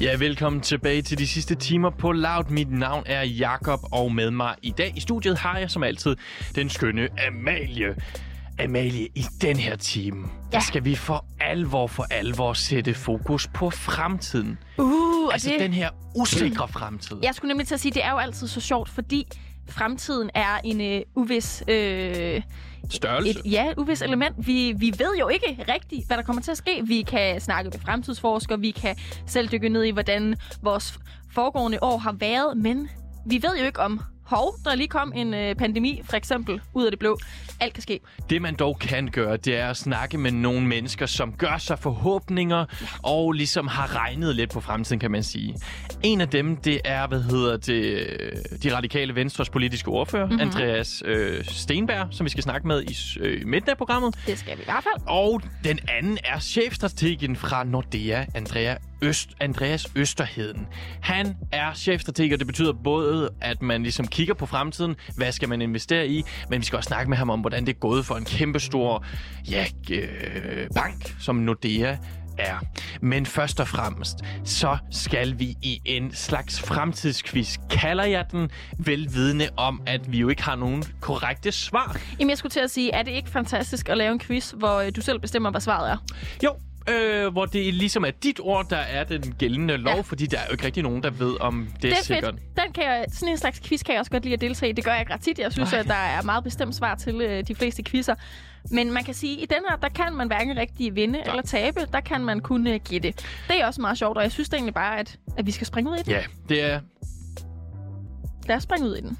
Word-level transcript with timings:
Ja, 0.00 0.16
velkommen 0.16 0.60
tilbage 0.60 1.02
til 1.02 1.18
de 1.18 1.26
sidste 1.26 1.54
timer 1.54 1.90
på 1.90 2.12
Loud. 2.12 2.44
Mit 2.50 2.70
navn 2.70 3.02
er 3.06 3.22
Jakob 3.22 3.80
og 3.92 4.14
med 4.14 4.30
mig 4.30 4.54
i 4.62 4.70
dag 4.70 4.92
i 4.96 5.00
studiet 5.00 5.38
har 5.38 5.58
jeg 5.58 5.70
som 5.70 5.82
altid 5.82 6.16
den 6.54 6.70
skønne 6.70 7.08
Amalie. 7.26 7.96
Amalie, 8.60 9.08
i 9.14 9.24
den 9.42 9.56
her 9.56 9.76
time, 9.76 10.28
ja. 10.52 10.56
der 10.56 10.62
skal 10.62 10.84
vi 10.84 10.94
for 10.94 11.24
alvor 11.40 11.86
for 11.86 12.06
alvor 12.10 12.52
sætte 12.52 12.94
fokus 12.94 13.48
på 13.54 13.70
fremtiden. 13.70 14.58
Uh, 14.78 15.32
Altså 15.32 15.50
det, 15.50 15.60
den 15.60 15.72
her 15.72 15.90
usikre 16.16 16.68
fremtid. 16.68 17.16
Jeg 17.22 17.34
skulle 17.34 17.48
nemlig 17.48 17.66
til 17.66 17.74
at 17.74 17.80
sige, 17.80 17.92
det 17.92 18.04
er 18.04 18.10
jo 18.10 18.18
altid 18.18 18.48
så 18.48 18.60
sjovt, 18.60 18.88
fordi 18.88 19.26
fremtiden 19.68 20.30
er 20.34 20.60
en 20.64 20.80
øh, 20.80 21.02
uvis... 21.14 21.64
Øh, 21.68 22.42
Størrelse. 22.90 23.30
et, 23.30 23.52
ja, 23.52 23.72
uvis 23.76 24.02
element. 24.02 24.34
Vi, 24.46 24.74
vi 24.78 24.94
ved 24.98 25.16
jo 25.20 25.28
ikke 25.28 25.64
rigtigt, 25.68 26.06
hvad 26.06 26.16
der 26.16 26.22
kommer 26.22 26.42
til 26.42 26.50
at 26.50 26.56
ske. 26.56 26.82
Vi 26.84 27.02
kan 27.02 27.40
snakke 27.40 27.70
med 27.70 27.80
fremtidsforskere, 27.80 28.60
vi 28.60 28.70
kan 28.70 28.96
selv 29.26 29.48
dykke 29.48 29.68
ned 29.68 29.82
i, 29.84 29.90
hvordan 29.90 30.36
vores 30.62 30.98
foregående 31.30 31.78
år 31.82 31.98
har 31.98 32.12
været, 32.12 32.56
men 32.56 32.88
vi 33.26 33.42
ved 33.42 33.58
jo 33.58 33.64
ikke 33.64 33.80
om, 33.80 34.00
hov, 34.28 34.54
der 34.64 34.74
lige 34.74 34.88
kom 34.88 35.12
en 35.16 35.34
øh, 35.34 35.54
pandemi, 35.54 36.00
for 36.04 36.16
eksempel, 36.16 36.60
ud 36.74 36.84
af 36.84 36.92
det 36.92 36.98
blå. 36.98 37.18
Alt 37.60 37.74
kan 37.74 37.82
ske. 37.82 38.00
Det 38.30 38.42
man 38.42 38.54
dog 38.54 38.78
kan 38.78 39.08
gøre, 39.08 39.36
det 39.36 39.56
er 39.56 39.70
at 39.70 39.76
snakke 39.76 40.18
med 40.18 40.32
nogle 40.32 40.66
mennesker, 40.66 41.06
som 41.06 41.32
gør 41.32 41.58
sig 41.58 41.78
forhåbninger 41.78 42.64
og 43.02 43.32
ligesom 43.32 43.66
har 43.66 43.96
regnet 43.96 44.36
lidt 44.36 44.50
på 44.50 44.60
fremtiden, 44.60 44.98
kan 44.98 45.10
man 45.10 45.22
sige. 45.22 45.56
En 46.02 46.20
af 46.20 46.28
dem, 46.28 46.56
det 46.56 46.80
er, 46.84 47.06
hvad 47.06 47.22
hedder 47.22 47.56
det, 47.56 48.62
de 48.62 48.76
radikale 48.76 49.14
venstres 49.14 49.50
politiske 49.50 49.88
ordfører, 49.88 50.26
mm-hmm. 50.26 50.40
Andreas 50.40 51.02
øh, 51.04 51.44
Stenberg, 51.44 52.08
som 52.10 52.24
vi 52.24 52.30
skal 52.30 52.42
snakke 52.42 52.66
med 52.66 52.82
i 52.82 53.20
øh, 53.20 53.46
midten 53.46 53.70
af 53.70 53.76
programmet. 53.76 54.14
Det 54.26 54.38
skal 54.38 54.56
vi 54.56 54.62
i 54.62 54.64
hvert 54.64 54.84
fald. 54.84 55.06
Og 55.06 55.42
den 55.64 55.78
anden 55.98 56.18
er 56.24 56.38
chefstrategen 56.38 57.36
fra 57.36 57.64
Nordea, 57.64 58.24
Andrea 58.34 58.74
Øst, 59.02 59.30
Andreas 59.40 59.86
Østerheden. 59.96 60.66
Han 61.00 61.36
er 61.52 61.74
chefstrateg, 61.74 62.32
og 62.32 62.38
det 62.38 62.46
betyder 62.46 62.72
både, 62.72 63.30
at 63.40 63.62
man 63.62 63.82
ligesom 63.82 64.06
kigger 64.06 64.34
på 64.34 64.46
fremtiden, 64.46 64.96
hvad 65.16 65.32
skal 65.32 65.48
man 65.48 65.62
investere 65.62 66.08
i, 66.08 66.24
men 66.50 66.60
vi 66.60 66.64
skal 66.64 66.76
også 66.76 66.88
snakke 66.88 67.10
med 67.10 67.16
ham 67.16 67.30
om, 67.30 67.40
hvordan 67.40 67.66
det 67.66 67.74
er 67.74 67.78
gået 67.78 68.06
for 68.06 68.14
en 68.14 68.24
kæmpestor 68.24 69.04
ja, 69.50 69.66
øh, 69.90 70.68
bank, 70.74 71.14
som 71.20 71.36
Nordea 71.36 71.96
er. 72.38 72.58
Men 73.00 73.26
først 73.26 73.60
og 73.60 73.68
fremmest, 73.68 74.18
så 74.44 74.78
skal 74.90 75.38
vi 75.38 75.56
i 75.62 75.80
en 75.84 76.14
slags 76.14 76.60
fremtidsquiz, 76.60 77.56
kalder 77.70 78.04
jeg 78.04 78.24
den, 78.32 78.50
velvidende 78.78 79.48
om, 79.56 79.82
at 79.86 80.12
vi 80.12 80.18
jo 80.18 80.28
ikke 80.28 80.42
har 80.42 80.56
nogen 80.56 80.84
korrekte 81.00 81.52
svar. 81.52 82.00
Jamen, 82.18 82.30
jeg 82.30 82.38
skulle 82.38 82.50
til 82.50 82.60
at 82.60 82.70
sige, 82.70 82.92
er 82.92 83.02
det 83.02 83.10
ikke 83.10 83.30
fantastisk 83.30 83.88
at 83.88 83.96
lave 83.98 84.12
en 84.12 84.18
quiz, 84.18 84.50
hvor 84.50 84.80
øh, 84.80 84.92
du 84.96 85.00
selv 85.00 85.18
bestemmer, 85.18 85.50
hvad 85.50 85.60
svaret 85.60 85.90
er? 85.90 85.96
Jo, 86.44 86.56
øh, 86.90 87.32
hvor 87.32 87.46
det 87.46 87.74
ligesom 87.74 88.04
er 88.04 88.10
dit 88.10 88.40
ord, 88.42 88.66
der 88.70 88.76
er 88.76 89.04
den 89.04 89.34
gældende 89.38 89.76
lov, 89.76 89.94
ja. 89.94 90.00
Fordi 90.00 90.26
der 90.26 90.38
er 90.38 90.42
jo 90.46 90.52
ikke 90.52 90.64
rigtig 90.64 90.82
nogen, 90.82 91.02
der 91.02 91.10
ved, 91.10 91.40
om 91.40 91.68
det, 91.72 91.82
Det 91.82 91.92
er 91.92 91.96
er 91.96 92.02
sikkert. 92.02 92.34
fedt. 92.34 92.56
Den 92.64 92.72
kan 92.72 92.84
jeg, 92.84 93.04
sådan 93.12 93.28
en 93.28 93.38
slags 93.38 93.60
quiz 93.60 93.82
kan 93.82 93.92
jeg 93.92 94.00
også 94.00 94.10
godt 94.10 94.22
lide 94.22 94.34
at 94.34 94.40
deltage 94.40 94.70
i. 94.70 94.72
Det 94.72 94.84
gør 94.84 94.90
jeg 94.92 95.00
ikke 95.00 95.12
ret 95.14 95.20
tit. 95.20 95.38
Jeg 95.38 95.52
synes, 95.52 95.70
Nej. 95.72 95.80
at 95.80 95.86
der 95.86 95.94
er 95.94 96.22
meget 96.22 96.44
bestemt 96.44 96.74
svar 96.74 96.94
til 96.94 97.20
øh, 97.20 97.42
de 97.48 97.54
fleste 97.54 97.82
quizzer. 97.82 98.14
Men 98.70 98.92
man 98.92 99.04
kan 99.04 99.14
sige, 99.14 99.36
at 99.36 99.42
i 99.42 99.46
den 99.46 99.58
her, 99.68 99.76
der 99.76 99.88
kan 99.88 100.14
man 100.14 100.26
hverken 100.26 100.56
rigtig 100.56 100.94
vinde 100.94 101.20
eller 101.26 101.42
tabe. 101.42 101.80
Der 101.92 102.00
kan 102.00 102.24
man 102.24 102.40
kun 102.40 102.66
øh, 102.66 102.80
gætte. 102.88 103.12
Det 103.48 103.60
er 103.60 103.66
også 103.66 103.80
meget 103.80 103.98
sjovt, 103.98 104.16
og 104.16 104.22
jeg 104.22 104.32
synes 104.32 104.48
egentlig 104.48 104.74
bare, 104.74 104.98
at, 104.98 105.18
at 105.36 105.46
vi 105.46 105.50
skal 105.50 105.66
springe 105.66 105.90
ud 105.90 105.96
i 105.96 106.02
den. 106.02 106.12
Ja, 106.12 106.22
det 106.48 106.62
er, 106.72 106.80
Lad 108.46 108.56
os 108.56 108.62
springe 108.62 108.86
ud 108.88 108.96
i 108.96 109.00
den. 109.00 109.18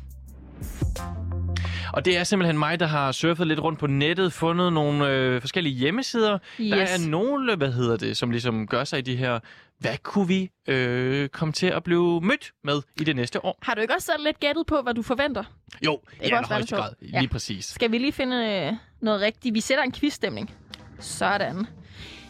Og 1.93 2.05
det 2.05 2.17
er 2.19 2.25
simpelthen 2.25 2.59
mig, 2.59 2.81
der 2.81 2.87
har 2.87 3.13
surfet 3.13 3.47
lidt 3.47 3.61
rundt 3.61 3.79
på 3.79 3.87
nettet, 3.87 4.33
fundet 4.33 4.73
nogle 4.73 5.09
øh, 5.11 5.41
forskellige 5.41 5.75
hjemmesider. 5.75 6.39
Yes. 6.61 6.71
Der 6.71 6.77
er 6.83 7.09
nogle, 7.09 7.57
hvad 7.57 7.73
hedder 7.73 7.97
det, 7.97 8.17
som 8.17 8.31
ligesom 8.31 8.67
gør 8.67 8.85
sig 8.85 8.99
i 8.99 9.03
de 9.03 9.17
her, 9.17 9.39
hvad 9.79 9.97
kunne 10.03 10.29
vi 10.29 10.51
øh, 10.69 11.29
komme 11.29 11.53
til 11.53 11.67
at 11.67 11.85
blive 11.85 12.21
mødt 12.21 12.53
med 12.65 12.83
i 13.01 13.05
det 13.05 13.17
næste 13.17 13.45
år? 13.45 13.59
Har 13.63 13.75
du 13.75 13.81
ikke 13.81 13.95
også 13.95 14.07
selv 14.07 14.25
lidt 14.25 14.41
gættet 14.41 14.67
på, 14.67 14.81
hvad 14.83 14.95
du 14.95 15.03
forventer? 15.03 15.45
Jo, 15.85 15.93
i 15.93 15.97
også 15.97 16.09
være 16.21 16.37
allerhøjeste 16.37 16.75
lidt 16.75 16.81
grad. 16.81 16.93
Lige 17.01 17.21
Ja. 17.21 17.27
præcis. 17.27 17.65
Skal 17.65 17.93
vi 17.93 17.99
lige 17.99 18.13
finde 18.13 18.37
øh, 18.67 18.73
noget 19.01 19.21
rigtigt? 19.21 19.55
Vi 19.55 19.61
sætter 19.61 19.85
en 19.85 19.93
quizstemning. 19.93 20.55
Sådan. 21.01 21.67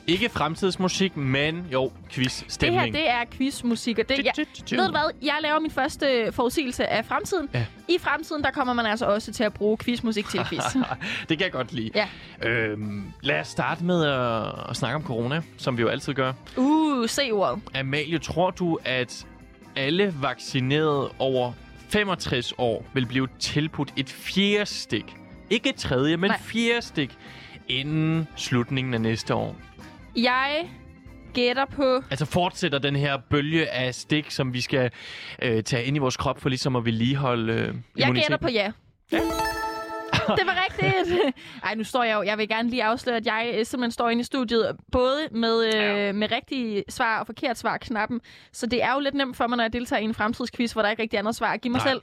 Ikke 0.08 0.28
fremtidsmusik, 0.28 1.16
men 1.16 1.66
jo, 1.72 1.84
Det 1.84 1.92
her, 1.92 2.10
quiz-stemning. 2.10 2.94
det 2.94 3.10
er 3.10 3.24
quizmusik, 3.30 3.98
og 3.98 4.08
det, 4.08 4.24
jeg, 4.24 4.32
ved 4.70 4.86
du 4.86 4.90
hvad? 4.90 5.10
Jeg 5.22 5.34
laver 5.42 5.58
min 5.60 5.70
første 5.70 6.32
forudsigelse 6.32 6.86
af 6.86 7.04
fremtiden. 7.04 7.48
Ja. 7.54 7.66
I 7.88 7.98
fremtiden, 8.00 8.42
der 8.42 8.50
kommer 8.50 8.74
man 8.74 8.86
altså 8.86 9.06
også 9.06 9.32
til 9.32 9.44
at 9.44 9.54
bruge 9.54 9.78
quizmusik 9.78 10.28
til 10.28 10.40
quiz. 10.44 10.62
det 11.28 11.38
kan 11.38 11.44
jeg 11.44 11.52
godt 11.52 11.72
lide. 11.72 11.90
Ja. 11.94 12.08
Øhm, 12.48 13.04
lad 13.20 13.40
os 13.40 13.48
starte 13.48 13.84
med 13.84 14.04
at, 14.04 14.70
at 14.70 14.76
snakke 14.76 14.96
om 14.96 15.02
corona, 15.02 15.42
som 15.56 15.76
vi 15.76 15.82
jo 15.82 15.88
altid 15.88 16.14
gør. 16.14 16.32
Uh, 16.56 17.08
se 17.08 17.30
ordet. 17.32 17.62
Amalie, 17.74 18.18
tror 18.18 18.50
du, 18.50 18.78
at 18.84 19.26
alle 19.76 20.14
vaccinerede 20.20 21.10
over 21.18 21.52
65 21.88 22.54
år 22.58 22.84
vil 22.94 23.06
blive 23.06 23.28
tilbudt 23.38 23.92
et 23.96 24.08
fjerde 24.10 24.66
stik? 24.66 25.16
Ikke 25.50 25.68
et 25.68 25.76
tredje, 25.76 26.16
men 26.16 26.30
Nej. 26.30 26.40
fjerde 26.40 26.82
stik 26.82 27.16
inden 27.68 28.28
slutningen 28.36 28.94
af 28.94 29.00
næste 29.00 29.34
år. 29.34 29.56
Jeg 30.22 30.70
gætter 31.34 31.64
på... 31.64 32.02
Altså 32.10 32.24
fortsætter 32.24 32.78
den 32.78 32.96
her 32.96 33.16
bølge 33.30 33.70
af 33.70 33.94
stik, 33.94 34.30
som 34.30 34.54
vi 34.54 34.60
skal 34.60 34.90
øh, 35.42 35.62
tage 35.62 35.84
ind 35.84 35.96
i 35.96 36.00
vores 36.00 36.16
krop 36.16 36.40
for 36.40 36.48
ligesom 36.48 36.76
at 36.76 36.84
vedligeholde 36.84 37.52
øh, 37.52 37.58
Jeg 37.58 37.64
immuniteten? 37.96 38.14
gætter 38.14 38.36
på 38.36 38.48
ja. 38.48 38.72
Det 40.36 40.46
var 40.46 40.64
rigtigt. 40.68 41.18
Ej, 41.64 41.74
nu 41.74 41.84
står 41.84 42.02
jeg 42.02 42.14
jo... 42.14 42.22
Jeg 42.22 42.38
vil 42.38 42.48
gerne 42.48 42.70
lige 42.70 42.84
afsløre, 42.84 43.16
at 43.16 43.26
jeg 43.26 43.54
øh, 43.58 43.66
simpelthen 43.66 43.90
står 43.90 44.08
inde 44.08 44.20
i 44.20 44.24
studiet, 44.24 44.76
både 44.92 45.18
med, 45.30 45.64
øh, 45.66 45.74
Ja. 45.74 46.12
med 46.12 46.32
rigtige 46.32 46.84
svar 46.88 47.20
og 47.20 47.26
forkert 47.26 47.58
svar-knappen. 47.58 48.20
Så 48.52 48.66
det 48.66 48.82
er 48.82 48.92
jo 48.94 49.00
lidt 49.00 49.14
nemt 49.14 49.36
for 49.36 49.46
mig, 49.46 49.56
når 49.56 49.64
jeg 49.64 49.72
deltager 49.72 50.00
i 50.00 50.04
en 50.04 50.14
fremtidsquiz, 50.14 50.72
hvor 50.72 50.82
der 50.82 50.88
ikke 50.90 51.02
rigtig 51.02 51.16
er 51.16 51.20
andet 51.20 51.36
svar. 51.36 51.56
Giv 51.56 51.72
mig 51.72 51.78
Nej. 51.84 51.88
selv 51.88 52.02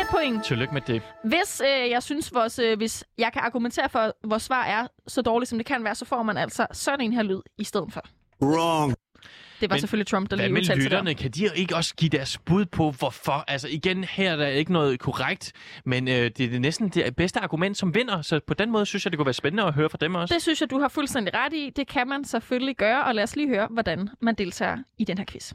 et 0.00 0.06
point. 0.10 0.44
Tillykke 0.44 0.74
med 0.74 0.82
det. 0.86 1.02
Hvis 1.24 1.62
øh, 1.64 1.90
jeg 1.90 2.02
synes, 2.02 2.34
vores, 2.34 2.58
øh, 2.58 2.76
hvis 2.76 3.04
jeg 3.18 3.30
kan 3.32 3.42
argumentere 3.44 3.88
for, 3.88 3.98
at 3.98 4.12
vores 4.24 4.42
svar 4.42 4.64
er 4.64 4.86
så 5.06 5.22
dårligt, 5.22 5.48
som 5.48 5.58
det 5.58 5.66
kan 5.66 5.84
være, 5.84 5.94
så 5.94 6.04
får 6.04 6.22
man 6.22 6.36
altså 6.36 6.66
sådan 6.72 7.00
en 7.00 7.12
her 7.12 7.22
lyd 7.22 7.40
i 7.58 7.64
stedet 7.64 7.92
for. 7.92 8.00
Wrong. 8.42 8.94
Det 9.62 9.70
var 9.70 9.74
Men 9.76 9.80
selvfølgelig 9.80 10.06
Trump, 10.06 10.30
der 10.30 10.36
lige 10.36 10.52
udtalte 10.52 10.66
sig 10.66 10.76
der. 10.76 10.82
lytterne? 10.84 11.14
Kan 11.14 11.30
de 11.30 11.48
ikke 11.54 11.76
også 11.76 11.94
give 11.94 12.08
deres 12.08 12.38
bud 12.38 12.64
på, 12.64 12.90
hvorfor? 12.90 13.44
Altså 13.48 13.68
igen, 13.68 14.04
her 14.04 14.32
er 14.32 14.36
der 14.36 14.46
ikke 14.46 14.72
noget 14.72 15.00
korrekt, 15.00 15.52
men 15.84 16.08
øh, 16.08 16.14
det 16.14 16.40
er 16.40 16.48
det 16.50 16.60
næsten 16.60 16.88
det 16.88 17.16
bedste 17.16 17.40
argument, 17.40 17.78
som 17.78 17.94
vinder. 17.94 18.22
Så 18.22 18.40
på 18.46 18.54
den 18.54 18.70
måde 18.70 18.86
synes 18.86 19.04
jeg, 19.06 19.12
det 19.12 19.18
kunne 19.18 19.26
være 19.26 19.32
spændende 19.32 19.62
at 19.62 19.74
høre 19.74 19.88
fra 19.90 19.98
dem 20.00 20.14
også. 20.14 20.34
Det 20.34 20.42
synes 20.42 20.60
jeg, 20.60 20.70
du 20.70 20.78
har 20.80 20.88
fuldstændig 20.88 21.34
ret 21.34 21.52
i. 21.52 21.70
Det 21.76 21.88
kan 21.88 22.08
man 22.08 22.24
selvfølgelig 22.24 22.76
gøre, 22.76 23.04
og 23.04 23.14
lad 23.14 23.22
os 23.22 23.36
lige 23.36 23.48
høre, 23.48 23.68
hvordan 23.70 24.08
man 24.22 24.34
deltager 24.34 24.76
i 24.98 25.04
den 25.04 25.18
her 25.18 25.24
quiz. 25.24 25.52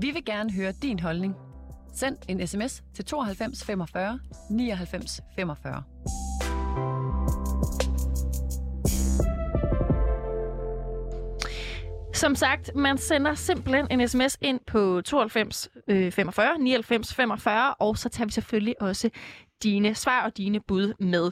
Vi 0.00 0.10
vil 0.10 0.24
gerne 0.24 0.52
høre 0.52 0.72
din 0.82 0.98
holdning. 1.00 1.34
Send 1.96 2.16
en 2.28 2.46
sms 2.46 2.82
til 2.94 3.04
92 3.04 3.64
45 3.64 4.18
99 4.50 5.20
45. 5.36 5.82
Som 12.14 12.34
sagt, 12.34 12.70
man 12.74 12.98
sender 12.98 13.34
simpelthen 13.34 13.86
en 13.90 14.08
sms 14.08 14.38
ind 14.40 14.60
på 14.66 15.00
92 15.00 15.68
øh, 15.88 16.12
45 16.12 16.58
99 16.58 17.14
45, 17.14 17.74
og 17.74 17.98
så 17.98 18.08
tager 18.08 18.26
vi 18.26 18.32
selvfølgelig 18.32 18.82
også 18.82 19.10
dine 19.62 19.94
svar 19.94 20.24
og 20.24 20.36
dine 20.36 20.60
bud 20.60 20.94
med. 20.98 21.30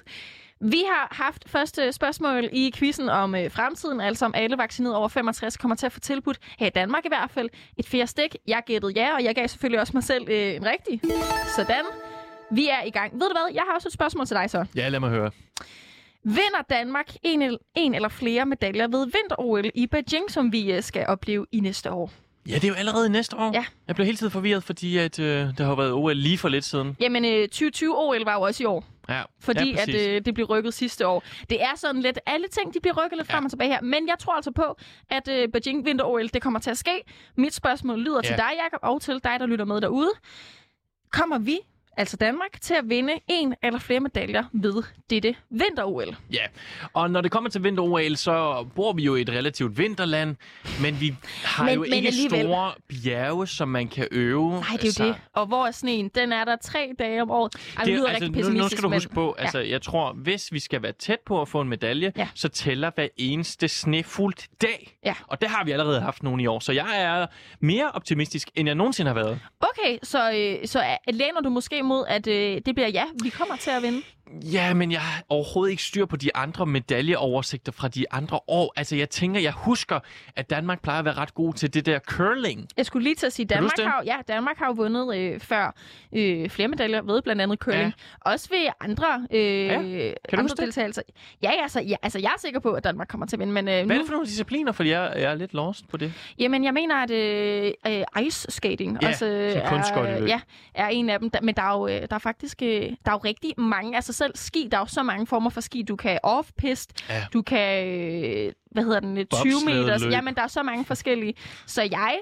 Vi 0.60 0.84
har 0.88 1.08
haft 1.10 1.44
første 1.46 1.92
spørgsmål 1.92 2.48
i 2.52 2.72
quizzen 2.74 3.08
om 3.08 3.34
øh, 3.34 3.50
fremtiden, 3.50 4.00
altså 4.00 4.24
om 4.24 4.34
alle 4.34 4.58
vaccinerede 4.58 4.96
over 4.96 5.08
65 5.08 5.56
kommer 5.56 5.74
til 5.74 5.86
at 5.86 5.92
få 5.92 6.00
tilbudt, 6.00 6.38
her 6.58 6.66
i 6.66 6.70
Danmark 6.70 7.04
i 7.04 7.08
hvert 7.08 7.30
fald, 7.30 7.48
et 7.76 7.86
fjerde 7.86 8.06
stik. 8.06 8.36
Jeg 8.46 8.62
gættede 8.66 8.92
ja, 8.96 9.14
og 9.14 9.24
jeg 9.24 9.34
gav 9.34 9.48
selvfølgelig 9.48 9.80
også 9.80 9.92
mig 9.94 10.04
selv 10.04 10.28
øh, 10.28 10.54
en 10.54 10.66
rigtig. 10.66 11.00
Sådan. 11.56 11.84
Vi 12.50 12.68
er 12.68 12.82
i 12.86 12.90
gang. 12.90 13.12
Ved 13.12 13.20
du 13.20 13.34
hvad? 13.34 13.54
Jeg 13.54 13.62
har 13.68 13.74
også 13.74 13.88
et 13.88 13.92
spørgsmål 13.92 14.26
til 14.26 14.36
dig 14.36 14.50
så. 14.50 14.64
Ja, 14.76 14.88
lad 14.88 15.00
mig 15.00 15.10
høre. 15.10 15.30
Vinder 16.24 16.62
Danmark 16.70 17.14
en, 17.22 17.42
el- 17.42 17.58
en 17.76 17.94
eller 17.94 18.08
flere 18.08 18.46
medaljer 18.46 18.88
ved 18.88 19.06
vinter-OL 19.06 19.70
i 19.74 19.86
Beijing, 19.86 20.30
som 20.30 20.52
vi 20.52 20.72
øh, 20.72 20.82
skal 20.82 21.06
opleve 21.06 21.46
i 21.52 21.60
næste 21.60 21.90
år? 21.90 22.10
Ja, 22.48 22.54
det 22.54 22.64
er 22.64 22.68
jo 22.68 22.74
allerede 22.74 23.08
næste 23.10 23.36
år. 23.36 23.50
Ja. 23.54 23.64
Jeg 23.88 23.94
blev 23.94 24.04
hele 24.04 24.16
tiden 24.18 24.30
forvirret, 24.30 24.64
fordi 24.64 24.96
at, 24.98 25.18
øh, 25.18 25.58
der 25.58 25.64
har 25.64 25.74
været 25.74 25.92
OL 25.92 26.16
lige 26.16 26.38
for 26.38 26.48
lidt 26.48 26.64
siden. 26.64 26.96
Jamen, 27.00 27.24
øh, 27.24 27.48
2020-OL 27.54 28.24
var 28.24 28.34
jo 28.34 28.40
også 28.40 28.62
i 28.62 28.66
år, 28.66 28.84
Ja, 29.08 29.22
fordi 29.40 29.70
ja, 29.72 29.82
at 29.82 29.94
øh, 29.94 30.24
det 30.24 30.34
blev 30.34 30.46
rykket 30.46 30.74
sidste 30.74 31.06
år. 31.06 31.22
Det 31.50 31.62
er 31.62 31.76
sådan 31.76 32.00
lidt, 32.02 32.18
alle 32.26 32.46
ting 32.48 32.74
de 32.74 32.80
bliver 32.80 33.04
rykket 33.04 33.18
lidt 33.18 33.28
Ja. 33.28 33.34
frem 33.34 33.44
og 33.44 33.50
tilbage 33.50 33.70
her, 33.70 33.80
men 33.80 34.08
jeg 34.08 34.18
tror 34.18 34.32
altså 34.34 34.50
på, 34.50 34.76
at 35.10 35.28
øh, 35.28 35.48
Beijing 35.48 35.84
vinter-OL, 35.86 36.28
det 36.28 36.42
kommer 36.42 36.58
til 36.60 36.70
at 36.70 36.78
ske. 36.78 37.02
Mit 37.36 37.54
spørgsmål 37.54 37.98
lyder 38.00 38.20
Ja. 38.24 38.28
til 38.28 38.36
dig, 38.36 38.50
Jacob, 38.64 38.80
og 38.82 39.02
til 39.02 39.14
dig, 39.24 39.36
der 39.40 39.46
lytter 39.46 39.64
med 39.64 39.80
derude. 39.80 40.10
Kommer 41.12 41.38
vi 41.38 41.58
altså 41.96 42.16
Danmark, 42.16 42.60
til 42.60 42.74
at 42.74 42.84
vinde 42.88 43.12
en 43.28 43.54
eller 43.62 43.78
flere 43.78 44.00
medaljer 44.00 44.44
ved 44.52 44.82
dette 45.10 45.34
vinter-OL. 45.50 46.16
Ja, 46.32 46.42
og 46.92 47.10
når 47.10 47.20
det 47.20 47.30
kommer 47.30 47.50
til 47.50 47.62
vinter-OL, 47.64 48.16
så 48.16 48.66
bor 48.76 48.92
vi 48.92 49.02
jo 49.04 49.14
i 49.16 49.20
et 49.20 49.30
relativt 49.30 49.78
vinterland, 49.78 50.36
men 50.82 51.00
vi 51.00 51.14
har 51.44 51.64
Men- 51.64 51.74
jo 51.74 51.80
men 51.80 51.92
ikke 51.92 52.08
alligevel. 52.08 52.40
store 52.40 52.72
bjerge, 52.88 53.46
som 53.46 53.68
man 53.68 53.88
kan 53.88 54.08
øve. 54.10 54.50
Nej, 54.50 54.60
det 54.82 55.00
er 55.00 55.04
jo 55.04 55.10
det. 55.12 55.20
Og 55.32 55.46
hvor 55.46 55.66
er 55.66 55.70
sneen? 55.70 56.08
Den 56.14 56.32
er 56.32 56.44
der 56.44 56.56
tre 56.56 56.92
dage 56.98 57.22
om 57.22 57.30
året. 57.30 57.54
Ej, 57.76 57.84
det, 57.84 57.92
lyder 57.94 58.08
altså, 58.08 58.24
rigtig 58.24 58.44
nu, 58.44 58.50
nu 58.62 58.68
skal 58.68 58.82
du 58.82 58.88
men- 58.88 58.96
huske 58.96 59.14
på, 59.14 59.32
altså, 59.38 59.58
jeg 59.58 59.82
tror, 59.82 60.12
hvis 60.12 60.52
vi 60.52 60.58
skal 60.58 60.82
være 60.82 60.92
tæt 60.92 61.18
på 61.26 61.40
at 61.40 61.48
få 61.48 61.60
en 61.60 61.68
medalje, 61.68 62.12
Ja. 62.16 62.28
så 62.34 62.48
tæller 62.48 62.90
hver 62.94 63.08
eneste 63.16 63.68
snefuldt 63.68 64.46
dag. 64.62 64.96
Ja. 65.04 65.14
Og 65.26 65.40
det 65.40 65.48
har 65.50 65.64
vi 65.64 65.70
allerede 65.70 66.00
haft 66.00 66.22
nogle 66.22 66.42
i 66.42 66.46
år, 66.46 66.58
så 66.60 66.72
jeg 66.72 66.86
er 67.02 67.26
mere 67.60 67.90
optimistisk, 67.94 68.50
end 68.54 68.68
jeg 68.68 68.74
nogensinde 68.74 69.08
har 69.08 69.14
været. 69.14 69.40
Okay, 69.60 69.98
så, 70.02 70.32
øh, 70.32 70.66
så 70.68 70.78
er- 70.80 71.12
læner 71.12 71.40
du 71.40 71.50
måske 71.50 71.81
mod, 71.82 72.04
at 72.08 72.26
øh, 72.26 72.60
det 72.66 72.74
bliver 72.74 72.88
ja, 72.88 73.04
vi 73.22 73.28
kommer 73.28 73.56
til 73.56 73.70
at 73.70 73.82
vinde? 73.82 74.02
Ja, 74.52 74.74
men 74.74 74.92
jeg 74.92 75.00
har 75.00 75.22
overhovedet 75.28 75.70
ikke 75.70 75.82
styr 75.82 76.06
på 76.06 76.16
de 76.16 76.36
andre 76.36 76.66
medaljeoversigter 76.66 77.72
fra 77.72 77.88
de 77.88 78.12
andre 78.12 78.40
år. 78.48 78.72
Altså, 78.76 78.96
jeg 78.96 79.10
tænker, 79.10 79.40
jeg 79.40 79.52
husker, 79.52 80.00
at 80.36 80.50
Danmark 80.50 80.82
plejer 80.82 80.98
at 80.98 81.04
være 81.04 81.14
ret 81.14 81.34
god 81.34 81.54
til 81.54 81.74
det 81.74 81.86
der 81.86 81.98
curling. 81.98 82.68
Jeg 82.76 82.86
skulle 82.86 83.04
lige 83.04 83.14
til 83.14 83.26
at 83.26 83.32
sige, 83.32 83.46
Kan 83.46 83.62
du 83.62 83.68
Danmark 83.76 83.92
har, 83.92 84.02
ja, 84.06 84.16
Danmark 84.28 84.58
har 84.58 84.66
jo 84.66 84.72
vundet 84.72 85.16
øh, 85.16 85.40
før 85.40 85.74
øh, 86.12 86.50
flere 86.50 86.68
medaljer 86.68 87.02
ved 87.02 87.22
blandt 87.22 87.42
andet 87.42 87.58
curling. 87.58 87.82
Ja. 88.26 88.30
Også 88.30 88.48
ved 88.50 88.68
andre, 88.80 89.26
øh, 89.30 89.70
du 89.70 89.76
andre 90.32 90.42
huske 90.42 90.56
det? 90.56 90.58
deltagelser. 90.64 91.02
Ja, 91.42 91.50
ja, 91.50 91.62
altså, 91.62 91.80
ja, 91.80 91.96
altså, 92.02 92.18
jeg 92.18 92.30
er 92.36 92.40
sikker 92.40 92.60
på, 92.60 92.72
at 92.72 92.84
Danmark 92.84 93.08
kommer 93.08 93.26
til 93.26 93.36
at 93.36 93.40
vinde, 93.40 93.52
men 93.52 93.68
øh, 93.68 93.72
Hvad 93.72 93.80
er 93.80 93.84
nu, 93.84 93.94
det 93.94 94.06
for 94.06 94.12
nogle 94.12 94.26
discipliner? 94.26 94.72
Fordi 94.72 94.90
jeg, 94.90 95.12
jeg 95.16 95.30
er 95.30 95.34
lidt 95.34 95.54
lost 95.54 95.88
på 95.88 95.96
det. 95.96 96.12
jamen, 96.38 96.64
jeg 96.64 96.74
mener, 96.74 96.96
at 96.96 97.10
øh, 97.10 97.72
øh, 97.86 98.26
ice 98.26 98.50
skating 98.50 98.98
Ja, 99.02 99.08
også 99.08 99.26
øh, 99.26 99.68
kunstskøjteløb. 99.68 100.28
ja, 100.28 100.40
er 100.74 100.88
en 100.88 101.10
af 101.10 101.18
dem. 101.18 101.30
Men 101.42 101.54
der 101.54 101.62
er 101.62 101.72
jo, 101.78 101.86
øh, 101.88 102.00
der 102.00 102.14
er 102.14 102.18
faktisk 102.18 102.62
øh, 102.62 102.68
der 102.70 102.86
er 103.04 103.12
jo 103.12 103.18
rigtig 103.24 103.52
mange, 103.58 103.96
altså 103.96 104.12
selv 104.22 104.32
ski, 104.36 104.68
der 104.70 104.76
er 104.76 104.80
jo 104.80 104.86
så 104.86 105.02
mange 105.02 105.26
former 105.26 105.50
for 105.50 105.60
ski. 105.60 105.82
Du 105.82 105.96
kan 105.96 106.18
off-pist, 106.24 106.90
Ja. 107.08 107.24
du 107.32 107.42
kan, 107.42 107.86
øh, 107.88 108.52
hvad 108.70 108.84
hedder 108.84 109.00
den, 109.00 109.18
øh, 109.18 109.24
20 109.24 109.52
Bobslædeløb. 109.52 109.84
meters. 109.86 110.02
Jamen, 110.02 110.34
der 110.34 110.42
er 110.42 110.46
så 110.46 110.62
mange 110.62 110.84
forskellige. 110.84 111.34
Så 111.66 111.82
jeg 111.82 112.18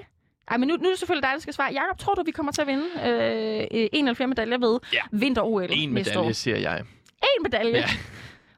ej, 0.51 0.57
men 0.57 0.67
nu, 0.67 0.75
nu 0.75 0.85
er 0.85 0.89
det 0.89 0.99
selvfølgelig 0.99 1.23
dig, 1.23 1.33
der 1.33 1.39
skal 1.39 1.53
svare. 1.53 1.73
Jakob, 1.73 1.97
tror 1.99 2.13
du, 2.13 2.23
vi 2.25 2.31
kommer 2.31 2.51
til 2.51 2.61
at 2.61 2.67
vinde 2.67 2.83
øh, 3.05 3.67
en 3.93 4.05
eller 4.07 4.13
flere 4.13 4.27
medaljer 4.27 4.57
ved 4.57 4.79
Ja. 4.93 4.99
vinter-OL 5.11 5.67
En 5.71 5.89
næste 5.89 6.11
år? 6.11 6.21
medalje, 6.21 6.33
siger 6.33 6.57
jeg. 6.57 6.79
En 6.79 7.43
medalje? 7.43 7.77
Ja. 7.77 7.85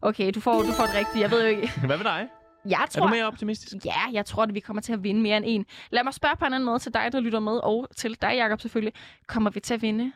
Okay, 0.02 0.32
du 0.36 0.40
får, 0.40 0.62
du 0.62 0.72
får 0.72 0.84
det 0.86 0.96
rigtige. 0.96 1.22
Jeg 1.22 1.32
ved 1.32 1.42
jo 1.42 1.48
ikke. 1.48 1.72
Hvad 1.88 1.98
med 1.98 2.06
dig? 2.06 2.28
Jeg 2.70 2.82
Er 2.82 2.86
tror, 2.86 3.08
du 3.08 3.14
mere 3.14 3.26
optimistisk? 3.28 3.86
Ja, 3.86 3.92
jeg 4.14 4.26
tror, 4.26 4.44
at 4.44 4.54
vi 4.54 4.60
kommer 4.60 4.82
til 4.82 4.94
at 4.94 5.04
vinde 5.04 5.22
mere 5.22 5.38
end 5.38 5.46
en. 5.48 5.66
Lad 5.92 6.04
mig 6.04 6.14
spørge 6.14 6.36
på 6.36 6.46
en 6.46 6.54
anden 6.54 6.66
måde 6.66 6.80
til 6.80 6.94
dig, 6.94 7.10
der 7.12 7.20
lytter 7.20 7.40
med, 7.40 7.58
og 7.64 7.88
til 7.98 8.18
dig, 8.22 8.32
Jakob 8.36 8.62
selvfølgelig. 8.62 8.94
Kommer 9.28 9.50
vi 9.50 9.60
til 9.60 9.74
at 9.74 9.82
vinde? 9.82 10.12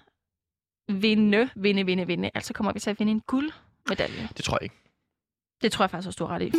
Vinde, 0.91 1.49
vinde, 1.55 1.85
vinde, 1.85 2.07
vinde. 2.07 2.29
Altså 2.35 2.53
kommer 2.53 2.73
vi 2.73 2.79
til 2.79 2.89
at 2.89 2.99
vinde 2.99 3.11
en 3.11 3.21
guldmedalje. 3.27 4.27
Det 4.37 4.45
tror 4.45 4.57
jeg 4.57 4.63
ikke. 4.63 4.75
Det 5.61 5.71
tror 5.71 5.83
jeg 5.85 5.89
faktisk 5.89 6.07
også, 6.07 6.17
du 6.17 6.25
har 6.25 6.35
ret 6.35 6.41
i. 6.41 6.49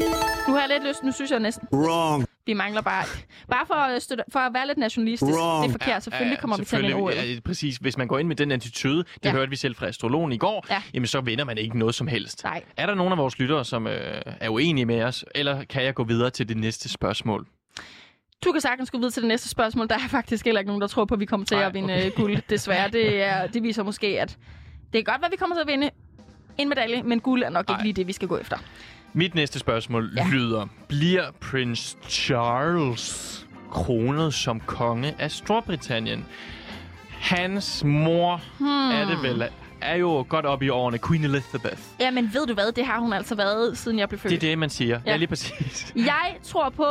Nu 0.48 0.54
har 0.54 0.60
jeg 0.60 0.68
lidt 0.68 0.88
lyst. 0.88 1.02
Nu 1.04 1.12
synes 1.12 1.30
jeg 1.30 1.40
næsten, 1.40 1.68
Wrong. 1.72 2.26
vi 2.46 2.52
mangler 2.52 2.82
bare... 2.82 3.04
Bare 3.50 3.66
for 3.66 3.74
at, 3.74 4.02
støtte, 4.02 4.24
for 4.32 4.38
at 4.38 4.54
være 4.54 4.66
lidt 4.66 4.78
nationalistisk. 4.78 5.32
Wrong. 5.38 5.62
Det 5.62 5.68
er 5.68 5.72
forkert. 5.78 6.02
Selvfølgelig 6.02 6.38
kommer 6.38 6.56
vi 6.56 6.64
til 6.64 6.76
at 6.76 6.82
selvfølgelig. 6.82 7.34
Ja, 7.34 7.40
præcis. 7.40 7.76
Hvis 7.76 7.98
man 7.98 8.08
går 8.08 8.18
ind 8.18 8.28
med 8.28 8.36
den 8.36 8.50
attitude, 8.52 8.96
det 8.98 9.24
Ja. 9.24 9.30
hørte 9.32 9.50
vi 9.50 9.56
selv 9.56 9.74
fra 9.74 9.86
astrologen 9.86 10.32
i 10.32 10.38
går, 10.38 10.66
Ja. 10.70 10.82
jamen 10.94 11.06
så 11.06 11.20
vinder 11.20 11.44
man 11.44 11.58
ikke 11.58 11.78
noget 11.78 11.94
som 11.94 12.06
helst. 12.06 12.44
Nej. 12.44 12.62
Er 12.76 12.86
der 12.86 12.94
nogen 12.94 13.12
af 13.12 13.18
vores 13.18 13.38
lyttere, 13.38 13.64
som 13.64 13.86
øh, 13.86 14.22
er 14.26 14.48
uenige 14.48 14.84
med 14.84 15.02
os, 15.02 15.24
eller 15.34 15.64
kan 15.64 15.82
jeg 15.84 15.94
gå 15.94 16.04
videre 16.04 16.30
til 16.30 16.48
det 16.48 16.56
næste 16.56 16.88
spørgsmål? 16.88 17.46
Du 18.44 18.52
kan 18.52 18.60
sagtens 18.60 18.90
gå 18.90 18.98
videre 18.98 19.10
til 19.10 19.22
det 19.22 19.28
næste 19.28 19.48
spørgsmål. 19.48 19.88
Der 19.88 19.94
er 19.94 20.08
faktisk 20.08 20.44
heller 20.44 20.58
ikke 20.60 20.66
nogen, 20.68 20.80
der 20.80 20.86
tror 20.88 21.04
på, 21.04 21.14
at 21.14 21.20
vi 21.20 21.24
kommer 21.24 21.46
til 21.46 21.56
Nej, 21.56 21.66
at 21.66 21.74
vinde 21.74 21.94
okay. 21.94 22.06
okay. 22.06 22.16
guld. 22.22 22.36
Desværre. 22.50 22.88
Det, 22.98 23.22
er, 23.22 23.46
det 23.46 23.62
viser 23.62 23.82
måske, 23.82 24.06
at 24.20 24.36
det 24.92 24.98
er 24.98 25.02
godt, 25.02 25.24
at 25.24 25.30
vi 25.30 25.36
kommer 25.36 25.56
til 25.56 25.60
at 25.60 25.66
vinde 25.66 25.90
en 26.58 26.68
medalje, 26.68 27.02
men 27.02 27.20
guld 27.20 27.42
er 27.42 27.50
nok 27.50 27.68
Nej. 27.68 27.76
ikke 27.76 27.84
lige 27.84 27.92
det, 27.92 28.06
vi 28.06 28.12
skal 28.12 28.28
gå 28.28 28.38
efter. 28.38 28.56
Mit 29.12 29.34
næste 29.34 29.58
spørgsmål 29.58 30.10
Ja. 30.16 30.26
lyder, 30.32 30.66
bliver 30.88 31.24
Prince 31.40 31.96
Charles 32.08 33.46
kronet 33.70 34.34
som 34.34 34.60
konge 34.60 35.14
af 35.18 35.30
Storbritannien? 35.30 36.24
Hans 37.10 37.84
mor 37.84 38.40
Hmm. 38.58 38.90
er 38.90 39.04
det 39.08 39.22
vel, 39.22 39.48
er 39.80 39.94
jo 39.96 40.26
godt 40.28 40.46
op 40.46 40.62
i 40.62 40.68
årene, 40.68 40.98
Queen 41.08 41.24
Elizabeth. 41.24 41.78
Ja, 42.00 42.10
men 42.10 42.30
ved 42.34 42.46
du 42.46 42.54
hvad? 42.54 42.72
Det 42.72 42.86
har 42.86 42.98
hun 42.98 43.12
altså 43.12 43.34
været, 43.34 43.78
siden 43.78 43.98
jeg 43.98 44.08
blev 44.08 44.18
født. 44.18 44.30
Det 44.30 44.36
er 44.36 44.50
det, 44.50 44.58
man 44.58 44.70
siger. 44.70 45.00
Ja. 45.06 45.10
ja 45.10 45.16
lige 45.16 45.28
præcis. 45.28 45.92
Jeg 45.96 46.36
tror 46.42 46.68
på, 46.68 46.84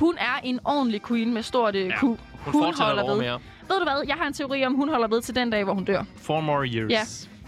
hun 0.00 0.14
er 0.18 0.40
en 0.44 0.60
ordentlig 0.64 1.02
queen 1.08 1.34
med 1.34 1.42
stort 1.42 1.74
øh, 1.76 1.86
Ja, 1.86 1.96
Q. 1.98 2.02
Hun, 2.02 2.18
hun 2.46 2.74
holder 2.78 3.06
ved. 3.10 3.16
mere. 3.18 3.40
Ved 3.68 3.78
du 3.78 3.84
hvad? 3.84 4.02
Jeg 4.06 4.16
har 4.16 4.26
en 4.26 4.32
teori 4.32 4.64
om, 4.66 4.74
hun 4.74 4.88
holder 4.88 5.08
ved 5.08 5.22
til 5.22 5.34
den 5.34 5.50
dag, 5.50 5.64
hvor 5.64 5.74
hun 5.74 5.84
dør. 5.84 6.02
Four 6.16 6.40
more 6.40 6.66
years. 6.66 6.90
Ja. 6.90 7.00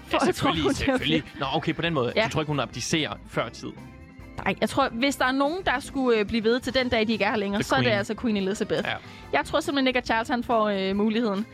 For, 0.06 0.19
Ja, 0.20 0.26
jeg 0.26 0.34
tror, 0.34 0.52
selvfølgelig, 0.52 0.64
dør 0.64 0.72
selvfølgelig. 0.72 1.22
Nå, 1.40 1.46
okay, 1.54 1.75
på 1.75 1.82
den 1.82 1.94
måde. 1.94 2.12
Ja. 2.16 2.25
Du 2.25 2.31
tror 2.31 2.40
ikke, 2.40 2.50
hun 2.50 2.60
abdicerer 2.60 3.12
før 3.28 3.49
tid? 3.49 3.69
Nej, 4.44 4.54
jeg 4.60 4.69
tror, 4.69 4.88
hvis 4.93 5.16
der 5.16 5.25
er 5.25 5.32
nogen, 5.32 5.58
der 5.66 5.81
skulle 5.81 6.19
øh, 6.19 6.26
blive 6.26 6.44
ved 6.44 6.60
til 6.60 6.75
den 6.75 6.88
dag, 6.88 7.06
de 7.06 7.12
ikke 7.12 7.25
er 7.25 7.31
her 7.31 7.37
længere, 7.37 7.58
The 7.62 7.69
så 7.69 7.75
er 7.75 7.78
det 7.78 7.84
Queen. 7.87 7.99
altså 7.99 8.14
Queen 8.14 8.37
Elizabeth. 8.37 8.82
Ja. 8.88 8.94
Jeg 9.32 9.44
tror 9.44 9.60
simpelthen 9.60 9.87
ikke, 9.87 9.99
at 9.99 10.06
Charles 10.06 10.28
han 10.28 10.44
får 10.44 10.69
øh, 10.69 10.96
muligheden. 10.96 11.46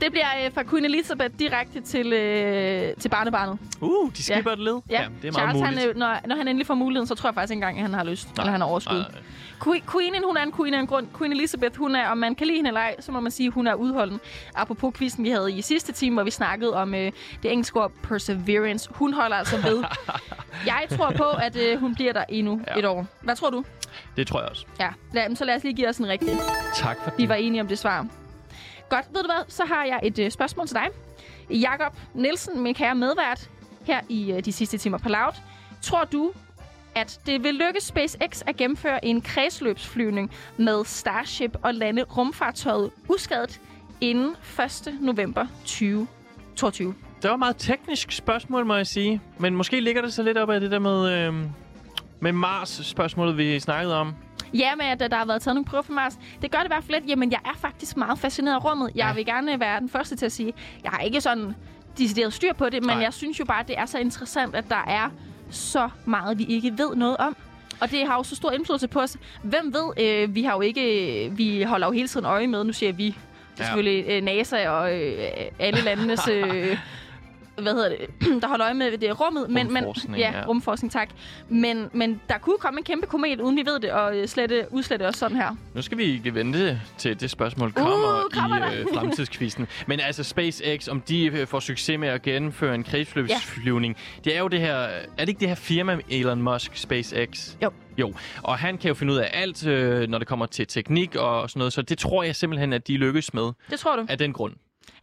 Det 0.00 0.10
bliver 0.12 0.26
øh, 0.46 0.52
fra 0.54 0.62
Queen 0.62 0.84
Elizabeth 0.84 1.38
direkte 1.38 1.80
til, 1.80 2.12
øh, 2.12 2.96
til 3.00 3.08
barnebarnet. 3.08 3.58
Uh, 3.80 4.12
de 4.16 4.22
skipper 4.22 4.50
et 4.52 4.58
led. 4.58 4.80
Ja, 4.90 5.04
det 5.22 5.28
er 5.28 5.32
meget 5.32 5.34
Charles, 5.34 5.54
muligt. 5.60 5.78
Han, 5.80 5.88
øh, 5.88 5.96
når, 5.96 6.16
når 6.26 6.36
han 6.36 6.48
endelig 6.48 6.66
får 6.66 6.74
muligheden, 6.74 7.06
så 7.06 7.14
tror 7.14 7.28
jeg 7.28 7.34
faktisk 7.34 7.50
ikke 7.50 7.56
engang, 7.56 7.76
at 7.78 7.82
han 7.82 7.94
har 7.94 8.04
lyst. 8.04 8.36
Nej, 8.36 8.42
eller 8.42 8.52
han 8.52 8.60
har 8.60 8.68
overskud. 8.68 8.96
nej. 8.96 9.20
Que- 9.64 9.92
Queenen, 9.92 10.24
hun 10.24 10.36
er 10.36 10.42
en 10.42 10.52
queen 10.52 10.74
af 10.74 10.80
en 10.80 10.86
grund. 10.86 11.06
Queen 11.18 11.32
Elizabeth, 11.32 11.78
hun 11.78 11.96
er, 11.96 12.08
om 12.08 12.18
man 12.18 12.34
kan 12.34 12.46
lide 12.46 12.56
hende 12.56 12.68
eller 12.68 12.80
ej, 12.80 12.94
så 13.00 13.12
må 13.12 13.20
man 13.20 13.32
sige, 13.32 13.50
hun 13.50 13.66
er 13.66 13.74
udholden. 13.74 14.20
Apropos 14.54 14.94
quizzen, 14.98 15.24
vi 15.24 15.30
havde 15.30 15.52
i 15.52 15.62
sidste 15.62 15.92
time, 15.92 16.14
hvor 16.14 16.22
vi 16.22 16.30
snakkede 16.30 16.74
om 16.74 16.94
øh, 16.94 17.12
det 17.42 17.52
engelske 17.52 17.80
ord 17.80 17.92
perseverance. 18.02 18.88
Hun 18.92 19.12
holder 19.14 19.36
altså 19.36 19.56
ved. 19.56 19.84
jeg 20.66 20.86
tror 20.96 21.10
på, 21.10 21.24
at 21.24 21.56
øh, 21.56 21.80
hun 21.80 21.94
bliver 21.94 22.12
der 22.12 22.24
endnu 22.28 22.60
ja. 22.66 22.72
Ja. 22.72 22.78
et 22.78 22.84
år. 22.86 23.06
Hvad 23.20 23.36
tror 23.36 23.50
du? 23.50 23.64
Det 24.16 24.26
tror 24.26 24.40
jeg 24.40 24.48
også. 24.50 24.64
Ja, 24.80 24.88
lad, 25.12 25.36
så 25.36 25.44
lad 25.44 25.56
os 25.56 25.62
lige 25.62 25.74
give 25.74 25.88
os 25.88 25.98
en 25.98 26.08
rigtig. 26.08 26.36
Tak 26.74 26.96
for 27.04 27.10
Vi 27.16 27.22
det. 27.22 27.28
var 27.28 27.34
enige 27.34 27.60
om 27.60 27.68
det 27.68 27.78
svar. 27.78 28.06
Godt, 28.88 29.06
ved 29.12 29.22
du 29.22 29.26
hvad? 29.26 29.44
Så 29.48 29.64
har 29.64 29.84
jeg 29.84 30.00
et 30.02 30.18
øh, 30.18 30.30
spørgsmål 30.30 30.66
til 30.66 30.76
dig. 30.76 30.88
Jakob 31.50 31.96
Nielsen, 32.14 32.60
min 32.62 32.74
kære 32.74 32.94
medvært, 32.94 33.50
her 33.86 34.00
i 34.08 34.32
øh, 34.32 34.44
de 34.44 34.52
sidste 34.52 34.78
timer 34.78 34.98
på 34.98 35.08
Loud. 35.08 35.32
Tror 35.82 36.04
du, 36.04 36.32
at 36.94 37.20
det 37.26 37.42
vil 37.42 37.54
lykkes 37.54 37.82
SpaceX 37.84 38.42
at 38.46 38.56
gennemføre 38.56 39.04
en 39.04 39.20
kredsløbsflyvning 39.20 40.30
med 40.56 40.84
Starship 40.84 41.56
og 41.62 41.74
lande 41.74 42.02
rumfartøjet 42.02 42.90
uskadet 43.08 43.60
inden 44.00 44.36
1. 44.86 44.94
november 45.00 45.46
2022? 45.60 46.94
Det 47.22 47.28
var 47.30 47.34
et 47.34 47.38
meget 47.38 47.56
teknisk 47.58 48.12
spørgsmål, 48.12 48.66
må 48.66 48.74
jeg 48.74 48.86
sige. 48.86 49.20
Men 49.38 49.56
måske 49.56 49.80
ligger 49.80 50.02
det 50.02 50.12
så 50.12 50.22
lidt 50.22 50.38
op 50.38 50.50
af 50.50 50.60
det 50.60 50.70
der 50.70 50.78
med, 50.78 51.12
øh, 51.12 51.34
med 52.20 52.32
Mars-spørgsmålet, 52.32 53.38
vi 53.38 53.60
snakkede 53.60 54.00
om. 54.00 54.14
Ja, 54.54 54.74
med 54.74 54.86
at 54.86 55.00
der 55.10 55.16
har 55.16 55.24
været 55.26 55.42
taget 55.42 55.54
nogle 55.54 55.64
prøver 55.64 55.82
fra 55.82 55.92
Mars. 55.92 56.18
Det 56.42 56.50
gør 56.50 56.58
det 56.58 56.64
i 56.64 56.68
hvert 56.68 56.84
fald 56.84 57.00
lidt. 57.00 57.10
Jamen, 57.10 57.30
jeg 57.32 57.40
er 57.44 57.56
faktisk 57.60 57.96
meget 57.96 58.18
fascineret 58.18 58.54
af 58.54 58.64
rummet. 58.64 58.90
Jeg 58.94 59.06
Ja. 59.08 59.14
vil 59.14 59.26
gerne 59.26 59.60
være 59.60 59.80
den 59.80 59.88
første 59.88 60.16
til 60.16 60.26
at 60.26 60.32
sige, 60.32 60.52
jeg 60.84 60.90
har 60.90 60.98
ikke 61.00 61.20
sådan 61.20 61.54
decideret 61.98 62.32
styr 62.32 62.52
på 62.52 62.68
det, 62.68 62.82
men 62.84 62.96
Nej. 62.96 63.02
jeg 63.04 63.12
synes 63.12 63.40
jo 63.40 63.44
bare, 63.44 63.60
at 63.60 63.68
det 63.68 63.78
er 63.78 63.86
så 63.86 63.98
interessant, 63.98 64.54
at 64.54 64.64
der 64.68 64.84
er 64.86 65.10
så 65.50 65.88
meget, 66.04 66.38
vi 66.38 66.44
ikke 66.44 66.72
ved 66.78 66.96
noget 66.96 67.16
om. 67.16 67.36
Og 67.80 67.90
det 67.90 68.06
har 68.06 68.16
jo 68.16 68.22
så 68.22 68.36
stor 68.36 68.50
indflydelse 68.50 68.88
på 68.88 69.00
os. 69.00 69.16
Hvem 69.42 69.74
ved, 69.74 70.04
øh, 70.06 70.34
vi 70.34 70.42
har 70.42 70.52
jo 70.54 70.60
ikke, 70.60 71.28
vi 71.32 71.62
holder 71.62 71.86
jo 71.86 71.92
hele 71.92 72.08
tiden 72.08 72.26
øje 72.26 72.46
med, 72.46 72.64
nu 72.64 72.72
siger 72.72 72.92
vi, 72.92 73.06
det 73.06 73.14
er 73.14 73.18
Ja. 73.58 73.64
selvfølgelig 73.64 74.04
øh, 74.08 74.22
NASA 74.22 74.68
og 74.70 74.94
øh, 75.00 75.18
alle 75.58 75.80
landenes... 75.84 76.28
Øh, 76.32 76.78
hvad 77.62 77.72
hedder 77.74 77.88
det, 77.88 77.98
der 78.42 78.48
holder 78.48 78.64
øje 78.64 78.74
med 78.74 78.98
det 78.98 79.20
rummet. 79.20 79.50
Men, 79.50 79.72
men, 79.72 79.84
ja, 80.08 80.16
ja. 80.18 80.46
rumforskning, 80.46 80.92
tak. 80.92 81.08
Men, 81.48 81.88
men 81.92 82.20
der 82.28 82.38
kunne 82.38 82.58
komme 82.58 82.78
en 82.80 82.84
kæmpe 82.84 83.06
komet, 83.06 83.40
uden 83.40 83.56
vi 83.56 83.62
ved 83.66 83.80
det, 83.80 83.90
og 83.90 84.16
øh, 84.16 84.28
slette, 84.28 84.66
udslette 84.70 85.02
os 85.08 85.16
sådan 85.16 85.36
her. 85.36 85.56
Nu 85.74 85.82
skal 85.82 85.98
vi 85.98 86.04
ikke 86.04 86.34
vente 86.34 86.80
til 86.98 87.20
det 87.20 87.30
spørgsmål 87.30 87.72
kommer, 87.72 88.24
Uh, 88.24 88.30
kommer 88.32 88.72
i 88.72 88.80
øh, 88.80 88.86
fremtidskvisten. 88.94 89.66
Men 89.88 90.00
altså 90.00 90.24
SpaceX, 90.24 90.88
om 90.88 91.00
de 91.00 91.26
øh, 91.26 91.46
får 91.46 91.60
succes 91.60 91.98
med 91.98 92.08
at 92.08 92.22
gennemføre 92.22 92.74
en 92.74 92.84
kredsløbsflyvning, 92.84 93.96
det 94.24 94.36
er 94.36 94.40
jo 94.40 94.48
det 94.48 94.60
her... 94.60 94.74
Er 94.74 95.00
det 95.18 95.28
ikke 95.28 95.40
det 95.40 95.48
her 95.48 95.54
firma 95.54 95.98
Elon 96.10 96.42
Musk, 96.42 96.76
SpaceX? 96.76 97.56
Jo. 97.62 97.70
Jo, 97.98 98.14
og 98.42 98.58
han 98.58 98.78
kan 98.78 98.88
jo 98.88 98.94
finde 98.94 99.12
ud 99.12 99.18
af 99.18 99.30
alt, 99.32 99.66
øh, 99.66 100.08
når 100.08 100.18
det 100.18 100.28
kommer 100.28 100.46
til 100.46 100.66
teknik 100.66 101.14
og 101.16 101.50
sådan 101.50 101.60
noget, 101.60 101.72
så 101.72 101.82
det 101.82 101.98
tror 101.98 102.22
jeg 102.22 102.36
simpelthen, 102.36 102.72
at 102.72 102.88
de 102.88 102.96
lykkes 102.96 103.34
med 103.34 103.52
Det 103.70 103.78
tror 103.78 103.96
du? 103.96 104.06
af 104.08 104.18
den 104.18 104.32
grund. 104.32 104.52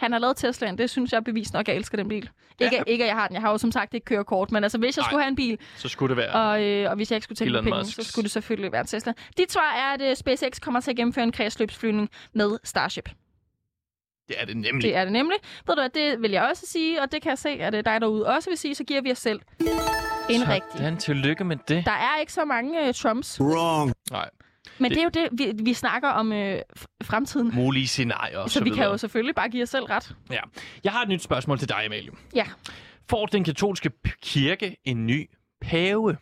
Han 0.03 0.11
har 0.11 0.19
lavet 0.19 0.37
Teslaen. 0.37 0.77
Det 0.77 0.89
synes 0.89 1.11
jeg 1.11 1.17
er 1.17 1.21
bevis 1.21 1.53
nok, 1.53 1.67
jeg 1.67 1.75
elsker 1.75 1.97
den 1.97 2.07
bil. 2.07 2.29
Ikke, 2.59 2.75
Ja. 2.75 2.83
ikke 2.87 3.03
at 3.03 3.07
jeg 3.07 3.15
har 3.15 3.27
den. 3.27 3.33
Jeg 3.33 3.41
har 3.41 3.51
jo 3.51 3.57
som 3.57 3.71
sagt 3.71 3.93
ikke 3.93 4.05
kørekort. 4.05 4.51
Men 4.51 4.63
altså, 4.63 4.77
hvis 4.77 4.97
jeg 4.97 5.01
Nej. 5.01 5.09
skulle 5.09 5.21
have 5.23 5.29
en 5.29 5.35
bil, 5.35 5.57
Så 5.77 5.89
skulle 5.89 6.09
det 6.15 6.17
være... 6.17 6.31
og, 6.33 6.63
øh, 6.63 6.89
og 6.89 6.95
hvis 6.95 7.11
jeg 7.11 7.15
ikke 7.17 7.23
skulle 7.23 7.37
tænke 7.37 7.61
penge, 7.63 7.77
Musks. 7.79 7.95
så 7.95 8.03
skulle 8.03 8.23
det 8.23 8.31
selvfølgelig 8.31 8.71
være 8.71 8.81
en 8.81 8.87
Tesla. 8.87 9.13
Dit 9.37 9.51
svar 9.51 9.73
er, 9.77 9.93
at 9.93 10.01
øh, 10.11 10.15
SpaceX 10.15 10.59
kommer 10.61 10.79
til 10.79 10.91
at 10.91 10.97
gennemføre 10.97 11.23
en 11.23 11.31
kredsløbsflyvning 11.31 12.09
med 12.33 12.57
Starship. 12.63 13.09
Det 14.27 14.35
er 14.41 14.45
det 14.45 14.57
nemlig. 14.57 14.81
Det 14.83 14.95
er 14.95 15.03
det 15.03 15.13
nemlig. 15.13 15.37
Ved 15.67 15.75
du 15.75 15.81
hvad, 15.81 15.89
det 15.89 16.21
vil 16.21 16.31
jeg 16.31 16.43
også 16.43 16.65
sige, 16.67 17.01
og 17.01 17.11
det 17.11 17.21
kan 17.21 17.29
jeg 17.29 17.37
se, 17.37 17.49
at 17.49 17.75
øh, 17.75 17.85
dig 17.85 18.01
derude 18.01 18.25
også 18.27 18.49
vil 18.49 18.57
sige, 18.57 18.75
så 18.75 18.83
giver 18.83 19.01
vi 19.01 19.11
os 19.11 19.17
selv 19.17 19.39
en 20.29 20.47
rigtig. 20.49 20.77
Sådan, 20.77 20.97
tillykke 20.97 21.43
med 21.43 21.57
det. 21.67 21.85
Der 21.85 21.91
er 21.91 22.19
ikke 22.19 22.33
så 22.33 22.45
mange 22.45 22.87
uh, 22.89 22.93
Trumps. 22.95 23.41
Wrong. 23.41 23.93
Nej. 24.11 24.29
Men 24.77 24.91
det, 24.91 24.95
det 24.95 24.99
er 24.99 25.03
jo 25.03 25.09
det, 25.09 25.39
vi, 25.57 25.63
vi 25.63 25.73
snakker 25.73 26.09
om 26.09 26.33
øh, 26.33 26.59
fremtiden. 27.03 27.51
Mulige 27.55 27.87
scenarier 27.87 28.47
Så, 28.47 28.53
så, 28.53 28.63
vi 28.63 28.69
kan 28.69 28.85
jo 28.85 28.97
selvfølgelig 28.97 29.35
bare 29.35 29.49
give 29.49 29.63
os 29.63 29.69
selv 29.69 29.85
ret. 29.85 30.15
Ja. 30.31 30.39
Jeg 30.83 30.91
har 30.91 31.01
et 31.01 31.09
nyt 31.09 31.21
spørgsmål 31.23 31.59
til 31.59 31.69
dig, 31.69 31.85
Amalie. 31.85 32.11
Ja. 32.35 32.45
Får 33.09 33.25
den 33.25 33.43
katolske 33.43 33.91
kirke 34.21 34.77
en 34.85 35.07
ny 35.07 35.29
pave? 35.61 36.17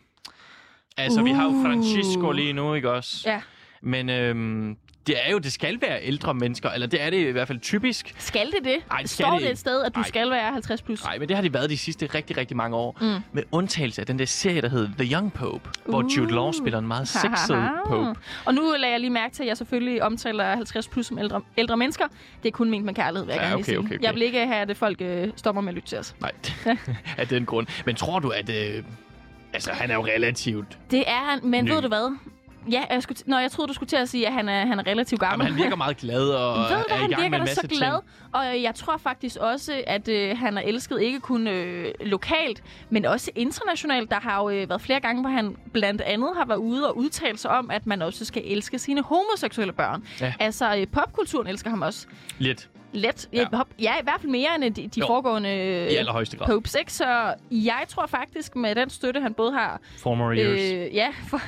Altså, 0.96 1.20
uh. 1.20 1.26
vi 1.26 1.30
har 1.30 1.44
jo 1.44 1.50
Uh. 1.50 1.62
Francisco 1.64 2.30
lige 2.30 2.52
nu, 2.52 2.74
ikke 2.74 2.90
også? 2.90 3.30
Ja. 3.30 3.40
Men 3.82 4.08
øhm, 4.08 4.76
det 5.06 5.14
er 5.26 5.30
jo, 5.30 5.38
det 5.38 5.52
skal 5.52 5.78
være 5.80 6.02
ældre 6.02 6.34
mennesker, 6.34 6.70
eller 6.70 6.86
det 6.86 7.02
er 7.02 7.10
det 7.10 7.16
i 7.16 7.30
hvert 7.30 7.48
fald 7.48 7.60
typisk. 7.60 8.14
Skal 8.18 8.46
det 8.46 8.64
det? 8.64 8.76
Ej, 8.90 8.98
det 8.98 9.10
skal 9.10 9.24
Står 9.24 9.32
det 9.32 9.42
det 9.42 9.50
et 9.50 9.58
sted, 9.58 9.82
at 9.82 9.94
du 9.94 10.00
Ej. 10.00 10.08
skal 10.08 10.30
være 10.30 10.52
50 10.52 10.82
plus? 10.82 11.04
Nej, 11.04 11.18
men 11.18 11.28
det 11.28 11.36
har 11.36 11.42
de 11.42 11.54
været 11.54 11.70
de 11.70 11.78
sidste 11.78 12.06
rigtig, 12.06 12.36
rigtig 12.36 12.56
mange 12.56 12.76
år. 12.76 12.98
Mm. 13.00 13.22
Med 13.32 13.42
undtagelse 13.52 14.00
af 14.00 14.06
den 14.06 14.18
der 14.18 14.24
serie, 14.24 14.60
der 14.60 14.68
hedder 14.68 14.88
The 14.98 15.14
Young 15.14 15.32
Pope, 15.32 15.70
uh. 15.84 15.90
hvor 15.90 16.16
Jude 16.16 16.34
Law 16.34 16.52
spiller 16.52 16.78
en 16.78 16.86
meget 16.86 17.08
sexet 17.08 17.70
pope. 17.86 18.20
Og 18.44 18.54
nu 18.54 18.74
lader 18.78 18.90
jeg 18.90 19.00
lige 19.00 19.10
mærke 19.10 19.34
til, 19.34 19.42
at 19.42 19.48
jeg 19.48 19.56
selvfølgelig 19.56 20.02
omtaler 20.02 20.56
50 20.56 20.88
plus 20.88 21.06
som 21.06 21.18
ældre, 21.18 21.40
ældre 21.56 21.76
mennesker. 21.76 22.04
Det 22.42 22.48
er 22.48 22.52
kun 22.52 22.70
ment 22.70 22.84
med 22.84 22.94
kærlighed, 22.94 23.26
vil 23.26 23.32
jeg 23.32 23.42
Ja, 23.42 23.48
gerne 23.48 23.62
okay, 23.62 23.76
okay, 23.76 23.88
okay. 23.88 24.02
Jeg 24.02 24.14
vil 24.14 24.22
ikke 24.22 24.46
have, 24.46 24.70
at 24.70 24.76
folk 24.76 25.00
øh, 25.00 25.28
stopper 25.36 25.62
med 25.62 25.68
at 25.68 25.74
lytte 25.74 25.88
til 25.88 25.98
os. 25.98 26.14
Nej, 26.20 26.32
af 27.18 27.28
den 27.28 27.46
grund. 27.46 27.66
Men 27.86 27.94
tror 27.94 28.18
du, 28.18 28.28
at... 28.28 28.50
Øh, 28.50 28.82
altså, 29.52 29.72
han 29.72 29.90
er 29.90 29.94
jo 29.94 30.04
relativt... 30.04 30.78
Det 30.90 31.04
er 31.06 31.30
han, 31.30 31.40
men 31.42 31.64
Ny. 31.64 31.70
ved 31.70 31.82
du 31.82 31.88
hvad? 31.88 32.16
Ja, 32.70 32.82
jeg, 32.90 33.02
skulle 33.02 33.18
Nå, 33.26 33.38
jeg 33.38 33.50
troede, 33.50 33.68
du 33.68 33.74
skulle 33.74 33.88
til 33.88 33.96
at 33.96 34.08
sige, 34.08 34.26
at 34.26 34.32
han 34.32 34.48
er, 34.48 34.66
han 34.66 34.78
er 34.78 34.86
relativt 34.86 35.20
gammel. 35.20 35.44
Jamen, 35.44 35.56
han 35.58 35.64
virker 35.64 35.76
meget 35.76 35.96
glad 35.96 36.28
og 36.28 36.58
Ved 36.58 36.68
du, 36.68 36.74
er 36.74 36.84
hvad, 36.88 36.96
i 36.96 37.00
han 37.00 37.10
gang 37.10 37.10
med 37.10 37.16
virker 37.16 37.24
en 37.26 37.32
da 37.32 37.38
masse 37.38 37.54
så 37.54 37.66
glad. 37.68 37.90
ting. 37.90 38.32
Og 38.32 38.56
øh, 38.56 38.62
jeg 38.62 38.74
tror 38.74 38.96
faktisk 38.96 39.36
også, 39.36 39.82
at 39.86 40.08
øh, 40.08 40.38
han 40.38 40.58
er 40.58 40.62
elsket 40.62 41.00
ikke 41.00 41.20
kun 41.20 41.46
øh, 41.46 41.92
lokalt, 42.00 42.62
men 42.90 43.04
også 43.04 43.30
internationalt. 43.34 44.10
Der 44.10 44.20
har 44.20 44.42
jo 44.42 44.50
øh, 44.50 44.68
været 44.68 44.80
flere 44.80 45.00
gange, 45.00 45.20
hvor 45.20 45.30
han 45.30 45.56
blandt 45.72 46.00
andet 46.00 46.30
har 46.36 46.44
været 46.44 46.58
ude 46.58 46.88
og 46.88 46.96
udtalt 46.98 47.40
sig 47.40 47.50
om, 47.50 47.70
at 47.70 47.86
man 47.86 48.02
også 48.02 48.24
skal 48.24 48.42
elske 48.44 48.78
sine 48.78 49.02
homoseksuelle 49.02 49.72
børn. 49.72 50.04
Ja. 50.20 50.34
Altså, 50.40 50.76
øh, 50.76 50.86
popkulturen 50.86 51.46
elsker 51.46 51.70
ham 51.70 51.82
også. 51.82 52.06
Lidt. 52.38 52.68
Let. 52.92 53.28
Ja. 53.32 53.46
Ja, 53.82 53.92
i 54.00 54.02
hvert 54.02 54.20
fald 54.20 54.30
mere 54.32 54.48
end 54.54 54.74
de, 54.74 54.88
de 54.88 55.00
Jo. 55.00 55.06
foregående 55.06 55.48
I 55.92 55.96
allerhøjeste 55.96 56.36
grad. 56.36 56.46
popes. 56.46 56.74
Ikke? 56.74 56.92
Så 56.92 57.34
jeg 57.50 57.84
tror 57.88 58.06
faktisk, 58.06 58.56
med 58.56 58.74
den 58.74 58.90
støtte, 58.90 59.20
han 59.20 59.34
både 59.34 59.52
har 59.52 59.80
Four 59.98 60.14
more 60.14 60.36
years. 60.36 60.72
Øh, 60.72 60.94
ja, 60.94 61.08
for, 61.30 61.40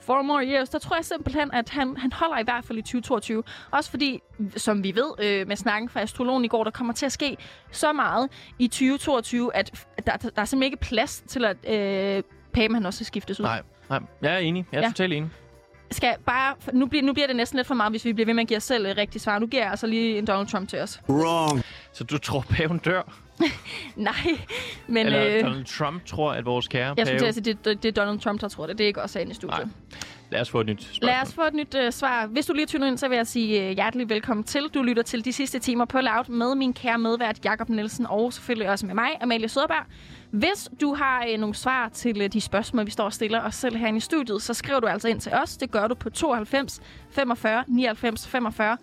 four 0.00 0.22
more 0.22 0.46
years. 0.46 0.68
Der 0.68 0.78
tror 0.78 0.96
jeg 0.96 1.04
simpelthen, 1.04 1.50
at 1.52 1.68
han, 1.68 1.96
han 1.96 2.12
holder 2.12 2.38
i 2.38 2.42
hvert 2.44 2.64
fald 2.64 2.78
i 2.78 2.82
2022. 2.82 3.42
Også 3.70 3.90
fordi, 3.90 4.20
som 4.56 4.84
vi 4.84 4.94
ved 4.94 5.10
øh, 5.24 5.48
med 5.48 5.56
snakken 5.56 5.88
fra 5.88 6.00
astrologen 6.00 6.44
i 6.44 6.48
går, 6.48 6.64
der 6.64 6.70
kommer 6.70 6.92
til 6.92 7.06
at 7.06 7.12
ske 7.12 7.36
så 7.72 7.92
meget 7.92 8.28
i 8.58 8.66
2022, 8.68 9.56
at 9.56 9.70
f- 9.76 9.86
der, 10.06 10.12
der 10.16 10.16
er 10.42 10.44
simpelthen 10.44 10.62
ikke 10.62 10.76
plads 10.76 11.22
til, 11.28 11.44
at 11.44 11.56
øh, 11.68 12.22
paven 12.52 12.74
han 12.74 12.86
også 12.86 12.96
skal 12.98 13.06
skiftes 13.06 13.40
ud. 13.40 13.44
Nej, 13.44 13.62
nej. 13.90 14.00
Jeg 14.22 14.34
er 14.34 14.38
enig. 14.38 14.66
Jeg 14.72 14.78
er 14.78 14.82
Ja. 14.82 14.88
totalt 14.88 15.12
enig. 15.12 15.30
Skal 15.90 16.14
bare, 16.26 16.54
nu, 16.72 16.86
bliver, 16.86 17.02
nu 17.02 17.12
bliver 17.12 17.26
det 17.26 17.36
næsten 17.36 17.56
lidt 17.56 17.66
for 17.66 17.74
meget, 17.74 17.92
hvis 17.92 18.04
vi 18.04 18.12
bliver 18.12 18.26
ved 18.26 18.34
med 18.34 18.42
at 18.42 18.48
give 18.48 18.56
os 18.56 18.62
selv 18.62 18.86
øh, 18.86 18.94
rigtigt 18.96 19.24
svar. 19.24 19.38
Nu 19.38 19.46
giver 19.46 19.62
jeg 19.62 19.70
altså 19.70 19.86
lige 19.86 20.18
en 20.18 20.26
Donald 20.26 20.46
Trump 20.46 20.68
til 20.68 20.80
os. 20.80 21.00
Så 21.92 22.04
du 22.04 22.18
tror, 22.18 22.44
paven 22.50 22.78
dør? 22.78 23.02
Nej, 23.96 24.14
men 24.86 25.06
Eller 25.06 25.26
øh, 25.26 25.44
Donald 25.44 25.64
Trump 25.64 26.04
tror, 26.06 26.32
at 26.32 26.44
vores 26.44 26.68
kære 26.68 26.94
jeg 26.96 27.06
pave... 27.06 27.26
at 27.26 27.34
sige, 27.34 27.44
det, 27.44 27.64
det, 27.64 27.82
det 27.82 27.98
er 27.98 28.02
Donald 28.02 28.20
Trump, 28.20 28.40
der 28.40 28.48
tror 28.48 28.66
det. 28.66 28.78
Det 28.78 28.84
er 28.84 28.88
ikke 28.88 29.02
også 29.02 29.18
herinde 29.18 29.32
i 29.32 29.34
studiet. 29.34 29.58
Nej. 29.58 29.68
Lad 30.30 30.40
os 30.40 30.50
få 30.50 30.60
et 30.60 30.66
nyt 30.66 30.82
spørgsmål. 30.82 31.06
Lad 31.06 31.22
os 31.22 31.34
få 31.34 31.42
et 31.42 31.54
nyt 31.54 31.74
øh, 31.74 31.92
svar. 31.92 32.26
Hvis 32.26 32.46
du 32.46 32.52
lige 32.52 32.66
tynder 32.66 32.88
ind, 32.88 32.98
så 32.98 33.08
vil 33.08 33.16
jeg 33.16 33.26
sige 33.26 33.68
øh, 33.68 33.70
hjertelig 33.70 34.08
velkommen 34.08 34.44
til. 34.44 34.62
Du 34.74 34.82
lytter 34.82 35.02
til 35.02 35.24
de 35.24 35.32
sidste 35.32 35.58
timer 35.58 35.84
på 35.84 36.00
Loud 36.00 36.28
med 36.28 36.54
min 36.54 36.72
kære 36.74 36.98
medvært 36.98 37.44
Jakob 37.44 37.68
Nielsen 37.68 38.06
og 38.06 38.32
selvfølgelig 38.32 38.70
også 38.70 38.86
med 38.86 38.94
mig, 38.94 39.08
Amalie 39.20 39.48
Søderberg. 39.48 39.86
Hvis 40.30 40.70
du 40.80 40.94
har 40.94 41.26
øh, 41.28 41.38
nogle 41.38 41.54
svar 41.54 41.88
til 41.88 42.20
øh, 42.22 42.32
de 42.32 42.40
spørgsmål, 42.40 42.86
vi 42.86 42.90
står 42.90 43.04
og 43.04 43.12
stiller 43.12 43.40
os 43.40 43.54
selv 43.54 43.76
herinde 43.76 43.96
i 43.96 44.00
studiet, 44.00 44.42
så 44.42 44.54
skriver 44.54 44.80
du 44.80 44.86
altså 44.86 45.08
ind 45.08 45.20
til 45.20 45.32
os. 45.32 45.56
Det 45.56 45.70
gør 45.70 45.88
du 45.88 45.94
på 45.94 46.10
92 46.10 46.80
45 47.10 47.64
99 47.68 48.28
45. 48.28 48.78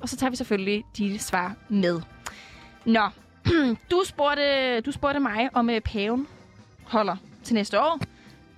Og 0.00 0.08
så 0.08 0.16
tager 0.16 0.30
vi 0.30 0.36
selvfølgelig 0.36 0.84
de 0.96 1.18
svar 1.18 1.54
med. 1.68 2.00
Nå, 2.84 3.08
du 3.90 4.02
spurgte, 4.04 4.80
du 4.80 4.92
spurgte 4.92 5.20
mig, 5.20 5.48
om 5.52 5.70
øh, 5.70 5.80
paven 5.80 6.26
holder 6.84 7.16
til 7.44 7.54
næste 7.54 7.80
år. 7.80 8.00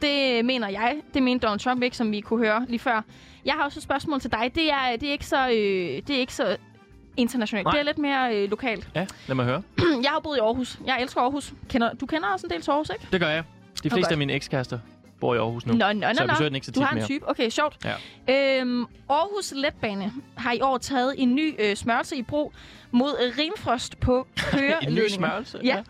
Det 0.03 0.45
mener 0.45 0.69
jeg. 0.69 0.97
Det 1.15 1.23
mente 1.23 1.47
Donald 1.47 1.61
Trump 1.61 1.83
ikke, 1.83 1.97
som 1.97 2.13
vi 2.13 2.21
kunne 2.21 2.47
høre 2.47 2.67
lige 2.69 2.79
før. 2.79 3.03
Jeg 3.45 3.55
har 3.55 3.65
også 3.65 3.79
et 3.79 3.83
spørgsmål 3.83 4.21
til 4.21 4.33
dig. 4.33 4.53
Det 4.55 4.71
er, 4.73 4.97
det 5.01 5.09
er, 5.09 5.13
ikke, 5.13 5.27
så, 5.27 5.49
øh, 5.49 6.03
det 6.07 6.11
er 6.11 6.21
ikke 6.21 6.35
så 6.35 6.57
internationalt. 7.17 7.65
Nej. 7.65 7.73
Det 7.73 7.81
er 7.81 7.85
lidt 7.85 7.99
mere 7.99 8.37
øh, 8.37 8.51
lokalt. 8.51 8.89
Ja, 8.95 9.07
lad 9.27 9.35
mig 9.37 9.45
høre. 9.45 9.63
jeg 10.05 10.11
har 10.11 10.21
boet 10.21 10.37
i 10.37 10.41
Aarhus. 10.41 10.79
Jeg 10.87 10.99
elsker 11.03 11.21
Aarhus. 11.21 11.53
Kender, 11.69 11.95
du 11.95 12.07
kender 12.07 12.29
også 12.29 12.47
en 12.47 12.51
del 12.51 12.63
til 12.63 12.71
Aarhus, 12.71 12.91
ikke? 12.95 13.07
Det 13.13 13.21
gør 13.21 13.29
jeg. 13.29 13.45
De 13.83 13.91
fleste 13.91 14.01
godt. 14.01 14.13
af 14.13 14.19
mine 14.19 14.33
ekskærester 14.33 14.79
bor 15.21 15.35
i 15.35 15.39
Aarhus 15.39 15.67
nu. 15.67 15.73
Nå, 15.75 15.93
nå, 15.93 15.93
nå, 15.93 16.15
så 16.15 16.21
jeg 16.23 16.29
besøger 16.29 16.49
den 16.49 16.55
ikke 16.55 16.67
så 16.67 16.71
Du 16.73 16.81
tit 16.81 16.85
har 16.85 16.91
en 16.93 16.97
mere. 16.99 17.07
type. 17.07 17.29
Okay, 17.31 17.49
sjovt. 17.51 17.87
Ja. 18.29 18.61
Øhm, 18.61 18.87
Aarhus 19.11 19.53
Letbane 19.57 20.13
har 20.37 20.53
i 20.53 20.61
år 20.61 20.79
taget 20.79 21.15
en 21.19 21.35
ny 21.35 21.55
øh, 21.59 21.77
smørelse 21.77 22.17
i 22.17 22.23
brug 22.23 22.53
mod 22.91 23.33
rimfrost 23.39 24.01
på 24.01 24.17
En 24.27 24.27
ny 24.37 24.51
køreledningen. 24.51 25.11
smørelse? 25.11 25.61
Ja. 25.65 25.83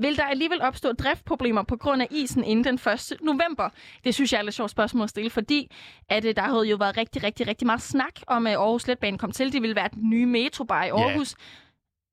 Vil 0.00 0.16
der 0.16 0.24
alligevel 0.24 0.62
opstå 0.62 0.92
driftproblemer 0.92 1.62
på 1.62 1.76
grund 1.76 2.02
af 2.02 2.06
isen 2.10 2.44
inden 2.44 2.64
den 2.64 2.92
1. 2.92 3.12
november? 3.22 3.68
Det 4.04 4.14
synes 4.14 4.32
jeg 4.32 4.38
er 4.38 4.42
et 4.42 4.46
lidt 4.46 4.54
sjovt 4.54 4.70
spørgsmål 4.70 5.02
at 5.04 5.10
stille, 5.10 5.30
fordi 5.30 5.70
at, 6.08 6.24
øh, 6.24 6.36
der 6.36 6.42
havde 6.42 6.62
jo 6.68 6.76
været 6.76 6.96
rigtig, 6.96 7.22
rigtig, 7.22 7.46
rigtig 7.46 7.66
meget 7.66 7.82
snak 7.82 8.14
om, 8.26 8.46
at 8.46 8.54
Aarhus 8.56 8.86
Letbane 8.88 9.18
kom 9.18 9.32
til. 9.32 9.52
Det 9.52 9.62
ville 9.62 9.76
være 9.76 9.88
den 9.94 10.10
nye 10.10 10.26
metrobar 10.26 10.84
i 10.84 10.88
Aarhus. 10.88 11.34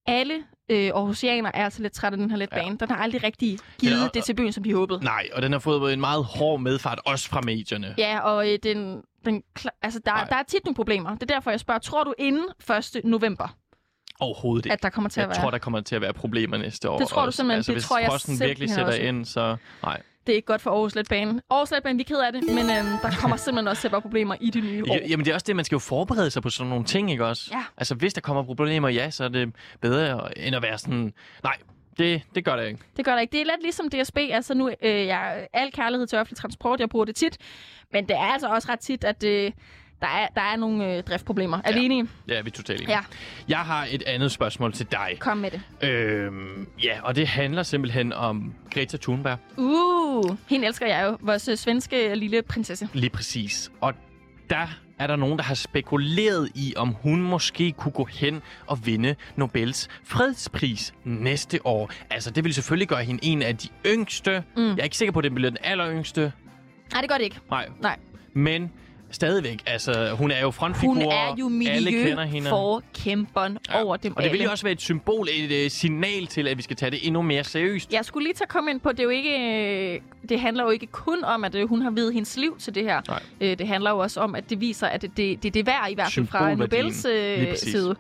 Alle 0.06 0.34
øh, 0.72 0.86
Aarhusianere 0.96 1.56
er 1.56 1.64
altså 1.64 1.82
lidt 1.82 1.94
trætte 1.94 2.16
af 2.16 2.20
den 2.20 2.30
her 2.32 2.38
letbane. 2.38 2.68
Ja. 2.68 2.86
Den 2.86 2.90
har 2.90 2.98
aldrig 3.04 3.24
rigtig 3.24 3.60
givet 3.80 4.00
Ja, 4.00 4.06
og- 4.06 4.14
det 4.14 4.24
til 4.24 4.34
byen, 4.36 4.52
som 4.54 4.64
de 4.64 4.74
håbede. 4.74 5.04
Nej, 5.04 5.28
og 5.34 5.42
den 5.42 5.52
har 5.52 5.60
fået 5.60 5.94
en 5.94 6.00
meget 6.00 6.24
hård 6.26 6.60
medfart, 6.60 7.00
også 7.06 7.30
fra 7.30 7.42
medierne. 7.42 7.96
Ja, 7.98 8.20
og 8.20 8.52
øh, 8.54 8.60
den, 8.64 9.02
den, 9.26 9.44
altså, 9.82 10.00
der, 10.06 10.12
Nej. 10.12 10.24
der 10.30 10.36
er 10.36 10.44
tit 10.44 10.66
nogle 10.66 10.76
problemer. 10.76 11.14
Det 11.14 11.22
er 11.32 11.36
derfor, 11.36 11.52
jeg 11.52 11.60
spørger, 11.60 11.80
tror 11.80 12.04
du 12.04 12.14
inden 12.18 12.46
1. 12.96 13.02
november, 13.04 13.56
Overhovedet 14.20 14.66
ikke. 14.66 14.74
at 14.74 14.84
der 14.84 14.90
kommer 14.90 15.10
til 15.10 15.20
at 15.20 15.24
Jeg 15.24 15.30
være... 15.30 15.42
tror, 15.44 15.52
der 15.52 15.58
kommer 15.58 15.82
til 15.82 15.96
at 15.96 16.02
være 16.02 16.14
problemer 16.14 16.58
næste 16.58 16.90
år. 16.90 17.00
Det 17.00 17.08
tror 17.08 17.22
du 17.22 17.26
også. 17.26 17.38
simpelthen. 17.38 17.58
Altså, 17.58 17.72
Det 17.72 17.76
hvis 17.76 17.84
tror 17.88 17.98
jeg 18.00 18.10
frosten 18.10 18.40
virkelig 18.40 18.70
sætter 18.70 18.86
også. 18.86 19.02
ind, 19.02 19.26
så... 19.26 19.56
Nej. 19.84 20.02
Det 20.28 20.34
er 20.34 20.36
ikke 20.36 20.46
godt 20.46 20.62
for 20.62 20.72
Aarhus 20.72 20.96
Letbane. 20.96 21.42
Aarhus 21.50 21.72
Letbane, 21.72 21.98
vi 21.98 22.02
er 22.02 22.06
ked 22.06 22.18
af 22.20 22.34
det, 22.34 22.44
men 22.44 22.58
øhm, 22.58 22.98
der 23.02 23.12
kommer 23.22 23.38
simpelthen 23.38 23.68
også 23.68 23.82
til 23.82 23.88
at 23.88 23.92
være 23.92 24.02
problemer 24.02 24.36
i 24.42 24.50
det 24.50 24.64
nye 24.64 24.84
år. 24.84 24.94
Ja, 24.94 25.08
jamen, 25.10 25.26
det 25.26 25.32
er 25.32 25.36
også 25.36 25.44
det, 25.48 25.56
man 25.56 25.66
skal 25.66 25.76
jo 25.76 25.80
forberede 25.80 26.32
sig 26.32 26.42
på 26.42 26.50
sådan 26.50 26.70
nogle 26.70 26.86
ting, 26.86 27.12
ikke 27.12 27.26
også? 27.26 27.50
Ja. 27.52 27.64
Altså, 27.78 27.96
hvis 27.96 28.14
der 28.14 28.22
kommer 28.22 28.44
problemer, 28.44 28.90
ja, 28.90 29.10
så 29.10 29.24
er 29.24 29.28
det 29.28 29.56
bedre, 29.82 30.38
end 30.38 30.56
at 30.56 30.62
være 30.62 30.78
sådan... 30.78 31.14
Nej, 31.44 31.56
det, 31.98 32.22
det 32.36 32.46
gør 32.46 32.56
det 32.56 32.68
ikke. 32.68 32.80
Det 32.98 33.06
gør 33.06 33.12
der 33.14 33.20
ikke. 33.20 33.32
Det 33.32 33.42
er 33.42 33.46
lidt 33.46 33.62
ligesom 33.62 33.90
DSB. 33.90 34.18
Altså 34.18 34.54
nu, 34.54 34.70
øh, 34.82 35.06
jeg 35.06 35.48
al 35.54 35.72
kærlighed 35.72 36.08
til 36.08 36.20
offentlig 36.20 36.38
transport, 36.38 36.80
jeg 36.80 36.90
bruger 36.90 37.06
det 37.06 37.16
tit. 37.16 37.38
Men 37.94 38.08
det 38.08 38.16
er 38.16 38.20
altså 38.34 38.48
også 38.48 38.72
ret 38.72 38.80
tit, 38.80 39.04
at 39.04 39.24
øh, 39.24 39.52
der, 40.02 40.08
er, 40.08 40.28
der 40.36 40.42
er 40.42 40.56
nogle 40.56 40.96
øh, 40.98 41.04
driftproblemer. 41.04 41.58
Er 41.64 41.74
vi 41.74 41.80
Ja. 41.80 41.86
enige? 41.86 42.08
Ja, 42.28 42.42
vi 42.42 42.48
er 42.50 42.52
totalt 42.52 42.82
enige. 42.82 42.96
Ja, 42.96 43.00
Jeg 43.48 43.58
har 43.60 43.88
et 43.92 44.04
andet 44.04 44.32
spørgsmål 44.32 44.74
til 44.74 44.86
dig. 44.92 45.16
kom 45.20 45.38
med 45.38 45.52
det. 45.52 45.62
Øhm, 45.90 46.68
ja, 46.84 47.00
og 47.04 47.16
det 47.16 47.28
handler 47.28 47.64
simpelthen 47.64 48.14
om 48.14 48.54
Greta 48.74 48.98
Thunberg. 48.98 49.38
Uh, 49.58 50.36
hende 50.50 50.68
elsker 50.68 50.88
jeg 50.88 51.06
jo. 51.06 51.18
Vores 51.22 51.48
øh, 51.48 51.58
svenske 51.58 52.16
lille 52.16 52.42
prinsesse. 52.42 52.90
Lige 52.94 53.10
præcis. 53.10 53.72
Og 53.82 53.94
der 54.50 54.68
er 55.00 55.08
der 55.08 55.16
nogen, 55.16 55.38
der 55.38 55.44
har 55.44 55.56
spekuleret 55.56 56.50
i, 56.56 56.74
om 56.78 56.90
hun 57.02 57.22
måske 57.22 57.72
kunne 57.72 57.92
gå 57.92 58.06
hen 58.06 58.42
og 58.68 58.86
vinde 58.86 59.16
Nobels 59.36 59.88
fredspris 60.04 60.94
næste 61.04 61.66
år. 61.66 61.92
Altså, 62.10 62.32
det 62.32 62.44
vil 62.44 62.54
selvfølgelig 62.54 62.88
gøre 62.88 63.04
hende 63.04 63.26
en 63.26 63.42
af 63.42 63.58
de 63.58 63.68
yngste. 63.86 64.44
Mm. 64.58 64.64
Jeg 64.70 64.80
er 64.80 64.84
ikke 64.84 64.98
sikker 64.98 65.12
på, 65.12 65.20
at 65.20 65.24
det 65.24 65.36
bliver 65.36 65.50
den 65.50 65.58
alleryngste. 65.64 66.32
Nej, 66.94 67.02
det 67.02 67.10
gør 67.10 67.18
det 67.18 67.24
ikke. 67.24 67.40
Nej. 67.50 67.70
Nej. 67.82 67.98
Men 68.34 68.72
stadigvæk, 69.12 69.64
altså, 69.66 70.14
hun 70.14 70.32
er 70.32 70.42
jo 70.42 70.52
frontfigur. 70.52 70.94
Hun 70.94 71.02
er 71.02 71.36
jo 71.40 71.50
miljøforkæmperen 71.50 73.58
ja. 73.70 73.84
over 73.84 73.98
dem 73.98 74.18
Og 74.18 74.24
det 74.24 74.32
vil 74.32 74.42
jo 74.42 74.52
også 74.52 74.64
være 74.64 74.74
et 74.74 74.82
symbol, 74.82 75.28
et 75.32 75.66
uh, 75.66 75.72
signal 75.72 76.28
til, 76.28 76.48
at 76.48 76.58
vi 76.58 76.62
skal 76.62 76.76
tage 76.76 76.92
det 76.92 77.08
endnu 77.08 77.22
mere 77.22 77.44
seriøst. 77.44 77.94
Jeg 77.94 78.06
skulle 78.06 78.24
lige 78.24 78.34
tage 78.34 78.48
komme 78.48 78.72
ind 78.72 78.80
på, 78.80 78.92
det 78.92 79.00
er 79.00 79.04
jo 79.04 79.10
ikke, 79.10 79.94
øh, 79.94 80.00
det 80.30 80.40
handler 80.40 80.64
jo 80.64 80.70
ikke 80.70 80.88
kun 80.88 81.24
om, 81.24 81.44
at 81.44 81.56
øh, 81.56 81.70
hun 81.70 81.82
har 81.82 81.92
videt 81.92 82.14
hendes 82.14 82.38
liv 82.38 82.58
til 82.60 82.76
det 82.76 82.84
her. 82.84 83.02
Nej. 83.08 83.24
Øh, 83.42 83.58
det 83.58 83.68
handler 83.68 83.92
jo 83.92 83.98
også 83.98 84.20
om, 84.20 84.36
at 84.36 84.50
det 84.50 84.62
viser, 84.62 84.88
at 84.88 85.02
det, 85.02 85.18
det, 85.18 85.44
det 85.44 85.50
er 85.50 85.52
det 85.52 85.66
værd 85.66 85.88
i 85.92 85.94
hvert 85.94 86.12
fald 86.12 86.28
fra. 86.28 86.56
Nobels 86.56 87.06
øh, 87.06 87.58
side. 87.58 87.96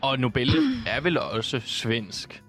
Og 0.00 0.18
Nobel 0.18 0.50
er 0.86 1.00
vel 1.00 1.18
også 1.18 1.60
svensk. 1.64 2.41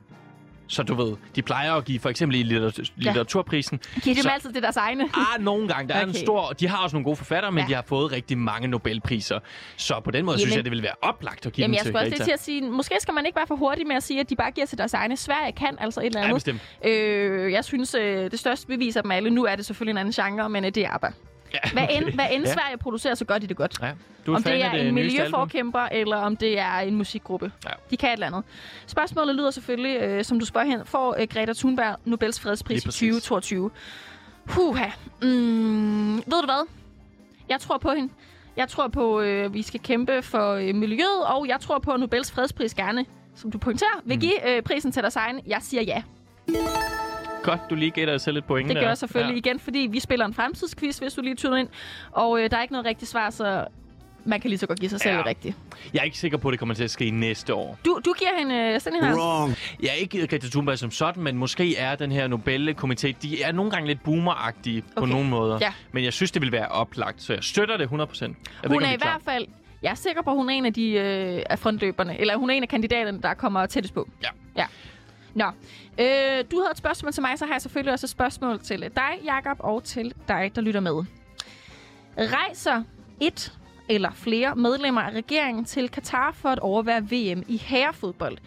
Så 0.73 0.83
du 0.83 0.93
ved, 0.95 1.15
de 1.35 1.41
plejer 1.41 1.73
at 1.73 1.85
give 1.85 1.99
for 1.99 2.09
eksempel 2.09 2.39
i 2.39 2.43
litteratur- 2.43 2.91
litteraturprisen. 2.95 3.79
Giver 4.03 4.13
dem 4.15 4.21
Så- 4.23 4.29
altid 4.29 4.53
det 4.53 4.63
deres 4.63 4.77
egne? 4.77 5.03
Ah, 5.03 5.41
nogle 5.43 5.67
gange. 5.67 5.87
Der 5.87 5.95
er 5.95 6.03
en 6.03 6.09
Okay. 6.09 6.19
stor... 6.19 6.49
De 6.49 6.67
har 6.67 6.83
også 6.83 6.95
nogle 6.95 7.03
gode 7.03 7.15
forfattere, 7.15 7.51
men 7.51 7.57
Ja. 7.57 7.63
ja. 7.63 7.67
de 7.69 7.73
har 7.73 7.83
fået 7.87 8.11
rigtig 8.11 8.37
mange 8.37 8.67
Nobelpriser. 8.67 9.39
Så 9.77 10.01
på 10.03 10.11
den 10.11 10.25
måde 10.25 10.37
synes 10.37 10.51
Jamen- 10.51 10.57
jeg, 10.57 10.63
det 10.65 10.71
vil 10.71 10.83
være 10.83 10.95
oplagt 11.01 11.45
at 11.45 11.53
give 11.53 11.63
Jamen, 11.63 11.71
dem 11.71 11.73
jeg 11.75 11.81
til 11.81 11.87
skulle 11.93 12.13
også 12.15 12.23
til 12.25 12.31
at 12.31 12.43
sige, 12.43 12.61
måske 12.61 12.95
skal 12.99 13.13
man 13.13 13.25
ikke 13.25 13.35
være 13.35 13.47
for 13.47 13.55
hurtig 13.55 13.87
med 13.87 13.95
at 13.95 14.03
sige, 14.03 14.19
at 14.19 14.29
de 14.29 14.35
bare 14.35 14.51
giver 14.51 14.67
til 14.67 14.77
deres 14.77 14.93
egne. 14.93 15.17
Sverige 15.17 15.51
kan 15.51 15.77
altså 15.79 15.99
et 15.99 16.05
eller 16.05 16.19
Ja, 16.19 16.25
andet. 16.25 16.35
bestemt. 16.35 16.61
øh, 16.85 17.51
jeg 17.51 17.65
synes, 17.65 17.95
øh, 17.95 18.31
det 18.31 18.39
største 18.39 18.67
bevis 18.67 18.95
af 18.95 19.03
dem 19.03 19.11
alle, 19.11 19.29
nu 19.29 19.45
er 19.45 19.55
det 19.55 19.65
selvfølgelig 19.65 19.91
en 19.91 19.97
anden 19.97 20.11
genre, 20.23 20.49
men 20.49 20.65
øh, 20.65 20.71
det 20.75 20.85
er 20.85 20.89
ABBA. 20.93 21.07
Ja, 21.53 21.59
Hvad 21.73 21.87
end, 21.91 22.13
hvad 22.13 22.25
end 22.31 22.45
Ja. 22.45 22.53
Sverige 22.53 22.77
producerer, 22.77 23.15
så 23.15 23.25
gør 23.25 23.37
de 23.37 23.47
det 23.47 23.57
godt. 23.57 23.77
Ja. 23.81 23.91
Du 24.25 24.31
er 24.31 24.35
om 24.35 24.43
det 24.43 24.63
er 24.63 24.71
det 24.71 24.87
en 24.87 24.95
nyeste 24.95 25.21
album? 25.21 25.39
miljøforkæmper, 25.39 25.79
eller 25.79 26.17
om 26.17 26.37
det 26.37 26.59
er 26.59 26.77
en 26.79 26.95
musikgruppe. 26.95 27.51
Ja. 27.65 27.69
De 27.91 27.97
kan 27.97 28.09
et 28.09 28.13
eller 28.13 28.27
andet. 28.27 28.43
Spørgsmålet 28.87 29.35
lyder 29.35 29.51
selvfølgelig, 29.51 30.01
øh, 30.01 30.23
som 30.23 30.39
du 30.39 30.45
spørger 30.45 30.67
hen, 30.67 30.79
får 30.85 31.15
øh, 31.19 31.27
Greta 31.27 31.53
Thunberg 31.53 31.95
Nobels 32.05 32.39
fredspris 32.39 32.83
i 32.83 32.87
præcis. 32.87 32.99
2022? 32.99 33.71
Huha. 34.49 34.85
Mm, 35.21 36.15
ved 36.15 36.23
du 36.41 36.45
hvad? 36.45 36.67
Jeg 37.49 37.59
tror 37.59 37.77
på 37.77 37.91
hende. 37.91 38.13
Jeg 38.57 38.67
tror 38.69 38.87
på, 38.87 39.21
øh, 39.21 39.53
vi 39.53 39.61
skal 39.61 39.79
kæmpe 39.79 40.21
for 40.21 40.53
øh, 40.53 40.75
miljøet, 40.75 41.25
og 41.25 41.47
jeg 41.47 41.59
tror 41.59 41.79
på, 41.79 41.91
at 41.91 41.99
Nobels 41.99 42.31
fredspris 42.31 42.73
gerne, 42.73 43.05
som 43.35 43.51
du 43.51 43.57
pointerer, 43.57 44.01
vil 44.05 44.19
give 44.19 44.49
øh, 44.49 44.61
prisen 44.61 44.91
til 44.91 45.01
deres 45.01 45.15
egen. 45.15 45.39
Jeg 45.47 45.57
siger 45.61 45.83
ja. 45.83 46.03
Godt, 47.43 47.59
du 47.69 47.75
lige 47.75 47.91
gætter 47.91 48.13
dig 48.13 48.21
selv 48.21 48.37
et 48.37 48.45
point 48.45 48.67
Det 48.67 48.75
der. 48.75 48.81
gør 48.81 48.87
jeg 48.87 48.97
selvfølgelig 48.97 49.33
ja. 49.45 49.49
igen, 49.49 49.59
fordi 49.59 49.87
vi 49.91 49.99
spiller 49.99 50.25
en 50.25 50.33
fremtidsquiz, 50.33 50.97
hvis 50.97 51.13
du 51.13 51.21
lige 51.21 51.35
tyder 51.35 51.55
ind. 51.55 51.67
Og 52.11 52.39
øh, 52.39 52.51
der 52.51 52.57
er 52.57 52.61
ikke 52.61 52.71
noget 52.73 52.85
rigtigt 52.87 53.11
svar, 53.11 53.29
så 53.29 53.65
man 54.25 54.41
kan 54.41 54.49
lige 54.49 54.57
så 54.59 54.67
godt 54.67 54.79
give 54.79 54.89
sig 54.89 54.99
selv 54.99 55.15
Ja. 55.15 55.25
rigtigt. 55.25 55.57
Jeg 55.93 55.99
er 55.99 56.03
ikke 56.03 56.17
sikker 56.17 56.37
på, 56.37 56.47
at 56.47 56.51
det 56.51 56.59
kommer 56.59 56.75
til 56.75 56.83
at 56.83 56.91
ske 56.91 57.11
næste 57.11 57.53
år. 57.53 57.79
Du, 57.85 57.99
du 58.05 58.13
giver 58.17 58.29
hende 58.39 58.55
øh, 58.55 58.79
sådan 58.79 58.99
en 58.99 59.05
her. 59.05 59.15
Wrong. 59.15 59.55
Jeg 59.81 59.89
er 59.89 59.93
ikke 59.93 60.27
Greta 60.27 60.47
Thunberg 60.47 60.77
som 60.79 60.91
sådan, 60.91 61.23
men 61.23 61.37
måske 61.37 61.77
er 61.77 61.95
den 61.95 62.11
her 62.11 62.27
Nobelkomité, 62.27 63.13
de 63.21 63.41
er 63.43 63.51
nogle 63.51 63.71
gange 63.71 63.87
lidt 63.87 64.03
boomeragtige 64.03 64.81
på 64.81 64.87
Okay. 65.01 65.11
nogle 65.11 65.29
måder. 65.29 65.57
Ja. 65.61 65.73
Men 65.91 66.03
jeg 66.03 66.13
synes, 66.13 66.31
det 66.31 66.41
vil 66.41 66.51
være 66.51 66.67
oplagt, 66.67 67.21
så 67.21 67.33
jeg 67.33 67.43
støtter 67.43 67.77
det 67.77 67.87
100%. 67.87 67.91
Jeg 67.93 67.99
ved 68.01 68.07
Hun 68.07 68.73
ikke, 68.73 68.75
om 68.75 68.83
er 68.83 68.91
I 68.91 68.93
i 68.93 68.97
hvert 69.01 69.21
fald... 69.25 69.45
Jeg 69.81 69.91
er 69.91 69.95
sikker 69.95 70.21
på, 70.21 70.29
at 70.29 70.35
hun 70.35 70.49
er 70.49 70.53
en 70.53 70.65
af 70.65 70.73
de 70.73 70.91
øh, 70.91 71.41
af 71.49 71.59
frontløberne, 71.59 72.19
eller 72.19 72.35
hun 72.37 72.49
er 72.49 72.53
en 72.53 72.63
af 72.63 72.69
kandidaterne, 72.69 73.21
der 73.21 73.33
kommer 73.33 73.65
tættest 73.65 73.93
på. 73.93 74.09
Ja. 74.23 74.29
ja. 74.57 74.65
Nå, 75.33 75.45
øh, 75.99 76.43
du 76.51 76.57
havde 76.59 76.71
et 76.71 76.77
spørgsmål 76.77 77.11
til 77.11 77.21
mig, 77.21 77.39
så 77.39 77.45
har 77.45 77.53
jeg 77.53 77.61
selvfølgelig 77.61 77.93
også 77.93 78.05
et 78.05 78.09
spørgsmål 78.09 78.59
til 78.59 78.79
dig, 78.81 79.19
Jakob, 79.23 79.57
og 79.59 79.83
til 79.83 80.13
dig, 80.27 80.51
der 80.55 80.61
lytter 80.61 80.79
med. 80.79 81.03
Rejser 82.17 82.83
et 83.19 83.53
eller 83.89 84.11
flere 84.13 84.55
medlemmer 84.55 85.01
af 85.01 85.11
regeringen 85.11 85.65
til 85.65 85.89
Katar 85.89 86.31
for 86.31 86.49
at 86.49 86.59
overvære 86.59 87.01
VM 87.01 87.43
i 87.47 87.57
herrefodbold? 87.57 88.37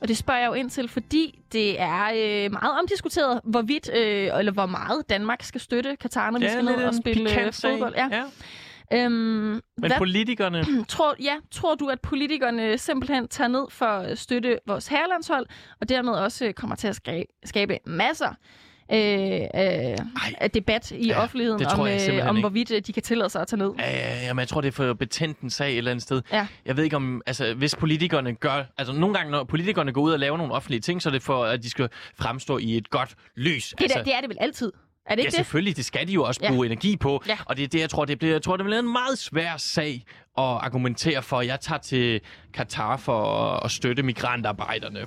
Og 0.00 0.08
det 0.08 0.16
spørger 0.16 0.40
jeg 0.40 0.48
jo 0.48 0.52
ind 0.52 0.70
til, 0.70 0.88
fordi 0.88 1.38
det 1.52 1.80
er 1.80 2.04
øh, 2.04 2.52
meget 2.52 2.78
omdiskuteret, 2.78 3.40
hvorvidt 3.44 3.90
øh, 3.94 4.38
eller 4.38 4.52
hvor 4.52 4.66
meget 4.66 5.10
Danmark 5.10 5.42
skal 5.42 5.60
støtte 5.60 5.96
Katar, 5.96 6.30
når 6.30 6.38
vi 6.38 6.44
Det 6.44 6.52
er 6.52 6.62
skal 6.62 6.64
ned 6.64 6.84
og 6.84 6.94
spille 6.94 7.46
øh, 7.46 7.52
fodbold. 7.52 7.94
Ja. 7.96 8.08
ja. 8.12 8.22
Øhm, 8.92 9.12
Men 9.12 9.62
hvad 9.76 9.90
politikerne... 9.98 10.64
Tror, 10.88 11.14
ja, 11.22 11.34
tror 11.50 11.74
du, 11.74 11.88
at 11.88 12.00
politikerne 12.00 12.78
simpelthen 12.78 13.28
tager 13.28 13.48
ned 13.48 13.64
for 13.70 13.86
at 13.86 14.18
støtte 14.18 14.58
vores 14.66 14.88
herrelandshold, 14.88 15.46
og 15.80 15.88
dermed 15.88 16.12
også 16.12 16.52
kommer 16.56 16.76
til 16.76 16.88
at 16.88 16.96
skabe, 16.96 17.26
skabe 17.44 17.78
masser 17.86 18.34
øh, 18.92 19.40
øh, 19.54 20.48
debat 20.54 20.90
i 20.90 21.06
Ja, 21.06 21.22
offentligheden 21.22 21.66
om, 21.66 21.86
øh, 21.86 22.28
om 22.28 22.40
hvorvidt 22.40 22.70
øh, 22.70 22.82
de 22.86 22.92
kan 22.92 23.02
tillade 23.02 23.30
sig 23.30 23.42
at 23.42 23.48
tage 23.48 23.58
ned? 23.58 23.70
Ja, 23.78 23.90
ja, 23.90 24.26
ja, 24.26 24.32
men 24.32 24.40
jeg 24.40 24.48
tror, 24.48 24.60
det 24.60 24.68
er 24.68 24.72
for 24.72 24.94
betændt 24.94 25.40
en 25.40 25.50
sag 25.50 25.72
et 25.72 25.78
eller 25.78 25.90
andet 25.90 26.02
sted. 26.02 26.22
Ja. 26.32 26.46
Jeg 26.66 26.76
ved 26.76 26.84
ikke 26.84 26.96
om, 26.96 27.22
altså 27.26 27.54
hvis 27.54 27.76
politikerne 27.76 28.34
gør, 28.34 28.64
altså 28.78 28.92
nogle 28.94 29.14
gange 29.14 29.30
når 29.30 29.44
politikerne 29.44 29.92
går 29.92 30.00
ud 30.00 30.12
og 30.12 30.18
laver 30.18 30.36
nogle 30.36 30.52
offentlige 30.52 30.80
ting, 30.80 31.02
så 31.02 31.08
er 31.08 31.12
det 31.12 31.22
for, 31.22 31.44
at 31.44 31.62
de 31.62 31.70
skal 31.70 31.88
fremstå 32.20 32.58
i 32.58 32.76
et 32.76 32.90
godt 32.90 33.14
lys. 33.36 33.68
Det, 33.68 33.82
altså, 33.82 33.98
der, 33.98 34.04
det 34.04 34.14
er 34.14 34.20
det 34.20 34.28
vel 34.28 34.36
altid? 34.40 34.72
Er 35.06 35.14
det 35.14 35.22
ja, 35.22 35.26
ikke 35.26 35.30
det? 35.30 35.36
selvfølgelig, 35.36 35.76
det 35.76 35.84
skal 35.84 36.08
de 36.08 36.12
jo 36.12 36.24
også 36.24 36.40
Ja. 36.42 36.50
bruge 36.50 36.66
energi 36.66 36.96
på. 36.96 37.22
Ja. 37.28 37.38
Og 37.46 37.56
det 37.56 37.62
er 37.64 37.68
det, 37.68 37.80
jeg 37.80 37.90
tror, 37.90 38.04
det 38.04 38.18
bliver, 38.18 38.34
jeg 38.34 38.42
tror, 38.42 38.56
det 38.56 38.64
bliver 38.64 38.78
en 38.78 38.92
meget 38.92 39.18
svær 39.18 39.56
sag 39.56 40.04
at 40.38 40.44
argumentere 40.44 41.22
for. 41.22 41.40
Jeg 41.40 41.60
tager 41.60 41.78
til 41.78 42.20
Katar 42.54 42.96
for 42.96 43.22
at, 43.64 43.70
støtte 43.70 44.02
migrantarbejderne. 44.02 45.00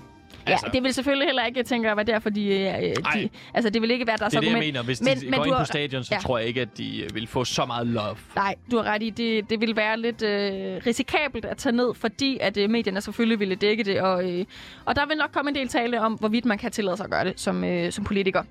Ja, 0.48 0.58
det 0.74 0.84
vil 0.84 0.94
selvfølgelig 0.94 1.28
heller 1.28 1.46
ikke, 1.46 1.60
jeg 1.60 1.66
tænker, 1.66 1.96
være 1.96 2.06
derfor, 2.06 2.30
de, 2.30 2.46
øh, 2.48 2.96
de... 3.14 3.30
Altså, 3.54 3.70
det 3.70 3.82
vil 3.82 3.92
ikke 3.92 4.08
være 4.08 4.18
deres 4.18 4.32
det 4.32 4.38
er 4.38 4.42
det, 4.42 4.48
jeg 4.48 4.56
argument. 4.56 4.74
mener. 4.74 4.84
Hvis 4.84 5.02
Men- 5.02 5.18
de 5.20 5.30
men 5.30 5.34
går 5.40 5.46
ind 5.46 5.54
har- 5.54 5.62
på 5.62 5.66
stadion, 5.66 6.04
så 6.04 6.10
ja. 6.12 6.16
ja. 6.18 6.22
tror 6.22 6.38
jeg 6.38 6.48
ikke, 6.48 6.62
at 6.62 6.78
de 6.78 7.02
øh, 7.04 7.16
vil 7.16 7.28
få 7.28 7.46
så 7.46 7.66
meget 7.66 7.88
love. 7.88 8.16
Nej, 8.36 8.56
du 8.72 8.78
har 8.78 8.84
ret 8.84 9.04
i, 9.04 9.10
det, 9.10 9.50
det 9.50 9.62
vil 9.62 9.76
være 9.76 10.00
lidt 10.00 10.22
øh, 10.24 10.82
risikabelt 10.86 11.46
at 11.46 11.58
tage 11.58 11.76
ned, 11.76 11.94
fordi 11.96 12.38
at 12.42 12.58
øh, 12.58 12.70
medierne 12.70 13.02
selvfølgelig 13.02 13.40
ville 13.40 13.56
dække 13.56 13.84
det, 13.84 14.02
og, 14.02 14.32
øh, 14.32 14.46
og 14.86 14.96
der 14.96 15.06
vil 15.06 15.18
nok 15.18 15.32
komme 15.32 15.50
en 15.50 15.56
del 15.56 15.68
tale 15.68 16.02
om, 16.02 16.14
hvorvidt 16.14 16.46
man 16.46 16.58
kan 16.58 16.72
tillade 16.72 16.98
sig 16.98 17.04
at 17.04 17.10
gøre 17.12 17.24
det 17.26 17.40
som, 17.40 17.64
øh, 17.64 17.92
som 17.92 18.04
politiker. 18.04 18.44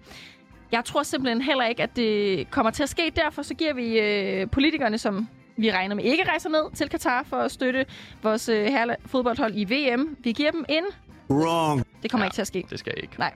Jeg 0.73 0.85
tror 0.85 1.02
simpelthen 1.02 1.43
heller 1.43 1.64
ikke, 1.64 1.83
at 1.83 1.97
det 1.97 2.50
kommer 2.50 2.71
til 2.71 2.83
at 2.83 2.88
ske. 2.88 3.12
Derfor 3.17 3.43
så 3.43 3.55
giver 3.55 3.75
vi 3.75 3.99
øh, 4.00 4.50
politikerne, 4.50 4.99
som 4.99 5.29
vi 5.57 5.73
regner 5.73 5.95
med 5.95 6.05
ikke 6.05 6.25
rejser 6.29 6.49
ned 6.49 6.76
til 6.76 6.88
Katar 6.88 7.23
for 7.29 7.37
at 7.37 7.50
støtte 7.52 7.87
vores 8.23 8.49
øh, 8.49 8.64
herre 8.64 8.97
fodboldhold 9.07 9.52
i 9.57 9.64
VM. 9.64 10.17
Vi 10.25 10.33
giver 10.33 10.50
dem 10.50 10.64
en. 10.69 10.85
Wrong. 11.31 11.85
Det 12.02 12.11
kommer 12.11 12.25
Ja. 12.25 12.26
ikke 12.29 12.35
til 12.35 12.41
at 12.41 12.47
ske. 12.47 12.64
Det 12.71 12.79
skal 12.79 12.93
ikke. 12.97 13.14
Nej. 13.19 13.33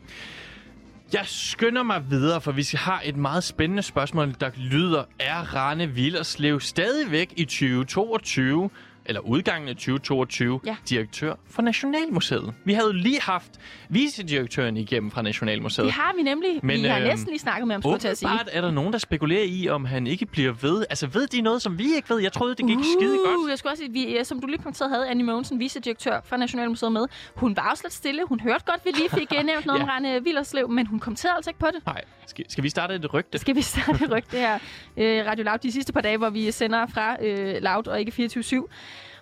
Jeg 1.12 1.22
skynder 1.24 1.82
mig 1.82 2.10
videre, 2.10 2.40
for 2.40 2.52
vi 2.52 2.68
har 2.74 3.02
et 3.04 3.16
meget 3.16 3.44
spændende 3.44 3.82
spørgsmål, 3.82 4.34
der 4.40 4.50
lyder, 4.56 5.04
er 5.18 5.54
Rane 5.54 5.86
Villerslev 5.86 6.60
stadigvæk 6.60 7.32
i 7.36 7.44
2022, 7.44 8.70
eller 9.08 9.20
udgangen 9.20 9.68
af 9.68 9.74
2022, 9.76 10.60
Ja. 10.66 10.76
direktør 10.88 11.34
for 11.50 11.62
Nationalmuseet? 11.62 12.54
Vi 12.64 12.72
havde 12.72 12.92
lige 12.92 13.20
haft 13.22 13.50
vicedirektøren 13.88 14.76
igennem 14.76 15.10
fra 15.10 15.22
Nationalmuseet. 15.22 15.84
Det 15.86 15.92
har 15.92 16.12
vi 16.16 16.22
nemlig. 16.22 16.60
Men, 16.62 16.82
vi 16.82 16.86
har 16.86 16.96
øhm, 16.98 17.06
næsten 17.08 17.28
lige 17.30 17.38
snakket 17.38 17.66
med 17.66 17.74
ham, 17.74 17.82
skulle 17.82 17.98
til 17.98 18.08
at 18.08 18.18
sige. 18.18 18.30
Er 18.52 18.60
der 18.60 18.70
nogen, 18.70 18.92
der 18.92 18.98
spekulerer 18.98 19.44
i, 19.44 19.68
om 19.68 19.84
han 19.84 20.06
ikke 20.06 20.26
bliver 20.26 20.52
ved. 20.52 20.84
Altså, 20.90 21.06
ved 21.06 21.26
de 21.26 21.40
noget, 21.40 21.62
som 21.62 21.78
vi 21.78 21.94
ikke 21.96 22.10
ved? 22.10 22.18
Jeg 22.22 22.32
troede, 22.32 22.54
det 22.54 22.66
gik 22.66 22.76
skide 22.98 23.18
godt. 23.26 23.50
Jeg 23.50 23.58
skulle 23.58 23.72
også 23.72 23.82
sige, 23.82 23.92
vi, 23.92 24.18
øh, 24.18 24.24
som 24.24 24.40
du 24.40 24.46
lige 24.46 24.58
pointerede, 24.62 24.94
havde 24.94 25.08
Annie 25.08 25.26
Mogensen, 25.26 25.58
vicedirektør 25.60 26.20
for 26.24 26.36
Nationalmuseet 26.36 26.92
med. 26.92 27.06
Hun 27.34 27.56
var 27.56 27.70
også 27.70 27.82
lidt 27.84 27.94
stille. 27.94 28.22
Hun 28.28 28.40
hørte 28.40 28.64
godt, 28.66 28.80
vi 28.84 28.90
lige 28.90 29.10
fik 29.10 29.32
øh, 29.38 29.44
nævnt 29.44 29.66
noget 29.66 29.78
Ja. 29.78 29.82
om 29.84 29.88
Rane 29.88 30.24
Villerslev, 30.24 30.68
men 30.68 30.86
hun 30.86 30.98
kommenterede 31.00 31.36
altså 31.36 31.50
ikke 31.50 31.60
på 31.60 31.66
det. 31.74 31.86
Nej, 31.86 32.04
skal, 32.26 32.44
skal 32.48 32.64
vi 32.64 32.68
starte 32.68 32.94
et 32.94 33.14
rygte? 33.14 33.38
Skal 33.38 33.54
vi 33.56 33.62
starte 33.62 34.06
rygte 34.16 34.36
her? 34.36 34.58
Øh, 34.96 35.26
Radio 35.26 35.44
Loud 35.44 35.58
de 35.58 35.72
sidste 35.72 35.92
par 35.92 36.00
dage, 36.00 36.16
hvor 36.18 36.30
vi 36.30 36.50
sender 36.50 36.86
fra 36.86 37.16
øh, 37.24 37.54
Loud 37.62 37.86
og 37.86 38.00
ikke 38.00 38.30
24-7. 38.36 38.66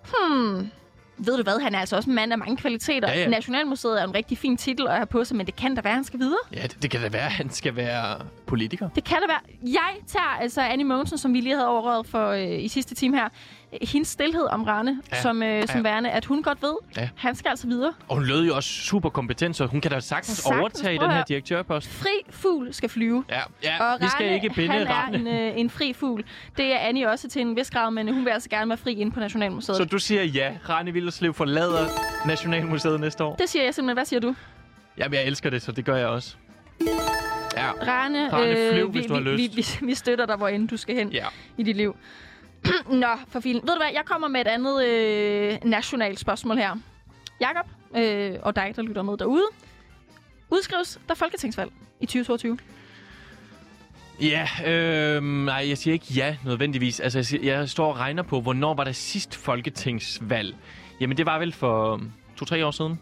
Hmm. 0.07 0.71
Ved 1.19 1.37
du 1.37 1.43
hvad, 1.43 1.61
han 1.61 1.75
er 1.75 1.79
altså 1.79 1.97
også 1.97 2.11
en 2.11 2.15
mand 2.17 2.33
af 2.33 2.39
mange 2.39 2.57
kvaliteter. 2.57 3.09
Ja, 3.13 3.19
ja. 3.19 3.29
Nationalmuseet 3.29 4.01
er 4.01 4.05
en 4.05 4.15
rigtig 4.15 4.39
fin 4.39 4.57
titel 4.57 4.87
at 4.87 4.95
have 4.95 5.07
på 5.07 5.25
sig, 5.25 5.37
men 5.37 5.47
det 5.47 5.57
kan 5.57 5.75
da 5.75 5.81
være, 5.81 5.95
han 5.95 6.05
skal 6.05 6.21
videre. 6.21 6.39
Ja, 6.55 6.63
det, 6.63 6.83
det 6.83 6.91
kan 6.91 7.01
da 7.01 7.09
være, 7.09 7.29
han 7.31 7.51
skal 7.51 7.77
være 7.77 8.19
politiker. 8.47 8.89
Det 8.89 9.05
kan 9.05 9.17
det 9.21 9.29
være. 9.29 9.71
Jeg 9.73 9.95
tager 10.07 10.37
altså 10.41 10.61
Annie 10.61 10.87
Mogensen, 10.87 11.19
som 11.19 11.35
vi 11.35 11.41
lige 11.41 11.55
havde 11.55 11.69
overrøret 11.69 12.07
for 12.07 12.29
øh, 12.29 12.65
i 12.65 12.69
sidste 12.69 12.95
time 12.95 13.17
her, 13.17 13.29
hendes 13.83 14.09
stillhed 14.09 14.43
om 14.51 14.63
Rane, 14.63 15.01
Ja. 15.13 15.23
som, 15.23 15.43
øh, 15.43 15.67
som 15.69 15.77
Ja. 15.77 15.83
værende, 15.83 16.11
at 16.11 16.25
hun 16.25 16.43
godt 16.43 16.63
ved, 16.63 16.75
Ja. 16.97 17.09
han 17.17 17.35
skal 17.35 17.49
altså 17.49 17.67
videre. 17.67 17.93
Og 18.09 18.17
hun 18.17 18.25
lød 18.27 18.47
jo 18.47 18.57
også 18.57 18.69
super 18.71 19.09
kompetent, 19.09 19.57
så 19.57 19.67
hun 19.67 19.81
kan 19.81 19.91
da 19.91 20.01
sagtens, 20.01 20.39
Sagtens, 20.39 20.61
overtage 20.61 20.99
den 20.99 21.11
her 21.11 21.25
direktørpost. 21.25 21.89
Fri 21.89 22.09
fugl 22.31 22.75
skal 22.75 22.89
flyve. 22.89 23.25
Ja, 23.31 23.41
ja 23.63 23.83
Og 23.85 23.99
vi 24.01 24.07
skal 24.09 24.25
Rane, 24.25 24.35
ikke 24.35 24.51
binde 24.55 24.73
han 24.75 24.87
er 24.87 24.91
Rane. 24.95 25.19
en, 25.19 25.27
øh, 25.27 25.59
en 25.61 25.71
fri 25.71 25.93
fugl. 25.93 26.25
Det 26.57 26.73
er 26.73 26.79
Annie 26.79 27.11
også 27.11 27.29
til 27.29 27.43
en 27.43 27.57
vis 27.57 27.71
grad, 27.71 27.91
men 27.91 28.15
hun 28.15 28.25
vil 28.25 28.31
altså 28.31 28.49
gerne 28.49 28.69
være 28.69 28.79
fri 28.79 28.93
inde 28.95 29.13
på 29.13 29.21
Nationalmuseet. 29.21 29.77
Så 29.77 29.85
du 29.85 29.99
siger 29.99 30.25
ja, 30.25 30.53
Rane 30.69 30.93
Villerslev 30.93 31.35
forlader 31.35 31.87
Nationalmuseet 32.27 33.01
næste 33.01 33.25
år? 33.25 33.35
Det 33.37 33.49
siger 33.49 33.65
jeg 33.65 33.75
simpelthen. 33.75 33.97
Hvad 33.97 34.05
siger 34.05 34.21
du? 34.21 34.35
Jamen, 34.99 35.15
jeg 35.15 35.25
elsker 35.25 35.51
det, 35.51 35.63
så 35.63 35.73
det 35.73 35.85
gør 35.85 35.97
jeg 35.97 36.07
også. 36.07 36.37
Ja, 37.57 37.71
Rane, 37.71 38.33
Rane, 38.33 38.71
flyv, 38.73 38.87
vi, 38.95 38.99
hvis 38.99 39.07
du 39.07 39.15
har 39.15 39.21
vi, 39.21 39.29
lyst. 39.29 39.57
Vi, 39.57 39.67
vi, 39.81 39.87
vi 39.87 39.95
støtter 39.95 40.27
dig, 40.27 40.37
hvor 40.37 40.49
end 40.49 40.69
du 40.69 40.77
skal 40.77 40.95
hen 40.95 41.09
ja. 41.13 41.25
i 41.57 41.63
dit 41.63 41.77
liv. 41.77 41.97
Nå, 42.91 43.07
for 43.29 43.41
filen. 43.41 43.63
Ved 43.63 43.73
du 43.75 43.79
hvad, 43.79 43.93
jeg 43.93 44.03
kommer 44.05 44.29
med 44.29 44.41
et 44.41 44.47
andet 44.47 44.85
øh, 44.87 45.59
nationalt 45.65 46.19
spørgsmål 46.19 46.57
her. 46.57 46.77
Jakob, 47.41 47.67
øh, 47.97 48.39
og 48.43 48.57
dig, 48.57 48.73
der 48.77 48.83
lytter 48.83 49.03
med 49.03 49.17
derude. 49.17 49.45
Udskrives 50.51 51.01
der 51.09 51.15
folketingsvalg 51.15 51.73
i 52.01 52.07
2022? 52.07 52.59
Ja, 54.21 54.49
øh, 54.67 55.23
nej, 55.23 55.69
jeg 55.69 55.79
siger 55.79 55.93
ikke 55.93 56.07
ja 56.15 56.37
nødvendigvis. 56.45 57.01
Altså, 57.01 57.19
jeg, 57.19 57.27
siger, 57.27 57.55
jeg 57.55 57.69
står 57.69 57.93
og 57.93 57.99
regner 57.99 58.23
på, 58.23 58.41
hvornår 58.41 58.75
var 58.75 58.85
der 58.85 58.93
sidst 58.93 59.35
folketingsvalg? 59.35 60.57
Jamen, 61.01 61.17
det 61.17 61.27
var 61.27 61.39
vel 61.39 61.53
for 61.53 62.01
to-tre 62.37 62.67
år 62.67 62.71
siden. 62.71 63.01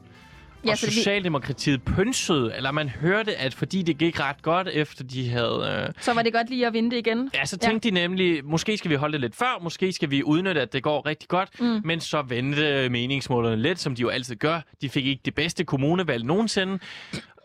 Ja, 0.65 0.71
og 0.71 0.79
Socialdemokratiet 0.79 1.83
pynsede, 1.83 2.53
eller 2.57 2.71
man 2.71 2.89
hørte, 2.89 3.37
at 3.37 3.55
fordi 3.55 3.83
det 3.83 3.99
gik 3.99 4.21
ret 4.21 4.43
godt, 4.43 4.69
efter 4.69 5.05
de 5.05 5.29
havde... 5.29 5.85
Øh, 5.89 5.93
Så 6.01 6.15
var 6.15 6.23
det 6.23 6.33
godt 6.33 6.51
lige 6.51 6.67
at 6.67 6.73
vinde 6.73 6.99
igen. 6.99 7.31
Ja, 7.35 7.45
så 7.47 7.57
tænkte 7.57 7.89
ja. 7.89 7.91
de 7.91 7.95
nemlig, 7.95 8.45
måske 8.45 8.77
skal 8.77 8.91
vi 8.91 8.95
holde 8.95 9.13
det 9.13 9.21
lidt 9.21 9.37
før, 9.37 9.59
måske 9.63 9.93
skal 9.93 10.11
vi 10.11 10.23
udnytte, 10.25 10.61
at 10.61 10.73
det 10.73 10.83
går 10.83 11.07
rigtig 11.07 11.29
godt, 11.29 11.61
mm. 11.61 11.81
men 11.85 12.01
så 12.01 12.23
vendte 12.23 12.89
meningsmålerne 12.89 13.63
lidt, 13.63 13.81
som 13.81 13.95
de 13.95 14.03
jo 14.03 14.09
altid 14.09 14.37
gør. 14.37 14.61
De 14.83 14.89
fik 14.89 15.07
ikke 15.07 15.21
det 15.25 15.35
bedste 15.35 15.65
kommunevalg 15.65 16.25
nogensinde, 16.25 16.79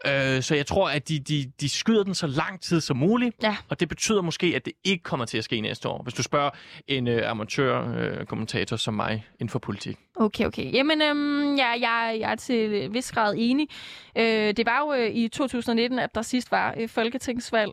øh, 0.05 0.41
så 0.43 0.55
jeg 0.55 0.65
tror, 0.65 0.89
at 0.89 1.09
de, 1.09 1.19
de, 1.19 1.51
de 1.61 1.69
skyder 1.69 2.03
den 2.03 2.15
så 2.15 2.27
lang 2.27 2.61
tid 2.61 2.81
som 2.81 2.97
muligt, 2.97 3.35
Ja. 3.43 3.57
og 3.69 3.79
det 3.79 3.89
betyder 3.89 4.21
måske, 4.21 4.53
at 4.55 4.65
det 4.65 4.73
ikke 4.83 5.03
kommer 5.03 5.25
til 5.25 5.37
at 5.37 5.43
ske 5.43 5.61
næste 5.61 5.89
år, 5.89 6.03
hvis 6.03 6.13
du 6.13 6.23
spørger 6.23 6.49
en 6.87 7.07
øh, 7.07 7.29
amatør-kommentator 7.31 8.19
øh, 8.19 8.25
kommentator 8.25 8.75
som 8.77 8.93
mig 8.93 9.25
inden 9.33 9.49
for 9.49 9.59
politik. 9.59 9.97
Okay, 10.15 10.45
okay. 10.45 10.73
Jamen, 10.73 11.01
øhm, 11.01 11.55
ja, 11.55 11.67
jeg, 11.69 12.17
jeg 12.19 12.31
er 12.31 12.35
til 12.35 12.93
vis 12.93 13.11
grad 13.11 13.35
enig. 13.37 13.67
Øh, 14.17 14.23
det 14.57 14.65
var 14.65 14.79
jo 14.79 14.93
øh, 15.03 15.09
i 15.15 15.27
2019, 15.27 15.99
at 15.99 16.15
der 16.15 16.21
sidst 16.21 16.51
var 16.51 16.75
øh, 16.79 16.89
folketingsvalg. 16.89 17.71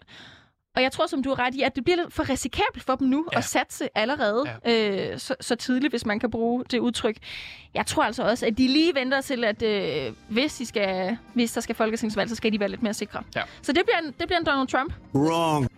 Og 0.76 0.82
jeg 0.82 0.92
tror, 0.92 1.06
som 1.06 1.22
du 1.22 1.28
har 1.34 1.38
ret 1.46 1.54
i, 1.54 1.62
at 1.62 1.76
det 1.76 1.84
bliver 1.84 1.96
lidt 1.96 2.12
for 2.12 2.28
risikabelt 2.30 2.84
for 2.84 2.94
dem 2.96 3.08
nu 3.08 3.26
Ja. 3.32 3.36
ja. 3.36 3.38
at 3.38 3.44
satse 3.44 3.88
allerede 3.94 4.44
ja. 4.64 5.10
øh, 5.12 5.18
så, 5.18 5.34
så 5.40 5.54
tidligt, 5.56 5.92
hvis 5.92 6.06
man 6.06 6.20
kan 6.20 6.30
bruge 6.30 6.64
det 6.70 6.78
udtryk. 6.78 7.16
Jeg 7.74 7.86
tror 7.86 8.02
altså 8.02 8.22
også, 8.22 8.46
at 8.46 8.58
de 8.58 8.68
lige 8.68 8.94
venter 8.94 9.20
til, 9.20 9.44
at 9.44 9.62
øh, 9.62 10.12
hvis, 10.28 10.54
de 10.54 10.66
skal, 10.66 11.16
hvis 11.34 11.52
der 11.52 11.60
skal 11.60 11.74
folketingsvalg, 11.74 12.30
så 12.30 12.36
skal 12.36 12.52
de 12.52 12.60
være 12.60 12.68
lidt 12.68 12.82
mere 12.82 12.94
sikre. 12.94 13.22
Ja. 13.36 13.42
Så 13.62 13.72
det 13.72 13.82
bliver 13.84 13.98
en, 13.98 14.14
det 14.20 14.26
bliver 14.26 14.38
en 14.38 14.46
Donald 14.46 14.68
Trump. 14.68 14.92
Wrong. 15.14 15.68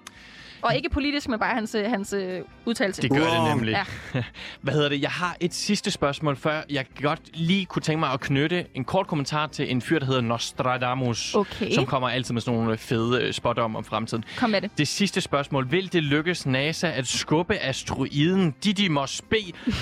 Og 0.66 0.76
ikke 0.76 0.90
politisk, 0.90 1.28
men 1.28 1.38
bare 1.38 1.54
hans, 1.54 1.74
øh, 1.74 1.90
hans 1.90 2.12
øh, 2.12 2.40
udtalelse. 2.64 3.02
Det 3.02 3.10
gør 3.10 3.16
det 3.18 3.38
Wow. 3.38 3.48
nemlig. 3.48 3.72
Ja. 4.14 4.22
Hvad 4.62 4.74
hedder 4.74 4.88
det? 4.88 5.02
Jeg 5.02 5.10
har 5.10 5.36
et 5.40 5.54
sidste 5.54 5.90
spørgsmål, 5.90 6.36
før 6.36 6.62
jeg 6.70 6.86
godt 7.02 7.20
lige 7.34 7.66
kunne 7.66 7.82
tænke 7.82 8.00
mig 8.00 8.12
at 8.12 8.20
knytte 8.20 8.66
en 8.74 8.84
kort 8.84 9.06
kommentar 9.06 9.46
til 9.46 9.70
en 9.70 9.82
fyr, 9.82 9.98
der 9.98 10.06
hedder 10.06 10.20
Nostradamus. 10.20 11.34
Okay. 11.34 11.70
Som 11.72 11.86
kommer 11.86 12.08
altid 12.08 12.34
med 12.34 12.42
sådan 12.42 12.60
nogle 12.60 12.78
fede 12.78 13.22
øh, 13.22 13.32
spot 13.32 13.58
om 13.58 13.76
om 13.76 13.84
fremtiden. 13.84 14.24
Kom 14.36 14.50
med 14.50 14.60
det. 14.60 14.70
Det 14.78 14.88
sidste 14.88 15.20
spørgsmål. 15.20 15.70
Vil 15.72 15.92
det 15.92 16.02
lykkes 16.02 16.46
NASA 16.46 16.90
at 16.90 17.06
skubbe 17.06 17.58
asteroiden 17.58 18.54
Didymos 18.64 19.22
B 19.30 19.34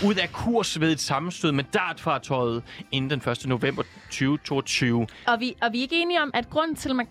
ud 0.04 0.14
af 0.14 0.32
kurs 0.32 0.80
ved 0.80 0.92
et 0.92 1.00
sammenstød 1.00 1.52
med 1.52 1.64
dartfartøjet 1.64 2.62
inden 2.92 3.10
den 3.20 3.30
1. 3.30 3.46
november 3.46 3.82
2022? 4.10 5.06
Og 5.26 5.40
vi, 5.40 5.54
og 5.62 5.72
vi 5.72 5.78
er 5.78 5.82
ikke 5.82 6.02
enige 6.02 6.22
om, 6.22 6.30
at 6.34 6.50
grunden 6.50 6.76
til, 6.76 6.88
at 6.90 6.96
man, 6.96 7.06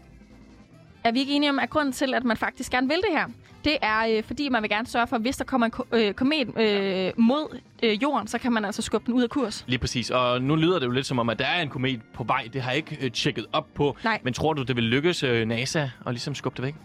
er 1.03 1.12
vi 1.12 1.19
ikke 1.19 1.33
enige 1.33 1.49
om, 1.49 1.59
at 1.59 1.69
grunden 1.69 1.93
til, 1.93 2.13
at 2.13 2.23
man 2.23 2.38
faktisk 2.38 2.71
gerne 2.71 2.88
vil 2.88 2.97
det 2.97 3.17
her, 3.17 3.25
det 3.63 3.78
er, 3.82 4.08
øh, 4.17 4.23
fordi 4.23 4.49
man 4.49 4.62
vil 4.62 4.69
gerne 4.69 4.88
sørge 4.88 5.08
for, 5.08 5.15
at 5.15 5.21
hvis 5.21 5.38
der 5.38 5.43
kommer 5.43 5.65
en 5.65 5.71
ko- 5.71 5.86
øh, 5.91 6.13
komet 6.13 6.58
øh, 6.60 7.12
mod 7.17 7.60
øh, 7.84 8.04
jorden, 8.04 8.28
så 8.28 8.38
kan 8.38 8.52
man 8.52 8.65
altså 8.65 8.82
skubbe 8.82 9.06
den 9.06 9.13
ud 9.13 9.23
af 9.23 9.30
kurs. 9.30 9.63
Lige 9.67 9.80
præcis. 9.80 10.10
Og 10.10 10.41
nu 10.41 10.56
lyder 10.56 10.80
det 10.80 10.86
jo 10.86 10.91
lidt 10.91 11.06
som 11.06 11.19
om, 11.19 11.30
at 11.30 11.39
der 11.39 11.45
er 11.45 11.62
en 11.62 11.69
komet 11.69 12.02
på 12.13 12.23
vej. 12.23 12.47
Det 12.54 12.62
har 12.62 12.71
jeg 12.71 12.78
ikke 12.78 12.97
øh, 13.02 13.12
tjekket 13.12 13.45
op 13.54 13.67
på. 13.76 13.97
Nej. 14.04 14.19
Men 14.23 14.34
tror 14.34 14.54
du, 14.54 14.63
det 14.63 14.76
vil 14.76 14.84
lykkes 14.84 15.23
øh, 15.23 15.47
NASA 15.47 15.82
at 15.82 15.89
ligesom 16.13 16.36
skubbe 16.36 16.56
det 16.58 16.65
væk? 16.65 16.76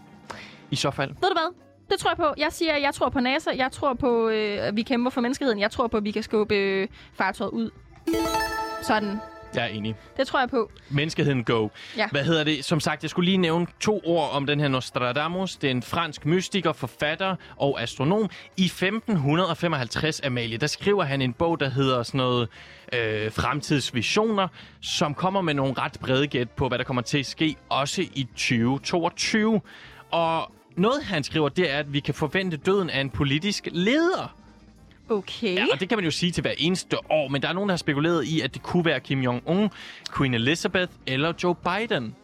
I 0.71 0.75
så 0.75 0.91
fald. 0.91 1.09
Ved 1.09 1.15
du 1.29 1.33
hvad? 1.35 1.53
Det 1.89 1.99
tror 1.99 2.09
jeg 2.11 2.17
på. 2.17 2.33
Jeg 2.37 2.47
siger, 2.51 2.73
at 2.73 2.81
jeg 2.81 2.93
tror 2.93 3.09
på 3.09 3.19
NASA. 3.19 3.49
Jeg 3.57 3.71
tror 3.71 3.93
på, 3.93 4.29
øh, 4.29 4.57
at 4.67 4.75
vi 4.75 4.81
kæmper 4.81 5.11
for 5.11 5.21
menneskeheden. 5.21 5.59
Jeg 5.59 5.71
tror 5.71 5.87
på, 5.87 5.97
at 5.97 6.03
vi 6.03 6.11
kan 6.11 6.23
skubbe 6.23 6.55
øh, 6.55 6.87
fartøjet 7.13 7.51
ud. 7.51 7.69
Sådan. 8.83 9.17
Jeg 9.55 9.63
er 9.63 9.67
enig. 9.67 9.95
Det 10.17 10.27
tror 10.27 10.39
jeg 10.39 10.49
på. 10.49 10.71
Menneskeheden 10.89 11.43
go. 11.43 11.67
Ja. 11.97 12.07
Hvad 12.11 12.23
hedder 12.23 12.43
det? 12.43 12.65
Som 12.65 12.79
sagt, 12.79 13.03
jeg 13.03 13.09
skulle 13.09 13.25
lige 13.25 13.37
nævne 13.37 13.67
to 13.79 14.01
ord 14.05 14.29
om 14.31 14.45
den 14.45 14.59
her 14.59 14.67
Nostradamus. 14.67 15.55
Det 15.55 15.67
er 15.67 15.71
en 15.71 15.83
fransk 15.83 16.25
mystiker, 16.25 16.73
forfatter 16.73 17.35
og 17.57 17.81
astronom. 17.81 18.29
I 18.57 18.65
1555, 18.65 20.21
Amalie, 20.25 20.57
der 20.57 20.67
skriver 20.67 21.03
han 21.03 21.21
en 21.21 21.33
bog, 21.33 21.59
der 21.59 21.69
hedder 21.69 22.03
sådan 22.03 22.17
noget 22.17 22.47
øh, 22.93 23.31
Fremtidsvisioner, 23.31 24.47
som 24.81 25.13
kommer 25.13 25.41
med 25.41 25.53
nogle 25.53 25.73
ret 25.77 25.97
brede 26.01 26.27
gæt 26.27 26.49
på, 26.49 26.67
hvad 26.67 26.77
der 26.77 26.83
kommer 26.83 27.01
til 27.01 27.17
at 27.17 27.25
ske, 27.25 27.55
også 27.69 28.01
i 28.01 28.23
2022. 28.23 29.61
Og 30.11 30.51
noget, 30.75 31.03
han 31.03 31.23
skriver, 31.23 31.49
det 31.49 31.71
er, 31.71 31.77
at 31.77 31.93
vi 31.93 31.99
kan 31.99 32.13
forvente 32.13 32.57
døden 32.57 32.89
af 32.89 33.01
en 33.01 33.09
politisk 33.09 33.67
leder. 33.71 34.35
Okay. 35.09 35.55
Ja, 35.55 35.65
og 35.73 35.79
det 35.79 35.89
kan 35.89 35.97
man 35.97 36.05
jo 36.05 36.11
sige 36.11 36.31
til 36.31 36.41
hver 36.41 36.53
eneste 36.57 36.97
år, 37.11 37.27
men 37.27 37.41
der 37.41 37.47
er 37.47 37.53
nogen, 37.53 37.69
der 37.69 37.73
har 37.73 37.77
spekuleret 37.77 38.23
i, 38.25 38.41
at 38.41 38.53
det 38.53 38.63
kunne 38.63 38.85
være 38.85 38.99
Kim 38.99 39.21
Jong-un, 39.21 39.69
Queen 40.17 40.33
Elizabeth 40.33 40.91
eller 41.07 41.33
Joe 41.43 41.55
Biden. 41.55 42.15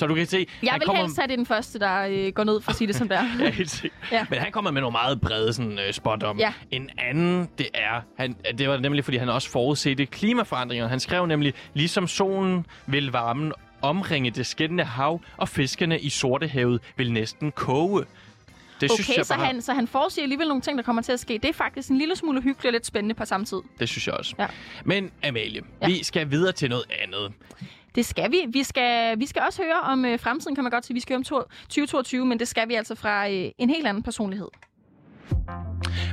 Så 0.00 0.06
du 0.06 0.14
kan 0.14 0.26
se, 0.26 0.46
jeg 0.62 0.72
han 0.72 0.80
vil 0.80 0.86
kommer... 0.86 1.02
helst 1.02 1.18
have 1.18 1.28
det 1.28 1.38
den 1.38 1.46
første, 1.46 1.78
der 1.78 2.06
øh, 2.10 2.32
går 2.32 2.44
ned 2.44 2.60
for 2.60 2.70
at 2.70 2.76
sige 2.76 2.88
det 2.88 2.96
som 2.96 3.08
det 3.08 3.16
er. 3.16 3.24
Ja, 3.44 3.50
helt 3.50 3.70
sikkert. 3.70 4.00
Ja. 4.12 4.26
Men 4.30 4.38
han 4.38 4.52
kommer 4.52 4.70
med 4.70 4.80
nogle 4.80 4.92
meget 4.92 5.20
brede 5.20 5.52
sådan, 5.52 5.72
uh, 5.72 5.92
spot 5.92 6.22
om. 6.22 6.38
Ja. 6.38 6.52
En 6.70 6.90
anden, 6.98 7.48
det 7.58 7.68
er, 7.74 8.00
han, 8.18 8.36
det 8.58 8.68
var 8.68 8.76
nemlig, 8.76 9.04
fordi 9.04 9.16
han 9.16 9.28
også 9.28 9.50
forudsete 9.50 10.06
klimaforandringer. 10.06 10.88
Han 10.88 11.00
skrev 11.00 11.26
nemlig, 11.26 11.54
ligesom 11.74 12.06
solen 12.06 12.66
vil 12.86 13.12
varmen 13.12 13.52
omringe 13.82 14.30
det 14.30 14.46
skinnende 14.46 14.84
hav, 14.84 15.20
og 15.36 15.48
fiskene 15.48 16.00
i 16.00 16.08
Sortehavet 16.08 16.80
vil 16.96 17.12
næsten 17.12 17.52
koge. 17.52 18.04
Det 18.80 18.90
synes 18.90 19.08
Okay, 19.08 19.16
jeg 19.18 19.26
så 19.26 19.34
bare, 19.36 19.46
han, 19.46 19.62
så 19.62 19.72
han 19.72 19.86
forudsiger 19.86 20.22
alligevel 20.24 20.48
nogle 20.48 20.60
ting, 20.62 20.78
der 20.78 20.84
kommer 20.84 21.02
til 21.02 21.12
at 21.12 21.20
ske. 21.20 21.34
Det 21.42 21.44
er 21.48 21.52
faktisk 21.52 21.88
en 21.90 21.98
lille 21.98 22.16
smule 22.16 22.42
hyggeligt 22.42 22.66
og 22.66 22.72
lidt 22.72 22.86
spændende 22.86 23.14
på 23.14 23.24
samme 23.24 23.46
tid. 23.46 23.58
det 23.80 23.88
synes 23.88 24.06
jeg 24.06 24.14
også. 24.14 24.34
Ja. 24.38 24.46
Men 24.84 25.10
Amalie, 25.24 25.62
Ja. 25.82 25.86
vi 25.86 26.04
skal 26.04 26.30
videre 26.30 26.52
til 26.52 26.70
noget 26.70 26.84
andet. 27.02 27.32
Det 27.94 28.06
skal 28.06 28.30
vi. 28.32 28.36
Vi 28.48 28.62
skal, 28.62 29.18
vi 29.20 29.26
skal 29.26 29.42
også 29.46 29.62
høre 29.62 29.80
om 29.80 30.04
øh, 30.04 30.18
fremtiden, 30.18 30.54
kan 30.54 30.64
man 30.64 30.70
godt 30.70 30.86
sige. 30.86 30.94
Vi 30.94 31.00
skal 31.00 31.12
høre 31.12 31.16
om 31.18 31.24
to- 31.24 31.42
2022, 31.62 32.24
men 32.26 32.38
det 32.38 32.48
skal 32.48 32.68
vi 32.68 32.74
altså 32.74 32.94
fra 32.94 33.28
øh, 33.30 33.50
en 33.58 33.70
helt 33.70 33.86
anden 33.86 34.02
personlighed. 34.02 34.48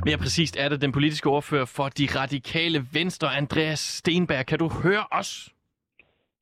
Mere 0.04 0.18
præcist 0.18 0.56
er 0.58 0.68
det 0.68 0.80
den 0.80 0.92
politiske 0.92 1.28
ordfører 1.28 1.64
for 1.64 1.88
de 1.88 2.08
radikale 2.16 2.86
venstre, 2.92 3.36
Andreas 3.36 3.78
Stenberg. 3.78 4.46
Kan 4.46 4.58
du 4.58 4.68
høre 4.68 5.04
os? 5.12 5.48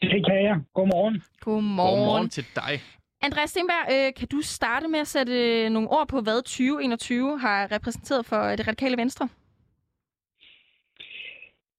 Det 0.03 0.11
kan 0.27 0.45
jeg. 0.45 0.57
Godmorgen. 0.75 1.23
Godmorgen. 1.41 1.99
Godmorgen 1.99 2.29
til 2.29 2.45
dig. 2.57 2.83
Andreas 3.23 3.51
Stenberg, 3.51 3.85
øh, 3.95 4.15
kan 4.19 4.29
du 4.29 4.41
starte 4.43 4.89
med 4.89 4.99
at 4.99 5.07
sætte 5.07 5.33
øh, 5.33 5.71
nogle 5.71 5.89
ord 5.91 6.09
på, 6.09 6.21
hvad 6.21 6.43
2021 6.43 7.39
har 7.39 7.73
repræsenteret 7.73 8.27
for 8.27 8.43
øh, 8.43 8.59
det 8.59 8.69
radikale 8.69 8.97
venstre? 8.97 9.29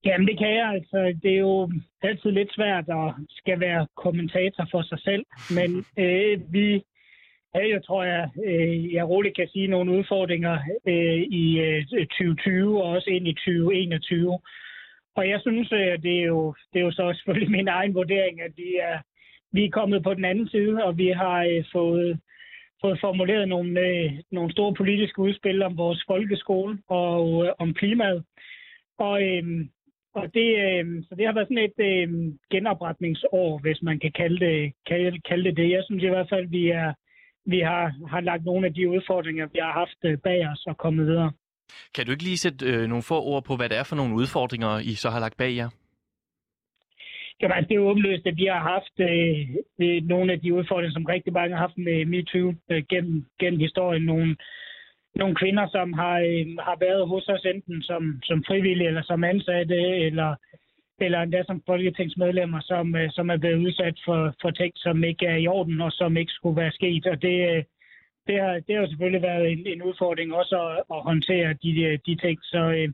Jamen, 0.05 0.27
det 0.27 0.37
kan 0.37 0.53
jeg. 0.55 0.69
Altså, 0.69 1.19
det 1.23 1.31
er 1.33 1.39
jo 1.39 1.71
altid 2.01 2.31
lidt 2.31 2.53
svært 2.53 2.85
at 2.89 3.13
skal 3.29 3.59
være 3.59 3.87
kommentator 3.95 4.67
for 4.71 4.81
sig 4.81 4.99
selv. 4.99 5.25
Men 5.57 5.69
øh, 6.03 6.53
vi 6.53 6.83
havde 7.55 7.69
jo, 7.73 7.79
tror 7.79 8.03
jeg, 8.03 8.29
øh, 8.45 8.93
jeg 8.93 9.09
roligt 9.09 9.35
kan 9.35 9.47
sige, 9.47 9.67
nogle 9.67 9.91
udfordringer 9.97 10.57
øh, 10.87 11.21
i 11.41 11.59
øh, 11.59 11.85
2020 11.85 12.83
og 12.83 12.89
også 12.89 13.09
ind 13.09 13.27
i 13.27 13.33
2021. 13.33 14.39
Og 15.15 15.29
jeg 15.29 15.39
synes, 15.41 15.71
øh, 15.71 16.01
det, 16.05 16.15
er 16.21 16.25
jo, 16.25 16.55
det 16.73 16.79
er 16.79 16.85
jo 16.85 16.91
så 16.91 17.13
selvfølgelig 17.13 17.51
min 17.57 17.67
egen 17.67 17.93
vurdering, 17.93 18.41
at 18.41 18.51
vi 18.57 18.69
er, 18.81 18.97
vi 19.51 19.65
er 19.65 19.69
kommet 19.69 20.03
på 20.03 20.13
den 20.13 20.25
anden 20.25 20.47
side, 20.47 20.83
og 20.83 20.97
vi 20.97 21.07
har 21.07 21.39
øh, 21.43 21.63
fået, 21.71 22.19
fået 22.81 22.99
formuleret 23.01 23.47
nogle, 23.47 23.79
øh, 23.79 24.11
nogle 24.31 24.51
store 24.51 24.73
politiske 24.73 25.19
udspil 25.19 25.61
om 25.61 25.77
vores 25.77 26.03
folkeskole 26.07 26.79
og 26.87 27.45
øh, 27.45 27.53
om 27.59 27.73
klimaet. 27.73 28.23
Og, 28.99 29.23
øh, 29.23 29.65
og 30.15 30.33
det, 30.33 30.49
øh, 30.65 31.03
så 31.03 31.15
det 31.17 31.25
har 31.25 31.33
været 31.33 31.47
sådan 31.47 31.67
et 31.69 31.79
øh, 31.89 32.33
genopretningsår, 32.51 33.59
hvis 33.61 33.81
man 33.81 33.99
kan 33.99 34.11
kalde 34.11 34.39
det, 34.45 34.73
kalde, 34.87 35.19
kalde 35.29 35.43
det 35.43 35.57
det. 35.57 35.69
Jeg 35.69 35.83
synes 35.85 36.03
i 36.03 36.07
hvert 36.07 36.29
fald, 36.29 36.47
vi 36.47 36.69
er 36.69 36.93
vi 37.53 37.59
har, 37.59 38.07
har 38.09 38.21
lagt 38.21 38.45
nogle 38.45 38.67
af 38.67 38.73
de 38.73 38.89
udfordringer, 38.89 39.45
vi 39.53 39.59
har 39.61 39.71
haft 39.71 39.99
øh, 40.03 40.17
bag 40.17 40.47
os 40.51 40.63
og 40.67 40.77
kommet 40.77 41.07
videre. 41.07 41.31
Kan 41.95 42.05
du 42.05 42.11
ikke 42.11 42.23
lige 42.23 42.37
sætte 42.37 42.65
øh, 42.65 42.87
nogle 42.87 43.03
få 43.03 43.21
ord 43.21 43.43
på, 43.43 43.55
hvad 43.55 43.69
det 43.69 43.77
er 43.77 43.83
for 43.83 43.95
nogle 43.95 44.15
udfordringer, 44.15 44.79
I 44.79 44.93
så 44.93 45.09
har 45.09 45.19
lagt 45.19 45.37
bag 45.37 45.55
jer? 45.55 45.69
Jamen, 47.41 47.55
altså, 47.57 47.67
det 47.67 47.75
er 47.75 47.81
jo 47.81 47.89
åbenløst, 47.89 48.27
at 48.27 48.37
vi 48.37 48.45
har 48.45 48.59
haft 48.73 48.95
øh, 48.99 49.39
øh, 49.83 50.03
nogle 50.13 50.33
af 50.33 50.39
de 50.39 50.53
udfordringer, 50.53 50.93
som 50.93 51.05
rigtig 51.05 51.33
mange 51.33 51.55
har 51.55 51.61
haft 51.61 51.77
med 51.77 52.05
MeToo 52.05 52.53
øh, 52.71 52.83
gennem, 52.89 53.25
gennem 53.39 53.59
historien. 53.59 54.03
Nogle, 54.03 54.35
nogle 55.15 55.35
kvinder, 55.35 55.67
som 55.67 55.93
har, 55.93 56.17
øh, 56.19 56.45
har 56.67 56.77
været 56.79 57.07
hos 57.07 57.27
os 57.27 57.45
enten 57.45 57.81
som, 57.81 58.19
som 58.23 58.43
frivillige 58.47 58.87
eller 58.87 59.03
som 59.03 59.23
ansatte, 59.23 59.75
eller, 60.07 60.35
eller 60.99 61.19
endda 61.21 61.43
som 61.43 61.61
folketingsmedlemmer, 61.65 62.61
som, 62.61 62.95
øh, 62.95 63.09
som 63.11 63.29
er 63.29 63.37
blevet 63.37 63.65
udsat 63.65 63.97
for, 64.05 64.33
for 64.41 64.51
ting, 64.51 64.73
som 64.75 65.03
ikke 65.03 65.25
er 65.25 65.35
i 65.35 65.47
orden 65.47 65.81
og 65.81 65.91
som 65.91 66.17
ikke 66.17 66.31
skulle 66.31 66.61
være 66.61 66.71
sket. 66.71 67.05
Og 67.07 67.21
det, 67.21 67.37
øh, 67.49 67.63
det, 68.27 68.41
har, 68.41 68.53
det 68.53 68.75
har 68.75 68.81
jo 68.81 68.87
selvfølgelig 68.89 69.21
været 69.21 69.51
en, 69.51 69.67
en 69.67 69.81
udfordring 69.83 70.33
også 70.33 70.55
at, 70.67 70.83
at 70.95 71.01
håndtere 71.09 71.53
de, 71.63 71.99
de 72.05 72.15
ting. 72.15 72.39
Så, 72.43 72.61
øh, 72.77 72.89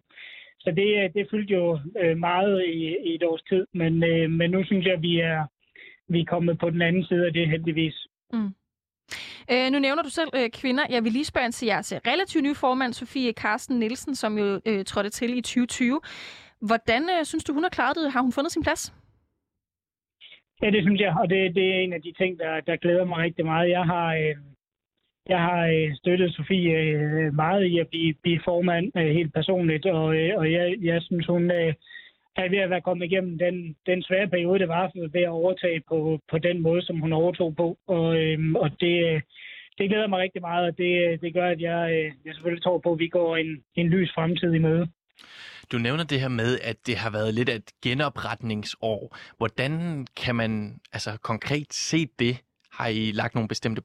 så 0.64 0.72
det, 0.72 0.90
øh, 1.04 1.10
det 1.16 1.28
fyldte 1.32 1.54
jo 1.54 1.80
øh, 2.02 2.18
meget 2.18 2.66
i, 2.66 2.98
i 3.10 3.16
et 3.16 3.24
års 3.24 3.44
tid, 3.50 3.68
men, 3.74 4.04
øh, 4.04 4.30
men 4.30 4.52
nu 4.52 4.64
synes 4.66 4.86
jeg, 4.86 4.94
at 4.94 5.02
vi 5.02 5.20
er, 5.20 5.46
vi 6.08 6.20
er 6.20 6.26
kommet 6.26 6.60
på 6.60 6.70
den 6.70 6.82
anden 6.82 7.06
side 7.06 7.26
af 7.26 7.34
det 7.34 7.50
heldigvis. 7.50 8.08
Øh, 9.52 9.72
nu 9.72 9.80
nævner 9.80 10.04
du 10.04 10.10
selv 10.10 10.30
øh, 10.36 10.50
kvinder. 10.50 10.84
Jeg 10.90 11.04
vil 11.04 11.12
lige 11.12 11.26
spørge 11.26 11.52
til 11.52 11.66
jeres 11.66 11.94
relativt 12.08 12.44
nye 12.44 12.56
formand, 12.56 12.94
Sofie 12.94 13.32
Carsten 13.32 13.80
Nielsen, 13.80 14.16
som 14.16 14.38
jo 14.38 14.62
øh, 14.66 14.86
trådte 14.86 15.10
til 15.10 15.38
i 15.38 15.42
2020. 15.42 16.02
Hvordan 16.62 17.02
øh, 17.04 17.26
synes 17.26 17.44
du, 17.44 17.54
hun 17.54 17.64
har 17.64 17.70
klaret 17.70 17.96
det? 17.96 18.12
Har 18.12 18.22
hun 18.22 18.32
fundet 18.32 18.52
sin 18.52 18.64
plads? 18.64 18.94
Ja, 20.62 20.70
det 20.70 20.84
synes 20.84 21.02
jeg, 21.02 21.16
og 21.22 21.30
det, 21.30 21.56
det 21.56 21.66
er 21.76 21.80
en 21.80 21.94
af 21.94 22.02
de 22.02 22.14
ting, 22.18 22.40
der, 22.40 22.62
der 22.62 22.76
glæder 22.76 23.06
mig 23.06 23.18
rigtig 23.18 23.46
meget. 23.46 23.70
Jeg 23.70 23.84
har, 23.84 24.08
øh, 24.14 24.36
jeg 25.30 25.40
har 25.40 25.62
øh, 25.68 25.96
støttet 25.96 26.36
Sofie 26.36 26.78
øh, 26.78 27.34
meget 27.34 27.64
i 27.66 27.80
at 27.80 27.88
blive, 27.88 28.14
blive 28.24 28.42
formand 28.46 28.92
øh, 28.98 29.12
helt 29.18 29.34
personligt, 29.34 29.86
og, 29.86 30.16
øh, 30.16 30.32
og 30.38 30.52
jeg, 30.52 30.76
jeg 30.82 31.02
synes, 31.02 31.26
hun 31.26 31.52
øh, 31.52 31.74
er 32.36 32.50
ved 32.50 32.58
at 32.58 32.70
være 32.70 32.82
kommet 32.82 33.06
igennem 33.06 33.38
den, 33.38 33.76
den 33.86 34.04
svære 34.04 34.28
periode, 34.28 34.60
det 34.60 34.68
var 34.68 34.92
ved 35.12 35.22
at 35.22 35.38
overtage 35.42 35.82
på, 35.90 36.20
på 36.32 36.38
den 36.38 36.62
måde, 36.62 36.82
som 36.86 37.00
hun 37.00 37.14
overtog 37.14 37.56
på. 37.56 37.78
Og, 37.88 38.18
øh, 38.22 38.40
og 38.56 38.70
det, 38.80 38.96
øh, 39.10 39.22
det 39.78 39.90
glæder 39.90 40.08
mig 40.08 40.20
rigtig 40.20 40.42
meget, 40.42 40.68
og 40.70 40.78
det, 40.78 40.92
øh, 41.08 41.22
det 41.22 41.34
gør, 41.34 41.48
at 41.50 41.62
jeg, 41.62 41.92
øh, 41.92 42.12
jeg 42.26 42.34
selvfølgelig 42.34 42.64
tror 42.64 42.78
på, 42.80 42.92
at 42.92 43.00
vi 43.00 43.08
går 43.08 43.38
en, 43.38 43.64
en 43.76 43.88
lys 43.88 44.12
fremtid 44.16 44.54
i 44.54 44.60
møde. 44.60 44.88
Du 45.72 45.78
nævner 45.78 46.04
det 46.04 46.20
her 46.20 46.30
med, 46.30 46.60
at 46.64 46.78
det 46.88 46.96
har 46.98 47.12
været 47.12 47.34
lidt 47.34 47.50
af 47.50 47.56
et 47.56 47.72
genopretningsår. 47.84 49.18
Hvordan 49.38 49.72
kan 50.24 50.36
man 50.36 50.78
altså 50.94 51.18
konkret 51.22 51.74
se 51.74 52.08
det? 52.20 52.36
Har 52.72 52.88
I 52.88 53.12
lagt 53.12 53.36
nogle 53.36 53.48
bestemte 53.48 53.82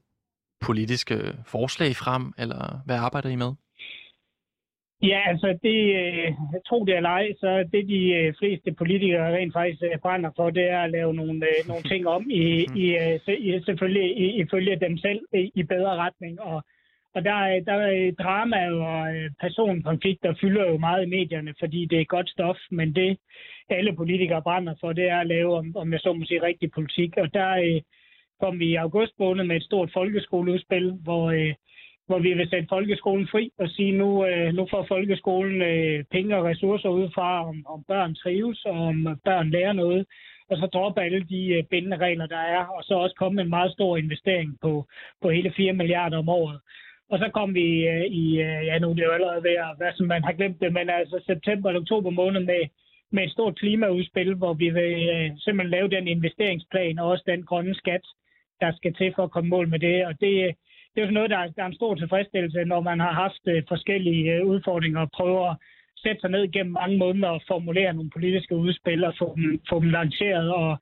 politiske 0.61 1.15
forslag 1.47 1.95
frem, 1.95 2.23
eller 2.37 2.81
hvad 2.85 2.95
arbejder 2.95 3.29
I 3.29 3.35
med? 3.35 3.51
Ja, 5.03 5.21
altså 5.31 5.47
det, 5.63 5.79
øh, 6.01 6.33
tro 6.69 6.85
det 6.85 6.95
eller 6.95 7.09
ej, 7.09 7.27
så 7.39 7.69
det 7.71 7.87
de 7.87 8.01
øh, 8.19 8.33
fleste 8.39 8.71
politikere 8.71 9.35
rent 9.37 9.53
faktisk 9.53 9.81
øh, 9.83 9.99
brænder 10.01 10.31
for, 10.35 10.49
det 10.49 10.69
er 10.69 10.79
at 10.81 10.91
lave 10.91 11.13
nogle, 11.13 11.41
nogle 11.67 11.83
ting 11.83 12.07
om 12.07 12.23
i, 12.31 12.43
i, 12.83 12.85
i 13.47 13.61
selvfølgelig 13.65 14.17
i, 14.17 14.41
ifølge 14.41 14.79
dem 14.79 14.97
selv 14.97 15.19
i, 15.33 15.51
i 15.55 15.63
bedre 15.63 15.95
retning. 15.95 16.41
Og, 16.41 16.63
og 17.15 17.23
der, 17.25 17.33
er- 17.33 17.59
der 17.69 17.73
er 17.73 18.11
drama 18.23 18.59
og 18.71 19.07
personkonflikter 19.41 20.33
fylder 20.41 20.65
jo 20.71 20.77
meget 20.77 21.05
i 21.05 21.09
medierne, 21.09 21.53
fordi 21.59 21.85
det 21.85 22.01
er 22.01 22.05
godt 22.15 22.29
stof, 22.29 22.57
men 22.71 22.95
det 22.95 23.17
alle 23.69 23.95
politikere 23.95 24.41
brænder 24.41 24.75
for, 24.79 24.93
det 24.93 25.09
er 25.09 25.19
at 25.19 25.27
lave, 25.27 25.57
om, 25.57 25.75
om 25.75 25.91
jeg 25.93 25.99
så 25.99 26.13
må 26.13 26.25
sige, 26.25 26.43
rigtig 26.43 26.71
politik. 26.71 27.17
Og 27.17 27.33
der 27.33 27.49
kom 28.39 28.59
vi 28.59 28.65
i 28.65 28.75
august 28.75 29.13
måned 29.19 29.43
med 29.43 29.55
et 29.55 29.63
stort 29.63 29.89
folkeskoleudspil, 29.93 30.91
hvor, 31.03 31.31
øh, 31.31 31.53
hvor 32.07 32.19
vi 32.19 32.33
vil 32.33 32.49
sætte 32.49 32.67
folkeskolen 32.69 33.27
fri 33.31 33.51
og 33.59 33.69
sige, 33.69 33.91
nu, 33.91 34.25
øh, 34.25 34.53
nu 34.53 34.67
får 34.71 34.85
folkeskolen 34.87 35.61
øh, 35.61 36.03
penge 36.11 36.37
og 36.37 36.45
ressourcer 36.45 36.89
ud 36.89 37.09
fra, 37.15 37.49
om, 37.49 37.65
om 37.67 37.83
børn 37.87 38.15
trives, 38.15 38.65
og 38.65 38.77
om 38.89 39.07
børn 39.25 39.49
lærer 39.49 39.73
noget, 39.73 40.05
og 40.49 40.57
så 40.57 40.65
droppe 40.65 41.01
alle 41.01 41.23
de 41.33 41.41
øh, 41.55 41.63
bindende 41.63 41.97
regler, 41.97 42.27
der 42.27 42.43
er, 42.57 42.63
og 42.65 42.83
så 42.83 42.93
også 42.93 43.15
komme 43.15 43.35
med 43.35 43.43
en 43.43 43.49
meget 43.49 43.71
stor 43.71 43.97
investering 43.97 44.57
på, 44.61 44.85
på 45.21 45.29
hele 45.29 45.53
4 45.57 45.73
milliarder 45.73 46.17
om 46.17 46.29
året. 46.29 46.59
Og 47.11 47.19
så 47.19 47.29
kom 47.33 47.53
vi 47.53 47.87
øh, 47.87 48.05
i, 48.05 48.25
øh, 48.41 48.65
ja 48.67 48.79
nu 48.79 48.89
er 48.89 48.93
det 48.93 49.03
jo 49.03 49.11
allerede 49.11 49.43
ved 49.43 49.55
at, 49.65 49.77
hvad 49.77 49.91
som 49.95 50.07
man 50.07 50.23
har 50.23 50.33
glemt 50.33 50.61
det, 50.61 50.73
men 50.73 50.89
altså 50.89 51.23
september 51.25 51.69
og 51.69 51.75
oktober 51.75 52.09
måned 52.09 52.41
med, 52.41 52.63
med 53.11 53.23
et 53.23 53.31
stort 53.31 53.55
klimaudspil, 53.59 54.33
hvor 54.33 54.53
vi 54.53 54.69
vil 54.69 55.09
øh, 55.15 55.29
simpelthen 55.37 55.71
lave 55.71 55.89
den 55.89 56.07
investeringsplan 56.07 56.99
og 56.99 57.09
også 57.09 57.23
den 57.27 57.43
grønne 57.43 57.75
skat, 57.75 58.05
der 58.61 58.71
skal 58.75 58.93
til 58.93 59.13
for 59.15 59.23
at 59.23 59.31
komme 59.31 59.49
mål 59.49 59.67
med 59.69 59.79
det. 59.79 60.05
Og 60.05 60.13
det, 60.21 60.31
det 60.91 60.97
er 60.97 61.01
jo 61.01 61.07
sådan 61.07 61.13
noget, 61.13 61.29
der 61.29 61.37
er, 61.37 61.47
der 61.47 61.63
er 61.63 61.67
en 61.67 61.81
stor 61.81 61.95
tilfredsstillelse, 61.95 62.63
når 62.65 62.81
man 62.81 62.99
har 62.99 63.13
haft 63.13 63.43
øh, 63.47 63.63
forskellige 63.67 64.33
øh, 64.33 64.45
udfordringer 64.45 64.99
og 65.01 65.11
prøver 65.11 65.49
at 65.51 65.57
sætte 65.97 66.21
sig 66.21 66.29
ned 66.29 66.51
gennem 66.51 66.73
mange 66.73 66.97
måneder 66.97 67.27
og 67.27 67.41
formulere 67.47 67.93
nogle 67.93 68.09
politiske 68.09 68.55
udspil 68.55 69.03
og 69.03 69.13
få 69.19 69.35
dem, 69.35 69.61
få 69.69 69.79
dem 69.79 69.89
lanceret 69.89 70.53
og, 70.53 70.77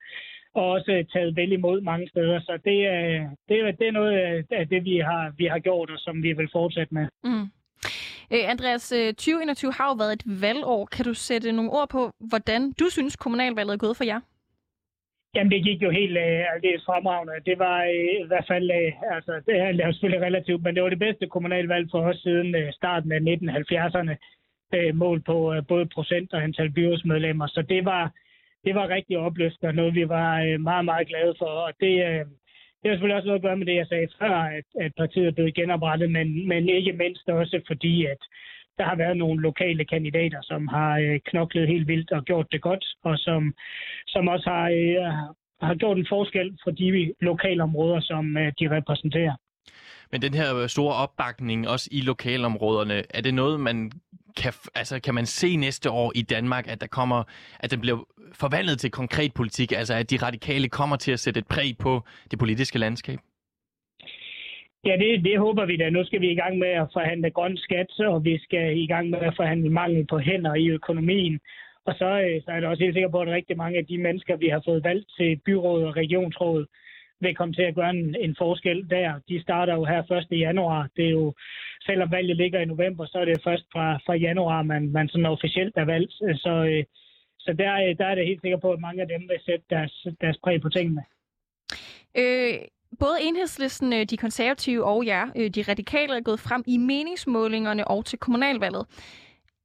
og 0.54 0.66
også 0.76 0.92
øh, 0.92 1.06
taget 1.14 1.36
vel 1.36 1.52
imod 1.52 1.82
mange 1.82 2.10
steder. 2.10 2.40
Så 2.40 2.54
det, 2.66 2.78
det, 3.50 3.80
det 3.80 3.88
er 3.88 3.92
noget 4.00 4.14
af 4.52 4.68
det, 4.68 4.84
vi 4.84 4.98
har, 4.98 5.34
vi 5.38 5.46
har 5.46 5.60
gjort, 5.60 5.90
og 5.90 6.00
som 6.00 6.24
vi 6.24 6.34
vil 6.34 6.50
fortsætte 6.52 6.94
med. 6.94 7.08
Mm. 7.24 7.48
Andreas, 8.32 8.90
2021 8.90 9.74
har 9.74 9.88
jo 9.88 9.94
været 9.94 10.14
et 10.14 10.42
valgår. 10.42 10.86
Kan 10.86 11.06
du 11.06 11.14
sætte 11.14 11.52
nogle 11.52 11.72
ord 11.72 11.90
på, 11.90 12.12
hvordan 12.20 12.72
du 12.72 12.86
synes, 12.90 13.16
kommunalvalget 13.16 13.74
er 13.74 13.78
gået 13.78 13.98
for 13.98 14.04
jer? 14.04 14.20
Jamen, 15.36 15.52
det 15.52 15.64
gik 15.64 15.82
jo 15.82 15.90
helt 15.90 16.18
øh, 16.18 16.24
altså, 16.24 16.52
aldeles 16.54 16.86
fremragende. 16.86 17.34
Det 17.46 17.60
var 17.60 17.80
øh, 17.84 18.24
i 18.24 18.28
hvert 18.28 18.48
fald, 18.48 18.72
øh, 18.72 19.16
altså, 19.16 19.32
det 19.46 19.56
er 19.60 19.92
selvfølgelig 19.92 20.26
relativt, 20.28 20.64
men 20.64 20.76
det 20.76 20.84
var 20.84 20.90
det 20.90 21.06
bedste 21.08 21.28
kommunalvalg 21.28 21.88
for 21.92 22.02
os 22.10 22.18
siden 22.18 22.56
øh, 22.56 22.74
starten 22.74 23.12
af 23.12 23.20
1970'erne. 23.20 24.16
Øh, 24.74 24.96
mål 24.96 25.22
på 25.22 25.54
øh, 25.54 25.64
både 25.68 25.86
procent 25.86 26.34
og 26.34 26.44
antal 26.44 26.72
byrådsmedlemmer. 26.72 27.48
Så 27.48 27.62
det 27.62 27.86
var, 27.86 28.12
det 28.66 28.76
var 28.76 28.90
rigtig 28.90 29.18
opløftende 29.18 29.70
og 29.70 29.76
noget, 29.76 29.96
vi 29.96 30.10
var 30.10 30.42
øh, 30.42 30.60
meget, 30.62 30.86
meget 30.86 31.08
glade 31.08 31.36
for. 31.38 31.46
Og 31.68 31.74
det, 31.80 31.94
øh, 32.08 32.26
det 32.80 32.86
har 32.86 32.94
selvfølgelig 32.94 33.16
også 33.16 33.28
noget 33.28 33.40
at 33.40 33.48
gøre 33.48 33.58
med 33.58 33.66
det, 33.66 33.76
jeg 33.76 33.88
sagde 33.88 34.08
før, 34.20 34.36
at, 34.58 34.68
at 34.80 34.92
partiet 34.98 35.28
er 35.28 35.32
blevet 35.32 35.56
genoprettet, 35.56 36.12
men, 36.12 36.48
men 36.48 36.70
ikke 36.70 36.94
mindst 36.94 37.30
også 37.30 37.62
fordi, 37.68 38.06
at 38.06 38.22
der 38.78 38.86
har 38.86 38.96
været 38.96 39.18
nogle 39.18 39.42
lokale 39.42 39.86
kandidater, 39.86 40.42
som 40.42 40.68
har 40.68 40.98
øh, 40.98 41.20
knoklet 41.26 41.68
helt 41.68 41.88
vildt 41.88 42.12
og 42.12 42.26
gjort 42.26 42.48
det 42.52 42.62
godt, 42.62 42.86
og 43.04 43.18
som, 43.18 43.54
som 44.08 44.28
også 44.28 44.50
har, 44.50 44.68
øh, 44.70 45.14
har 45.62 45.76
gjort 45.76 45.98
en 45.98 46.08
forskel 46.10 46.58
for 46.64 46.72
de 46.72 47.14
lokalområder, 47.22 48.00
som 48.02 48.38
øh, 48.38 48.54
de 48.60 48.76
repræsenterer. 48.78 49.36
Men 50.12 50.22
den 50.22 50.34
her 50.34 50.56
øh, 50.56 50.70
store 50.70 50.96
opbakning 50.96 51.68
også 51.68 51.90
i 51.92 52.02
lokalområderne, 52.02 53.04
er 53.10 53.22
det 53.22 53.34
noget, 53.34 53.60
man 53.60 53.92
kan, 54.38 54.54
altså, 54.76 55.00
kan 55.00 55.14
man 55.16 55.26
se 55.26 55.56
næste 55.56 55.92
år 55.92 56.12
i 56.16 56.22
Danmark, 56.22 56.68
at 56.68 56.82
der 56.82 56.88
kommer, 56.88 57.24
at 57.60 57.72
den 57.72 57.82
bliver 57.82 57.98
forvandlet 58.34 58.80
til 58.80 58.92
konkret 58.92 59.34
politik, 59.34 59.72
altså 59.72 59.94
at 59.94 60.10
de 60.10 60.18
radikale 60.18 60.70
kommer 60.70 60.96
til 60.96 61.12
at 61.12 61.20
sætte 61.20 61.40
et 61.40 61.48
præg 61.48 61.78
på 61.80 62.04
det 62.32 62.40
politiske 62.40 62.80
landskab? 62.80 63.20
Ja, 64.88 64.96
det, 64.98 65.24
det 65.26 65.40
håber 65.40 65.66
vi 65.66 65.78
da. 65.78 65.90
Nu 65.90 66.04
skal 66.06 66.22
vi 66.22 66.30
i 66.32 66.36
gang 66.36 66.58
med 66.58 66.68
at 66.68 66.90
forhandle 66.94 67.30
grøn 67.30 67.58
skat, 67.58 68.00
og 68.00 68.24
vi 68.24 68.40
skal 68.40 68.78
i 68.78 68.88
gang 68.88 69.10
med 69.10 69.20
at 69.20 69.36
forhandle 69.36 69.70
mangel 69.70 70.06
på 70.08 70.18
hænder 70.20 70.56
i 70.56 70.68
økonomien. 70.70 71.40
Og 71.86 71.94
så, 72.00 72.10
øh, 72.26 72.42
så 72.44 72.52
er 72.52 72.60
det 72.60 72.70
også 72.70 72.84
helt 72.84 72.96
sikker 72.96 73.10
på, 73.10 73.20
at 73.22 73.28
rigtig 73.28 73.58
mange 73.58 73.78
af 73.78 73.86
de 73.86 73.98
mennesker, 73.98 74.36
vi 74.36 74.48
har 74.48 74.62
fået 74.66 74.84
valgt 74.84 75.08
til 75.18 75.42
byråd 75.46 75.84
og 75.84 75.96
regionsråd, 75.96 76.66
vil 77.20 77.36
komme 77.36 77.54
til 77.54 77.62
at 77.62 77.76
gøre 77.76 77.90
en, 77.90 78.16
en 78.20 78.36
forskel 78.38 78.90
der. 78.90 79.20
De 79.30 79.42
starter 79.42 79.74
jo 79.76 79.86
her 79.86 80.12
1. 80.32 80.40
januar. 80.40 80.90
Det 80.96 81.06
er 81.06 81.10
jo, 81.10 81.34
selvom 81.82 82.12
valget 82.12 82.38
ligger 82.38 82.60
i 82.60 82.66
november, 82.66 83.06
så 83.06 83.18
er 83.18 83.26
det 83.26 83.44
først 83.44 83.66
fra, 83.74 83.98
fra 84.06 84.16
januar, 84.16 84.62
man, 84.64 84.92
man 84.92 85.08
sådan 85.08 85.26
officielt 85.26 85.78
er 85.78 85.86
valgt. 85.86 86.14
Så, 86.14 86.54
øh, 86.72 86.84
så 87.40 87.54
der, 87.54 87.74
øh, 87.74 87.98
der 87.98 88.06
er 88.06 88.16
det 88.16 88.28
helt 88.28 88.42
sikker 88.42 88.58
på, 88.58 88.72
at 88.72 88.80
mange 88.80 89.02
af 89.02 89.08
dem 89.08 89.22
vil 89.22 89.40
sætte 89.46 89.66
deres, 89.70 90.08
deres 90.22 90.38
præg 90.44 90.62
på 90.62 90.70
tingene. 90.70 91.04
Øh, 92.18 92.77
både 93.00 93.18
enhedslisten, 93.22 93.94
øh, 93.94 94.06
de 94.06 94.18
konservative 94.18 94.86
og 94.86 95.06
jer, 95.06 95.28
øh, 95.36 95.50
de 95.50 95.62
radikale, 95.62 96.18
er 96.18 96.22
gået 96.22 96.40
frem 96.40 96.64
i 96.68 96.78
meningsmålingerne 96.78 97.88
og 97.88 98.06
til 98.06 98.20
kommunalvalget. 98.20 98.86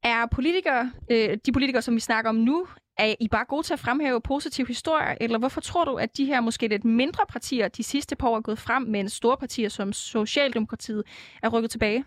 Er 0.05 0.27
politikere, 0.33 0.93
øh, 1.11 1.39
de 1.47 1.53
politikere, 1.53 1.83
som 1.83 1.95
vi 1.95 2.01
snakker 2.01 2.29
om 2.29 2.37
nu, 2.37 2.67
er 2.99 3.15
I 3.21 3.29
bare 3.29 3.45
gode 3.45 3.63
til 3.63 3.73
at 3.73 3.79
fremhæve 3.79 4.21
positive 4.21 4.67
historier, 4.67 5.15
eller 5.21 5.39
hvorfor 5.39 5.61
tror 5.61 5.85
du, 5.85 5.95
at 5.95 6.17
de 6.17 6.25
her 6.25 6.41
måske 6.41 6.69
lidt 6.69 6.85
mindre 6.85 7.25
partier 7.29 7.69
de 7.69 7.83
sidste 7.83 8.17
par 8.17 8.29
år 8.29 8.37
er 8.37 8.41
gået 8.41 8.59
frem, 8.59 8.83
mens 8.83 9.13
store 9.13 9.37
partier 9.37 9.69
som 9.69 9.93
Socialdemokratiet 9.93 11.03
er 11.43 11.49
rykket 11.49 11.71
tilbage? 11.71 12.05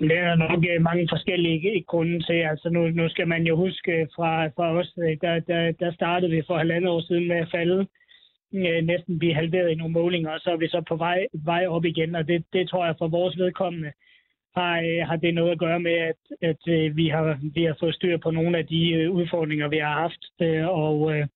Det 0.00 0.18
er 0.18 0.34
nok 0.34 0.64
mange 0.80 1.08
forskellige 1.10 1.84
grunde 1.84 2.22
til. 2.26 2.40
Altså 2.52 2.68
nu, 2.70 2.88
nu 2.88 3.08
skal 3.08 3.28
man 3.28 3.42
jo 3.46 3.56
huske 3.56 4.08
fra, 4.16 4.46
fra 4.46 4.72
os, 4.78 4.92
der, 5.22 5.40
der, 5.40 5.72
der 5.72 5.92
startede 5.92 6.30
vi 6.30 6.42
for 6.46 6.58
halvandet 6.58 6.90
år 6.90 7.00
siden 7.00 7.28
med 7.28 7.36
at 7.36 7.48
falde 7.50 7.86
øh, 8.54 8.82
næsten 8.82 9.18
blive 9.18 9.34
halveret 9.34 9.70
i 9.70 9.74
nogle 9.74 9.92
målinger, 9.92 10.30
og 10.30 10.40
så 10.40 10.50
er 10.50 10.56
vi 10.56 10.68
så 10.68 10.82
på 10.88 10.96
vej, 10.96 11.26
vej 11.32 11.66
op 11.66 11.84
igen, 11.84 12.14
og 12.14 12.28
det, 12.28 12.44
det 12.52 12.68
tror 12.68 12.86
jeg 12.86 12.94
for 12.98 13.08
vores 13.08 13.38
vedkommende 13.38 13.92
har, 14.56 14.74
øh, 14.88 15.00
har 15.08 15.16
det 15.16 15.34
noget 15.34 15.52
at 15.52 15.58
gøre 15.58 15.80
med, 15.80 15.96
at, 16.10 16.20
at 16.50 16.62
øh, 16.68 16.96
vi, 16.96 17.08
har, 17.08 17.38
vi 17.54 17.62
har 17.64 17.76
fået 17.80 17.94
styr 17.94 18.16
på 18.16 18.30
nogle 18.30 18.58
af 18.58 18.66
de 18.66 18.90
øh, 18.90 19.10
udfordringer, 19.10 19.68
vi 19.68 19.78
har 19.78 19.94
haft, 20.04 20.22
øh, 20.40 20.66
og, 20.68 20.96
øh, 21.12 21.26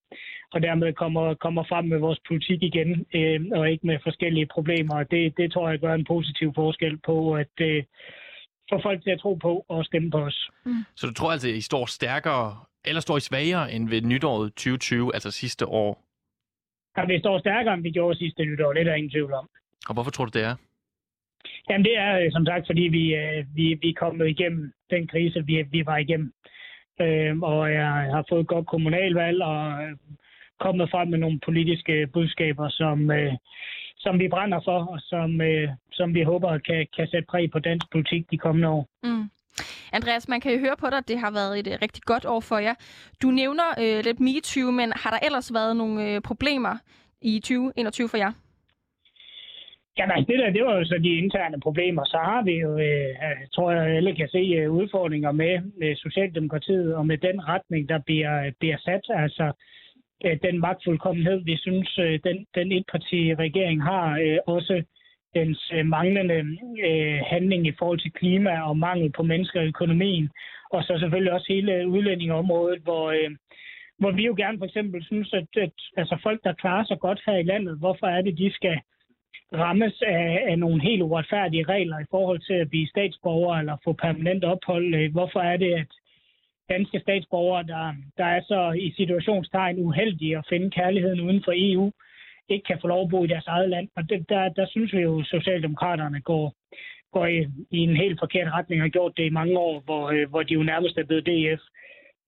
og 0.53 0.62
dermed 0.62 0.92
kommer, 0.92 1.35
kommer 1.35 1.64
frem 1.68 1.85
med 1.85 1.98
vores 1.98 2.20
politik 2.29 2.62
igen, 2.62 3.07
øh, 3.14 3.40
og 3.59 3.70
ikke 3.70 3.87
med 3.87 3.98
forskellige 4.03 4.46
problemer. 4.46 4.94
Og 4.94 5.11
det, 5.11 5.37
det 5.37 5.53
tror 5.53 5.70
jeg 5.70 5.79
gør 5.79 5.94
en 5.94 6.05
positiv 6.05 6.53
forskel 6.55 6.98
på, 6.98 7.35
at 7.35 7.55
øh, 7.61 7.83
få 8.70 8.81
folk 8.83 9.03
til 9.03 9.11
at 9.11 9.20
tro 9.20 9.35
på 9.35 9.64
og 9.68 9.85
stemme 9.85 10.11
på 10.11 10.18
os. 10.18 10.51
Mm. 10.66 10.85
Så 10.96 11.07
du 11.07 11.12
tror 11.12 11.33
altså, 11.33 11.48
at 11.48 11.55
I 11.55 11.61
står 11.61 11.87
stærkere, 11.87 12.57
eller 12.85 13.01
står 13.01 13.16
I 13.16 13.20
svagere 13.20 13.72
end 13.72 13.88
ved 13.88 14.03
nytåret 14.03 14.53
2020, 14.53 15.14
altså 15.14 15.31
sidste 15.31 15.66
år? 15.66 16.12
At 16.97 17.09
vi 17.09 17.19
står 17.19 17.39
stærkere, 17.39 17.75
end 17.75 17.83
vi 17.83 17.91
gjorde 17.91 18.19
sidste 18.19 18.45
nytår. 18.45 18.73
Det 18.73 18.81
er 18.81 18.85
der 18.85 18.95
ingen 18.95 19.11
tvivl 19.11 19.33
om. 19.33 19.49
Og 19.89 19.95
hvorfor 19.95 20.11
tror 20.11 20.25
du, 20.25 20.39
det 20.39 20.45
er? 20.45 20.55
Jamen 21.69 21.85
det 21.85 21.99
er 21.99 22.19
øh, 22.21 22.33
som 22.33 22.47
sagt, 22.47 22.67
fordi 22.67 22.83
vi, 22.83 23.15
øh, 23.15 23.45
vi, 23.55 23.79
vi 23.83 23.89
er 23.89 24.01
kommet 24.05 24.29
igennem 24.29 24.73
den 24.91 25.07
krise, 25.07 25.47
vi, 25.47 25.63
vi 25.63 25.87
var 25.87 25.97
igennem. 25.97 26.33
Øh, 27.01 27.39
og 27.39 27.73
jeg 27.73 27.87
har 27.87 28.25
fået 28.29 28.41
et 28.41 28.47
godt 28.47 28.67
kommunalvalg 28.67 29.43
og 29.43 29.85
øh, 29.85 29.97
kommet 30.61 30.91
frem 30.91 31.09
med 31.09 31.19
nogle 31.19 31.41
politiske 31.45 32.07
budskaber, 32.13 32.69
som, 32.69 33.11
øh, 33.11 33.33
som 33.97 34.19
vi 34.19 34.29
brænder 34.29 34.61
for, 34.65 34.79
og 34.93 35.01
som, 35.01 35.41
øh, 35.41 35.69
som 35.93 36.15
vi 36.15 36.23
håber 36.23 36.59
kan, 36.59 36.87
kan 36.97 37.07
sætte 37.07 37.27
præg 37.31 37.51
på 37.51 37.59
dansk 37.59 37.87
politik 37.93 38.31
de 38.31 38.39
kommende 38.39 38.69
år. 38.69 38.89
Mm. 39.03 39.31
Andreas, 39.93 40.29
man 40.29 40.41
kan 40.41 40.53
jo 40.53 40.59
høre 40.59 40.77
på 40.81 40.87
dig, 40.91 40.99
at 40.99 41.09
det 41.09 41.19
har 41.19 41.31
været 41.31 41.59
et 41.59 41.67
uh, 41.67 41.83
rigtig 41.83 42.03
godt 42.03 42.25
år 42.27 42.41
for 42.41 42.59
jer. 42.59 42.75
Du 43.23 43.29
nævner 43.31 43.69
øh, 43.83 44.05
lidt 44.05 44.21
MeToo, 44.21 44.71
men 44.71 44.93
har 44.97 45.11
der 45.11 45.27
ellers 45.27 45.55
været 45.55 45.77
nogle 45.77 45.97
øh, 46.09 46.21
problemer 46.21 46.75
i 47.23 47.41
2021 47.41 48.09
for 48.09 48.17
jer? 48.17 48.33
Jamen, 49.99 50.12
altså, 50.17 50.33
det 50.33 50.38
der, 50.38 50.51
det 50.51 50.65
var 50.65 50.75
jo 50.79 50.85
så 50.85 50.99
de 51.03 51.19
interne 51.23 51.61
problemer. 51.61 52.05
Så 52.05 52.19
har 52.29 52.43
vi 52.43 52.55
jo, 52.65 52.71
øh, 52.79 53.11
øh 53.27 53.41
tror 53.55 53.71
jeg, 53.73 53.97
alle 53.97 54.17
kan 54.17 54.29
se 54.29 54.38
øh, 54.38 54.71
udfordringer 54.73 55.33
med, 55.33 55.55
med 55.81 55.97
Socialdemokratiet 55.97 56.95
og 56.95 57.07
med 57.07 57.19
den 57.19 57.49
retning, 57.49 57.88
der 57.88 57.99
bliver, 57.99 58.51
bliver 58.61 58.79
sat. 58.79 59.05
Altså, 59.09 59.53
øh, 60.25 60.38
den 60.43 60.61
magtfuldkommenhed, 60.61 61.45
vi 61.45 61.57
synes, 61.57 61.99
øh, 61.99 62.21
den, 62.25 62.47
den 62.55 62.73
etparti-regering 62.73 63.83
har, 63.83 64.19
øh, 64.25 64.38
også 64.47 64.83
dens 65.35 65.73
øh, 65.75 65.87
manglende 65.87 66.38
øh, 66.88 67.21
handling 67.27 67.66
i 67.66 67.73
forhold 67.79 67.99
til 68.01 68.12
klima 68.12 68.61
og 68.61 68.79
mangel 68.79 69.12
på 69.12 69.23
mennesker 69.23 69.61
i 69.61 69.66
økonomien. 69.66 70.31
Og 70.71 70.83
så 70.83 70.99
selvfølgelig 70.99 71.33
også 71.33 71.47
hele 71.49 71.88
udlændingeområdet, 71.88 72.83
hvor, 72.83 73.11
øh, 73.11 73.31
hvor 73.99 74.11
vi 74.11 74.27
jo 74.27 74.35
gerne 74.37 74.59
for 74.59 74.64
eksempel 74.64 75.05
synes, 75.05 75.33
at, 75.33 75.49
at 75.57 75.73
altså 75.97 76.16
folk, 76.23 76.45
der 76.45 76.53
klarer 76.53 76.85
sig 76.85 76.99
godt 77.01 77.23
her 77.27 77.37
i 77.37 77.42
landet, 77.42 77.79
hvorfor 77.79 78.07
er 78.07 78.23
det, 78.23 78.38
de 78.38 78.53
skal 78.53 78.81
rammes 79.53 80.03
af, 80.03 80.45
af 80.47 80.59
nogle 80.59 80.83
helt 80.83 81.03
uretfærdige 81.03 81.64
regler 81.64 81.99
i 81.99 82.11
forhold 82.11 82.40
til 82.40 82.55
at 82.55 82.71
blive 82.71 82.88
statsborger 82.88 83.57
eller 83.57 83.77
få 83.85 83.92
permanent 83.92 84.45
ophold? 84.45 84.95
Øh, 84.95 85.12
hvorfor 85.12 85.40
er 85.40 85.57
det, 85.57 85.73
at 85.75 85.87
danske 86.68 87.01
statsborgere, 87.01 87.62
der, 87.62 87.95
der 88.16 88.25
er 88.25 88.42
så 88.42 88.73
i 88.87 88.92
situationstegn 88.97 89.79
uheldige 89.79 90.38
at 90.38 90.47
finde 90.49 90.71
kærligheden 90.71 91.21
uden 91.21 91.42
for 91.45 91.53
EU, 91.57 91.92
ikke 92.49 92.65
kan 92.65 92.79
få 92.81 92.87
lov 92.87 93.03
at 93.03 93.11
bo 93.11 93.25
i 93.25 93.27
deres 93.27 93.47
eget 93.47 93.69
land. 93.71 93.89
Og 93.97 94.03
det, 94.09 94.29
der, 94.29 94.49
der 94.49 94.67
synes 94.67 94.93
vi 94.93 95.01
jo, 95.01 95.21
at 95.21 95.27
Socialdemokraterne 95.27 96.21
går, 96.21 96.55
går 97.13 97.27
i, 97.27 97.39
i 97.71 97.79
en 97.79 97.97
helt 97.97 98.19
forkert 98.19 98.53
retning 98.53 98.81
og 98.81 98.85
har 98.85 98.97
gjort 98.97 99.17
det 99.17 99.25
i 99.27 99.37
mange 99.39 99.59
år, 99.59 99.81
hvor, 99.81 100.11
øh, 100.11 100.29
hvor 100.31 100.43
de 100.43 100.55
jo 100.55 100.63
nærmest 100.63 100.99
er 100.99 101.05
blevet 101.05 101.27
DF. 101.27 101.63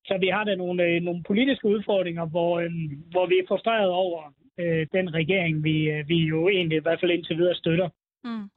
Så 0.07 0.19
vi 0.21 0.29
har 0.29 0.45
da 0.45 0.55
nogle, 0.55 0.83
øh, 0.85 1.03
nogle 1.03 1.23
politiske 1.23 1.69
udfordringer, 1.69 2.27
hvor, 2.27 2.61
øh, 2.61 2.71
hvor 3.11 3.27
vi 3.27 3.35
er 3.35 3.49
frustreret 3.49 3.91
over 3.91 4.23
øh, 4.61 4.87
den 4.93 5.15
regering, 5.15 5.65
vi, 5.65 5.91
øh, 5.91 6.09
vi 6.09 6.17
jo 6.17 6.49
egentlig 6.49 6.77
i 6.77 6.83
hvert 6.83 7.01
fald 7.01 7.11
indtil 7.11 7.37
videre 7.37 7.55
støtter. 7.55 7.89
Mm. 8.25 8.49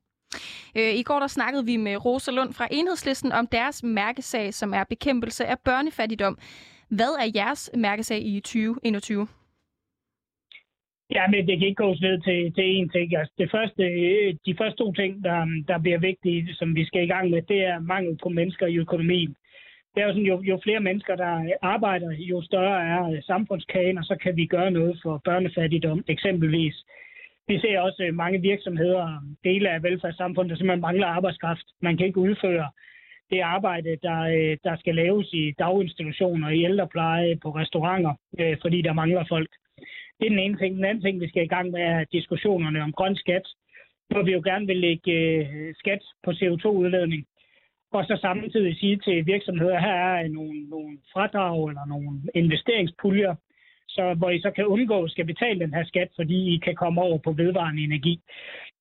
Øh, 0.77 0.93
I 0.95 1.03
går 1.03 1.19
der 1.19 1.27
snakkede 1.27 1.65
vi 1.65 1.77
med 1.77 2.05
Rosa 2.05 2.31
Lund 2.31 2.53
fra 2.53 2.67
Enhedslisten 2.71 3.31
om 3.31 3.47
deres 3.47 3.83
mærkesag, 3.83 4.53
som 4.53 4.73
er 4.73 4.83
bekæmpelse 4.83 5.45
af 5.45 5.59
børnefattigdom. 5.65 6.37
Hvad 6.89 7.13
er 7.19 7.31
jeres 7.35 7.71
mærkesag 7.75 8.21
i 8.25 8.39
2021? 8.39 9.27
Ja, 11.15 11.27
men 11.27 11.47
det 11.47 11.59
kan 11.59 11.67
ikke 11.67 11.83
gås 11.83 12.01
ned 12.01 12.21
til, 12.21 12.53
til 12.53 12.65
én 12.77 12.89
ting. 12.91 13.15
Altså, 13.17 13.33
det 13.37 13.51
første, 13.51 13.83
øh, 13.83 14.35
de 14.45 14.55
første 14.57 14.77
to 14.77 14.93
ting, 14.93 15.23
der, 15.23 15.63
der 15.67 15.77
bliver 15.79 15.97
vigtige, 15.97 16.53
som 16.53 16.75
vi 16.75 16.85
skal 16.85 17.03
i 17.03 17.07
gang 17.07 17.29
med, 17.29 17.41
det 17.41 17.65
er 17.65 17.79
mangel 17.79 18.17
på 18.23 18.29
mennesker 18.29 18.67
i 18.67 18.77
økonomien. 18.77 19.35
Det 19.95 20.03
er 20.03 20.07
jo 20.07 20.13
sådan, 20.13 20.31
jo, 20.31 20.41
jo 20.41 20.59
flere 20.63 20.79
mennesker, 20.79 21.15
der 21.15 21.33
arbejder, 21.61 22.11
jo 22.11 22.41
større 22.41 22.87
er 22.93 23.03
øh, 23.11 23.23
samfundskagen, 23.23 23.97
og 23.97 24.03
så 24.03 24.15
kan 24.23 24.35
vi 24.35 24.45
gøre 24.45 24.71
noget 24.71 24.99
for 25.03 25.21
børnefattigdom 25.25 26.03
eksempelvis. 26.07 26.75
Vi 27.47 27.59
ser 27.59 27.79
også 27.79 28.03
øh, 28.03 28.13
mange 28.13 28.41
virksomheder, 28.41 29.07
dele 29.43 29.69
af 29.69 29.83
velfærdssamfundet, 29.83 30.49
der 30.49 30.57
simpelthen 30.57 30.81
mangler 30.81 31.07
arbejdskraft. 31.07 31.65
Man 31.81 31.97
kan 31.97 32.07
ikke 32.07 32.19
udføre 32.19 32.69
det 33.31 33.39
arbejde, 33.39 33.97
der, 34.03 34.19
der 34.63 34.75
skal 34.77 34.95
laves 34.95 35.33
i 35.33 35.53
daginstitutioner, 35.59 36.49
i 36.49 36.63
ældrepleje, 36.63 37.35
på 37.43 37.49
restauranter, 37.49 38.13
fordi 38.61 38.81
der 38.81 38.93
mangler 38.93 39.25
folk. 39.29 39.49
Det 40.19 40.25
er 40.25 40.29
den 40.29 40.39
ene 40.39 40.57
ting. 40.57 40.75
Den 40.75 40.85
anden 40.85 41.03
ting, 41.03 41.21
vi 41.21 41.27
skal 41.29 41.43
i 41.43 41.53
gang 41.55 41.71
med, 41.71 41.81
er 41.81 42.03
diskussionerne 42.11 42.83
om 42.83 42.91
grøn 42.91 43.15
skat, 43.15 43.47
hvor 44.09 44.23
vi 44.23 44.31
jo 44.31 44.41
gerne 44.45 44.67
vil 44.67 44.77
lægge 44.77 45.11
øh, 45.11 45.75
skat 45.75 46.01
på 46.23 46.31
CO2-udledning. 46.31 47.25
Og 47.91 48.05
så 48.05 48.17
samtidig 48.21 48.77
sige 48.77 48.97
til 48.97 49.25
virksomheder, 49.25 49.79
her 49.79 49.93
er 49.93 50.27
nogle, 50.27 50.69
nogle 50.69 50.97
fradrag 51.13 51.69
eller 51.69 51.85
nogle 51.85 52.21
investeringspuljer, 52.35 53.35
så, 53.87 54.13
hvor 54.13 54.29
I 54.29 54.41
så 54.41 54.51
kan 54.51 54.65
undgå 54.65 55.03
at 55.03 55.11
skal 55.11 55.25
betale 55.25 55.59
den 55.59 55.73
her 55.73 55.85
skat, 55.85 56.09
fordi 56.15 56.55
I 56.55 56.57
kan 56.57 56.75
komme 56.75 57.01
over 57.01 57.17
på 57.17 57.31
vedvarende 57.31 57.83
energi. 57.83 58.19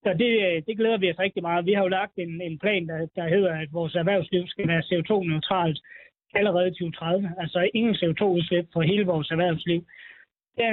Så 0.05 0.11
det, 0.23 0.33
øh, 0.47 0.63
det 0.67 0.77
glæder 0.77 0.99
vi 0.99 1.11
os 1.11 1.19
rigtig 1.19 1.43
meget. 1.43 1.67
Vi 1.67 1.73
har 1.73 1.83
jo 1.83 1.89
lagt 1.89 2.17
en, 2.17 2.41
en 2.41 2.59
plan, 2.59 2.89
der, 2.89 3.07
der 3.17 3.29
hedder, 3.29 3.53
at 3.53 3.69
vores 3.73 3.95
erhvervsliv 3.95 4.43
skal 4.47 4.69
være 4.69 4.87
CO2-neutralt 4.89 5.79
allerede 6.35 6.69
i 6.69 6.71
2030. 6.71 7.33
Altså 7.39 7.69
ingen 7.75 7.95
CO2-udslip 7.95 8.67
for 8.73 8.83
hele 8.83 9.07
vores 9.07 9.31
erhvervsliv 9.31 9.81
det, 10.59 10.69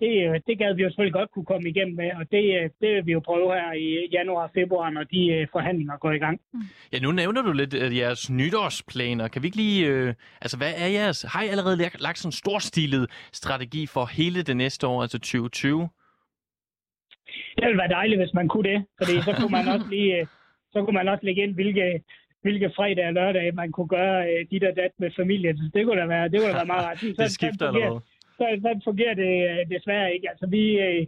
det, 0.00 0.42
det 0.46 0.58
gad 0.58 0.74
vi 0.74 0.82
jo 0.82 0.88
selvfølgelig 0.88 1.18
godt 1.20 1.30
kunne 1.30 1.44
komme 1.44 1.68
igennem 1.68 1.96
med, 1.96 2.10
og 2.20 2.24
det, 2.30 2.72
det 2.80 2.88
vil 2.94 3.06
vi 3.06 3.12
jo 3.12 3.20
prøve 3.20 3.54
her 3.54 3.72
i 3.72 4.08
januar 4.12 4.42
og 4.42 4.50
februar, 4.54 4.90
når 4.90 5.04
de 5.04 5.26
øh, 5.26 5.46
forhandlinger 5.52 5.96
går 5.96 6.12
i 6.12 6.18
gang. 6.18 6.40
Mm. 6.52 6.60
Ja, 6.92 6.98
nu 6.98 7.12
nævner 7.12 7.42
du 7.42 7.52
lidt 7.52 7.74
jeres 7.74 8.30
nytårsplaner. 8.30 9.28
Kan 9.28 9.42
vi 9.42 9.46
ikke 9.46 9.56
lige... 9.56 9.86
Øh, 9.86 10.14
altså, 10.40 10.56
hvad 10.56 10.72
er 10.76 10.86
jeres... 10.86 11.22
Har 11.22 11.42
I 11.42 11.48
allerede 11.48 11.76
lagt 12.06 12.18
sådan 12.18 12.28
en 12.28 12.32
storstilet 12.32 13.10
strategi 13.32 13.86
for 13.86 14.04
hele 14.18 14.42
det 14.42 14.56
næste 14.56 14.86
år, 14.86 15.02
altså 15.02 15.18
2020? 15.18 15.88
Det 17.56 17.66
ville 17.66 17.78
være 17.78 17.96
dejligt, 17.98 18.20
hvis 18.20 18.34
man 18.34 18.48
kunne 18.48 18.68
det, 18.70 18.84
fordi 19.00 19.14
så 19.22 19.32
kunne 19.38 19.52
man 19.58 19.68
også 19.68 19.86
lige... 19.90 20.20
Øh, 20.20 20.26
så 20.72 20.84
kunne 20.84 20.94
man 20.94 21.08
også 21.08 21.24
lægge 21.26 21.42
ind, 21.42 21.54
hvilke, 21.54 22.02
hvilke 22.42 22.70
fredag 22.76 23.06
og 23.06 23.12
lørdag 23.12 23.54
man 23.54 23.72
kunne 23.72 23.88
gøre 23.88 24.18
øh, 24.30 24.46
dit 24.50 24.64
og 24.64 24.76
dat 24.76 24.90
med 24.98 25.10
familien. 25.16 25.56
Så 25.58 25.70
det 25.74 25.84
kunne 25.84 26.00
da 26.00 26.06
være, 26.06 26.28
det 26.28 26.40
kunne 26.40 26.48
da 26.48 26.54
være 26.54 26.72
meget 26.74 26.86
rart. 26.86 27.00
det 27.18 27.30
skifter 27.30 27.66
allerede 27.66 28.00
så, 28.38 28.46
så 28.62 28.80
fungerer 28.84 29.14
det 29.14 29.32
øh, 29.50 29.70
desværre 29.74 30.14
ikke. 30.14 30.30
Altså, 30.30 30.46
vi, 30.46 30.64
øh, 30.86 31.06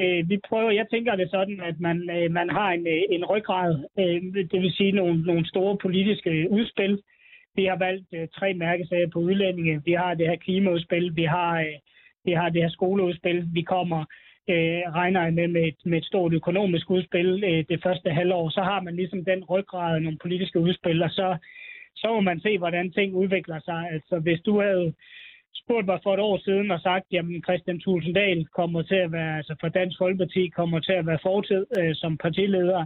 øh, 0.00 0.30
vi 0.30 0.36
prøver, 0.48 0.70
jeg 0.70 0.86
tænker 0.90 1.16
det 1.16 1.30
sådan, 1.30 1.60
at 1.60 1.80
man, 1.80 2.10
øh, 2.16 2.30
man 2.30 2.50
har 2.50 2.70
en, 2.72 2.86
øh, 2.86 3.02
en 3.10 3.24
ryggrad, 3.24 3.84
øh, 3.98 4.44
det 4.50 4.60
vil 4.62 4.72
sige 4.72 4.92
nogle, 4.92 5.22
nogle 5.22 5.48
store 5.48 5.76
politiske 5.76 6.46
udspil. 6.50 7.02
Vi 7.54 7.64
har 7.64 7.78
valgt 7.78 8.08
øh, 8.14 8.28
tre 8.28 8.54
mærkesager 8.54 9.08
på 9.08 9.18
udlændinge. 9.18 9.82
Vi 9.84 9.92
har 9.92 10.14
det 10.14 10.28
her 10.28 10.36
klimaudspil, 10.36 11.16
vi 11.16 11.24
har, 11.24 11.60
øh, 11.60 11.76
vi 12.24 12.32
har 12.32 12.48
det 12.48 12.62
her 12.62 12.70
skoleudspil. 12.70 13.44
Vi 13.52 13.62
kommer 13.62 14.04
øh, 14.50 14.82
regner 14.98 15.30
med 15.30 15.48
med 15.48 15.62
et, 15.68 15.80
med 15.84 15.98
et 15.98 16.04
stort 16.04 16.32
økonomisk 16.32 16.90
udspil 16.90 17.44
øh, 17.44 17.64
det 17.68 17.82
første 17.82 18.10
halvår. 18.10 18.48
Så 18.48 18.62
har 18.62 18.80
man 18.80 18.96
ligesom 18.96 19.24
den 19.24 19.44
ryggrad 19.44 19.94
af 19.94 20.02
nogle 20.02 20.18
politiske 20.18 20.60
udspil, 20.60 21.02
og 21.02 21.10
så, 21.10 21.36
så 21.96 22.06
må 22.12 22.20
man 22.20 22.40
se, 22.40 22.58
hvordan 22.58 22.92
ting 22.92 23.14
udvikler 23.14 23.60
sig. 23.60 23.88
Altså, 23.90 24.18
hvis 24.18 24.40
du 24.40 24.60
havde 24.60 24.92
spurgt 25.62 25.86
mig 25.86 26.00
for 26.02 26.14
et 26.14 26.20
år 26.20 26.38
siden 26.38 26.70
og 26.70 26.80
sagt, 26.80 27.06
at 27.14 27.24
Christian 27.46 27.80
Tulsendal 27.80 28.46
kommer 28.58 28.82
til 28.82 29.00
at 29.06 29.12
være, 29.12 29.36
altså 29.36 29.54
for 29.60 29.68
Dansk 29.68 29.98
Folkeparti 29.98 30.48
kommer 30.48 30.80
til 30.80 30.92
at 30.92 31.06
være 31.06 31.18
fortid 31.22 31.66
øh, 31.78 31.94
som 31.94 32.18
partileder. 32.18 32.84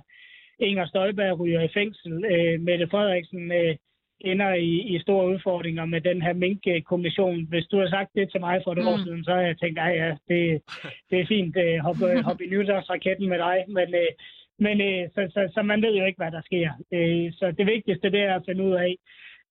Inger 0.59 0.87
Støjberg 0.87 1.40
ryger 1.40 1.62
i 1.62 1.74
fængsel. 1.74 2.24
Øh, 2.33 2.61
Mette 2.61 2.88
Frederiksen 2.88 3.52
øh, 3.52 3.76
ender 4.20 4.54
i, 4.54 4.72
i 4.94 4.98
store 4.98 5.28
udfordringer 5.28 5.85
med 5.85 6.00
den 6.00 6.22
her 6.22 6.33
mink-kommission. 6.33 7.46
Hvis 7.48 7.66
du 7.66 7.78
har 7.78 7.88
sagt 7.88 8.11
det 8.14 8.30
til 8.30 8.40
mig 8.40 8.61
for 8.64 8.72
et 8.72 8.78
mm. 8.78 8.88
år 8.88 8.98
siden, 9.04 9.24
så 9.24 9.33
har 9.35 9.40
jeg 9.40 9.59
tænkt, 9.59 9.78
at 9.78 9.96
ja, 9.96 10.11
det, 10.28 10.62
det 11.11 11.20
er 11.20 11.26
fint 11.26 11.56
øh, 11.56 11.78
hoppe, 11.78 12.06
hoppe 12.28 12.44
i 12.44 12.50
nytårsraketten 12.50 13.28
med 13.28 13.38
dig. 13.38 13.64
Men, 13.68 13.88
øh, 13.94 14.11
men 14.59 14.80
øh, 14.80 15.09
så, 15.14 15.20
så, 15.35 15.40
så 15.54 15.62
man 15.62 15.83
ved 15.83 15.94
jo 15.96 16.04
ikke, 16.04 16.22
hvad 16.22 16.33
der 16.33 16.42
sker. 16.50 16.68
Øh, 16.96 17.33
så 17.33 17.54
det 17.59 17.66
vigtigste 17.66 18.11
det 18.11 18.20
er 18.20 18.35
at 18.35 18.46
finde 18.48 18.64
ud 18.64 18.74
af, 18.74 18.96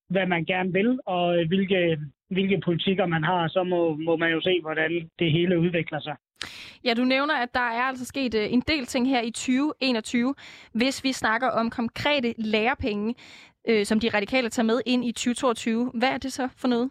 hvad 0.09 0.25
man 0.27 0.45
gerne 0.45 0.73
vil, 0.73 0.99
og 1.05 1.47
hvilke, 1.47 1.99
hvilke 2.29 2.61
politikker 2.65 3.05
man 3.05 3.23
har, 3.23 3.47
så 3.47 3.63
må, 3.63 3.95
må 3.95 4.15
man 4.17 4.31
jo 4.31 4.41
se, 4.41 4.61
hvordan 4.61 5.09
det 5.19 5.31
hele 5.31 5.59
udvikler 5.59 5.99
sig. 5.99 6.15
Ja, 6.83 6.93
du 6.93 7.03
nævner, 7.03 7.35
at 7.35 7.53
der 7.53 7.59
er 7.59 7.83
altså 7.83 8.05
sket 8.05 8.35
øh, 8.35 8.53
en 8.53 8.63
del 8.67 8.85
ting 8.85 9.09
her 9.09 9.21
i 9.21 9.31
2021, 9.31 10.35
hvis 10.73 11.03
vi 11.03 11.11
snakker 11.11 11.49
om 11.49 11.69
konkrete 11.69 12.33
lærepenge, 12.37 13.15
øh, 13.67 13.85
som 13.85 13.99
de 13.99 14.09
radikale 14.09 14.49
tager 14.49 14.65
med 14.65 14.81
ind 14.85 15.05
i 15.05 15.11
2022. 15.11 15.91
Hvad 15.93 16.09
er 16.09 16.17
det 16.17 16.33
så 16.33 16.49
for 16.57 16.67
noget? 16.67 16.89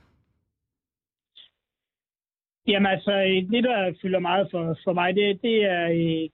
Jamen 2.69 2.93
altså, 2.93 3.13
det 3.53 3.65
der 3.65 3.95
fylder 4.03 4.19
meget 4.19 4.49
for, 4.51 4.79
for 4.85 4.93
mig, 4.93 5.15
det, 5.15 5.43
det 5.43 5.65
er 5.65 5.87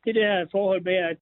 det 0.04 0.14
der 0.14 0.46
forhold 0.50 0.82
med, 0.82 0.94
at 0.94 1.16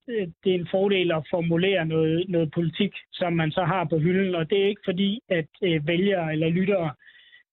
det 0.44 0.50
er 0.54 0.58
en 0.58 0.68
fordel 0.70 1.12
at 1.12 1.26
formulere 1.30 1.86
noget, 1.86 2.28
noget 2.28 2.50
politik, 2.54 2.92
som 3.12 3.32
man 3.32 3.50
så 3.50 3.64
har 3.64 3.84
på 3.84 3.98
hylden. 3.98 4.34
Og 4.34 4.50
det 4.50 4.62
er 4.62 4.68
ikke 4.68 4.88
fordi, 4.90 5.20
at 5.28 5.48
øh, 5.62 5.86
vælgere 5.86 6.32
eller 6.32 6.48
lyttere 6.48 6.90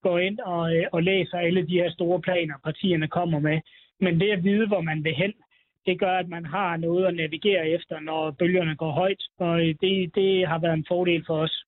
går 0.04 0.20
ind 0.20 0.40
og, 0.40 0.76
øh, 0.76 0.86
og 0.92 1.04
læser 1.04 1.38
alle 1.38 1.68
de 1.68 1.80
her 1.82 1.92
store 1.92 2.22
planer, 2.22 2.56
partierne 2.64 3.08
kommer 3.08 3.40
med. 3.40 3.60
Men 4.00 4.20
det 4.20 4.32
at 4.32 4.44
vide, 4.44 4.68
hvor 4.68 4.82
man 4.82 5.04
vil 5.04 5.16
hen, 5.16 5.34
det 5.86 6.00
gør, 6.00 6.16
at 6.18 6.30
man 6.30 6.46
har 6.46 6.78
noget 6.78 7.06
at 7.06 7.16
navigere 7.16 7.70
efter, 7.70 8.00
når 8.00 8.32
bølgerne 8.32 8.76
går 8.76 8.92
højt. 8.92 9.24
Og 9.40 9.60
øh, 9.60 9.76
det, 9.82 10.16
det 10.16 10.48
har 10.48 10.60
været 10.60 10.74
en 10.74 10.86
fordel 10.88 11.24
for 11.28 11.38
os. 11.38 11.64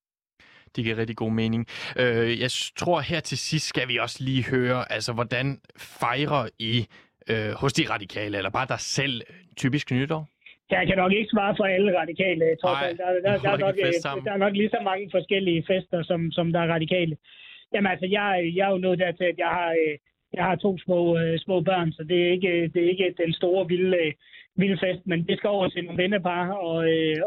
Det 0.75 0.83
giver 0.83 0.97
rigtig 0.97 1.15
god 1.15 1.31
mening. 1.31 1.67
Øh, 1.99 2.39
jeg 2.43 2.51
tror 2.81 2.99
her 2.99 3.19
til 3.19 3.37
sidst 3.37 3.65
skal 3.67 3.87
vi 3.87 3.97
også 3.97 4.17
lige 4.23 4.43
høre, 4.51 4.91
altså 4.91 5.13
hvordan 5.13 5.59
fejrer 5.77 6.43
I 6.59 6.73
øh, 7.31 7.51
hos 7.61 7.73
de 7.73 7.83
radikale, 7.93 8.37
eller 8.37 8.49
bare 8.49 8.67
dig 8.73 8.79
selv, 8.79 9.21
typisk 9.57 9.91
nytår? 9.91 10.23
Jeg 10.71 10.87
kan 10.87 10.97
nok 10.97 11.13
ikke 11.13 11.29
svare 11.33 11.53
for 11.57 11.65
alle 11.65 11.99
radikale, 12.01 12.45
tror 12.61 12.75
jeg. 12.83 12.97
Der, 12.97 13.07
der, 13.25 13.37
der, 13.45 13.51
er 13.55 13.57
nok, 13.57 13.75
øh, 13.85 14.25
der 14.25 14.31
er 14.31 14.43
nok 14.45 14.53
lige 14.53 14.69
så 14.69 14.81
mange 14.83 15.09
forskellige 15.11 15.63
fester, 15.67 16.03
som, 16.03 16.31
som 16.31 16.53
der 16.53 16.59
er 16.59 16.73
radikale. 16.73 17.17
Jamen 17.73 17.91
altså, 17.91 18.07
jeg, 18.17 18.51
jeg 18.55 18.67
er 18.67 18.71
jo 18.71 18.77
nået 18.77 18.99
dertil, 18.99 19.23
at 19.23 19.37
jeg 19.37 19.51
har, 19.59 19.69
øh, 19.81 19.93
jeg 20.33 20.43
har 20.43 20.55
to 20.55 20.77
små, 20.77 21.17
øh, 21.17 21.39
små 21.39 21.61
børn, 21.61 21.91
så 21.91 22.03
det 22.09 22.17
er 22.23 22.31
ikke, 22.31 22.53
det 22.73 22.79
er 22.83 22.89
ikke 22.89 23.15
den 23.23 23.33
store 23.33 23.67
vilde, 23.67 24.13
vilde 24.55 24.77
fest, 24.83 25.01
men 25.05 25.27
det 25.27 25.37
skal 25.37 25.49
over 25.49 25.69
til 25.69 25.83
nogle 25.83 26.03
vennepar 26.03 26.51
og, 26.51 26.77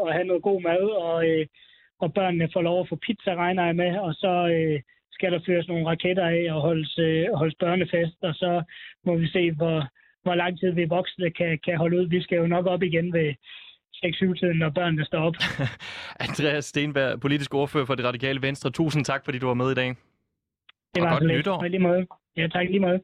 og 0.01 0.13
have 0.13 0.27
noget 0.31 0.43
god 0.43 0.61
mad, 0.61 0.83
og, 1.07 1.25
og 1.99 2.13
børnene 2.13 2.49
får 2.53 2.61
lov 2.61 2.81
at 2.81 2.89
få 2.89 2.95
pizza, 2.95 3.35
regner 3.35 3.65
jeg 3.65 3.75
med, 3.75 3.97
og 3.97 4.13
så 4.13 4.33
skal 5.11 5.31
der 5.31 5.39
føres 5.47 5.67
nogle 5.67 5.87
raketter 5.87 6.25
af 6.25 6.53
og 6.53 6.61
holdes, 6.61 6.93
holdes 7.39 7.55
børnefest, 7.59 8.17
og 8.21 8.33
så 8.35 8.63
må 9.05 9.15
vi 9.15 9.27
se, 9.27 9.51
hvor, 9.51 9.87
hvor 10.23 10.35
lang 10.35 10.59
tid 10.59 10.71
vi 10.71 10.85
voksne 10.85 11.29
kan, 11.31 11.59
kan 11.65 11.77
holde 11.77 11.97
ud. 11.99 12.07
Vi 12.07 12.21
skal 12.21 12.37
jo 12.37 12.47
nok 12.47 12.65
op 12.65 12.83
igen 12.83 13.13
ved 13.13 13.33
6-7-tiden, 13.95 14.57
når 14.57 14.69
børnene 14.69 15.05
står 15.05 15.19
op. 15.19 15.35
Andreas 16.27 16.65
Stenberg, 16.65 17.19
politisk 17.19 17.53
ordfører 17.53 17.85
for 17.85 17.95
det 17.95 18.05
radikale 18.05 18.41
Venstre. 18.41 18.69
Tusind 18.71 19.05
tak, 19.05 19.25
fordi 19.25 19.39
du 19.39 19.47
var 19.47 19.53
med 19.53 19.71
i 19.71 19.75
dag. 19.75 19.89
Det 20.95 21.03
var 21.03 21.13
og 21.13 21.19
godt 21.19 21.31
nytår. 21.31 21.63
Lige 21.63 21.79
måde. 21.79 22.07
Ja, 22.37 22.47
tak 22.47 22.67
lige 22.67 22.79
måde. 22.79 22.99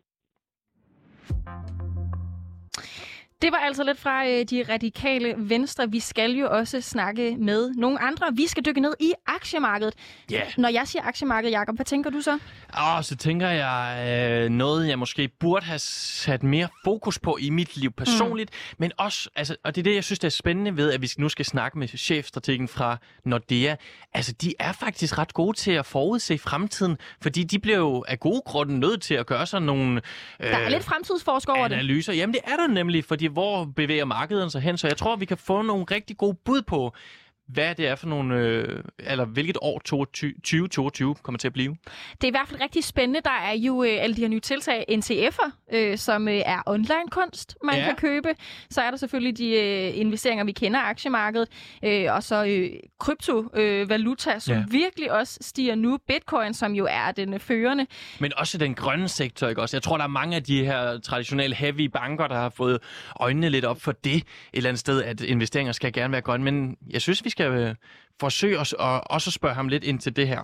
Det 3.41 3.51
var 3.51 3.57
altså 3.57 3.83
lidt 3.83 3.99
fra 3.99 4.27
øh, 4.27 4.45
de 4.45 4.65
radikale 4.69 5.33
venstre. 5.37 5.91
Vi 5.91 5.99
skal 5.99 6.31
jo 6.31 6.49
også 6.51 6.81
snakke 6.81 7.35
med 7.39 7.71
nogle 7.75 8.01
andre. 8.01 8.27
Vi 8.33 8.47
skal 8.47 8.65
dykke 8.65 8.81
ned 8.81 8.93
i 8.99 9.13
aktiemarkedet. 9.27 9.93
Yeah. 10.33 10.47
Når 10.57 10.69
jeg 10.69 10.87
siger 10.87 11.03
aktiemarkedet, 11.03 11.53
Jacob, 11.53 11.75
hvad 11.75 11.85
tænker 11.85 12.09
du 12.09 12.21
så? 12.21 12.39
Oh, 12.77 13.03
så 13.03 13.15
tænker 13.15 13.49
jeg 13.49 14.07
øh, 14.43 14.49
noget, 14.49 14.87
jeg 14.87 14.99
måske 14.99 15.27
burde 15.39 15.65
have 15.65 15.79
sat 15.79 16.43
mere 16.43 16.67
fokus 16.83 17.19
på 17.19 17.37
i 17.41 17.49
mit 17.49 17.77
liv 17.77 17.91
personligt. 17.91 18.49
Mm. 18.51 18.75
Men 18.77 18.91
også, 18.97 19.29
altså, 19.35 19.55
og 19.63 19.75
det 19.75 19.81
er 19.81 19.83
det, 19.83 19.95
jeg 19.95 20.03
synes, 20.03 20.19
det 20.19 20.27
er 20.27 20.31
spændende 20.31 20.77
ved, 20.77 20.91
at 20.91 21.01
vi 21.01 21.09
nu 21.17 21.29
skal 21.29 21.45
snakke 21.45 21.79
med 21.79 21.87
chefstrategen 21.87 22.67
fra 22.67 22.97
Nordea. 23.25 23.75
Altså, 24.13 24.31
de 24.31 24.53
er 24.59 24.71
faktisk 24.71 25.17
ret 25.17 25.33
gode 25.33 25.57
til 25.57 25.71
at 25.71 25.85
forudse 25.85 26.37
fremtiden, 26.37 26.97
fordi 27.21 27.43
de 27.43 27.59
bliver 27.59 27.77
jo 27.77 28.05
af 28.07 28.19
gode 28.19 28.41
grunde 28.45 28.79
nødt 28.79 29.01
til 29.01 29.13
at 29.13 29.25
gøre 29.25 29.45
sådan 29.45 29.65
nogle... 29.65 30.01
Øh, 30.39 30.49
der 30.49 30.57
er 30.57 30.69
lidt 30.69 30.83
fremtidsforsker 30.83 31.53
over 31.53 31.65
analyser. 31.65 32.11
det. 32.13 32.19
Jamen, 32.19 32.33
det 32.33 32.41
er 32.43 32.55
der 32.55 32.67
nemlig, 32.67 33.05
fordi 33.05 33.30
hvor 33.31 33.65
bevæger 33.65 34.05
markedet 34.05 34.51
sig 34.51 34.61
hen? 34.61 34.77
Så 34.77 34.87
jeg 34.87 34.97
tror, 34.97 35.15
vi 35.15 35.25
kan 35.25 35.37
få 35.37 35.61
nogle 35.61 35.85
rigtig 35.91 36.17
gode 36.17 36.37
bud 36.45 36.61
på, 36.61 36.93
hvad 37.53 37.75
det 37.75 37.87
er 37.87 37.95
for 37.95 38.07
nogle, 38.07 38.35
øh, 38.37 38.83
eller 38.99 39.25
hvilket 39.25 39.57
år 39.61 39.79
2022 39.79 41.15
kommer 41.23 41.39
til 41.39 41.47
at 41.47 41.53
blive? 41.53 41.75
Det 42.13 42.23
er 42.23 42.27
i 42.27 42.31
hvert 42.31 42.47
fald 42.47 42.61
rigtig 42.61 42.83
spændende. 42.83 43.21
Der 43.25 43.31
er 43.49 43.53
jo 43.53 43.83
øh, 43.83 43.97
alle 44.03 44.15
de 44.15 44.21
her 44.21 44.27
nye 44.27 44.39
tiltag, 44.39 44.85
NCF'er, 44.89 45.51
øh, 45.73 45.97
som 45.97 46.27
øh, 46.27 46.33
er 46.45 46.61
online-kunst, 46.65 47.57
man 47.63 47.75
Ja. 47.75 47.85
kan 47.85 47.95
købe. 47.95 48.29
Så 48.69 48.81
er 48.81 48.89
der 48.91 48.97
selvfølgelig 48.97 49.37
de 49.37 49.49
øh, 49.53 49.97
investeringer, 49.99 50.43
vi 50.45 50.51
kender 50.51 50.79
aktiemarkedet, 50.79 51.47
øh, 51.83 52.13
og 52.13 52.23
så 52.23 52.45
øh, 52.45 52.69
kryptovaluta, 52.99 54.33
øh, 54.35 54.41
som 54.41 54.55
ja. 54.55 54.63
virkelig 54.71 55.11
også 55.11 55.37
stiger 55.41 55.75
nu. 55.75 55.97
Bitcoin, 56.07 56.53
som 56.53 56.73
jo 56.73 56.87
er 56.89 57.11
den 57.11 57.33
øh, 57.33 57.39
førende. 57.39 57.87
Men 58.19 58.31
også 58.37 58.57
den 58.57 58.75
grønne 58.75 59.07
sektor, 59.07 59.47
ikke 59.47 59.61
også? 59.61 59.77
Jeg 59.77 59.83
tror, 59.83 59.97
der 59.97 60.03
er 60.03 60.07
mange 60.07 60.35
af 60.35 60.43
de 60.43 60.65
her 60.65 60.99
traditionelle 60.99 61.55
heavy 61.55 61.81
banker, 61.85 62.27
der 62.27 62.35
har 62.35 62.49
fået 62.49 62.79
øjnene 63.15 63.49
lidt 63.49 63.65
op 63.65 63.81
for 63.81 63.91
det 63.91 64.15
et 64.15 64.23
eller 64.53 64.69
andet 64.69 64.79
sted, 64.79 65.03
at 65.03 65.21
investeringer 65.21 65.71
skal 65.73 65.93
gerne 65.93 66.11
være 66.11 66.21
grønne. 66.21 66.43
Men 66.51 66.77
jeg 66.89 67.01
synes, 67.01 67.25
vi 67.25 67.29
skal 67.29 67.40
øh, 67.49 67.75
forsøge 68.19 68.59
os 68.59 68.73
og 68.73 69.11
også 69.11 69.31
spørge 69.31 69.55
ham 69.55 69.67
lidt 69.67 69.83
ind 69.83 69.99
til 69.99 70.15
det 70.15 70.27
her. 70.27 70.41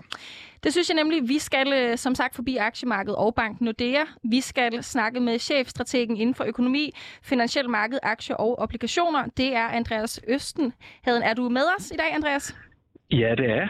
Det 0.63 0.71
synes 0.71 0.89
jeg 0.89 0.95
nemlig, 0.95 1.29
vi 1.29 1.39
skal 1.39 1.73
øh, 1.73 1.97
som 1.97 2.15
sagt 2.15 2.35
forbi 2.35 2.57
aktiemarkedet 2.57 3.15
og 3.15 3.35
banken 3.35 3.65
Nordea. 3.65 4.03
Vi 4.23 4.41
skal 4.41 4.83
snakke 4.83 5.19
med 5.19 5.39
chefstrategen 5.39 6.17
inden 6.17 6.35
for 6.35 6.43
økonomi, 6.43 6.91
finansiel 7.23 7.69
marked, 7.69 7.99
aktier 8.03 8.35
og 8.35 8.59
obligationer. 8.59 9.25
Det 9.37 9.55
er 9.55 9.67
Andreas 9.67 10.19
Østen. 10.27 10.73
Heden, 11.05 11.23
er 11.23 11.33
du 11.33 11.49
med 11.49 11.63
os 11.79 11.91
i 11.91 11.95
dag, 11.95 12.13
Andreas? 12.13 12.55
Ja, 13.11 13.35
det 13.37 13.51
er. 13.51 13.67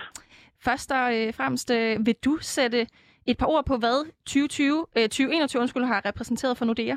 Først 0.60 0.92
og 0.92 1.16
øh, 1.16 1.34
fremmest 1.34 1.70
vil 2.00 2.16
du 2.26 2.38
sætte 2.42 2.88
et 3.26 3.38
par 3.38 3.46
ord 3.46 3.66
på, 3.66 3.78
hvad 3.78 4.06
2020, 4.26 4.86
øh, 4.98 5.04
2021 5.04 5.62
undskyld, 5.62 5.84
har 5.84 6.06
repræsenteret 6.06 6.58
for 6.58 6.66
Nordea? 6.66 6.96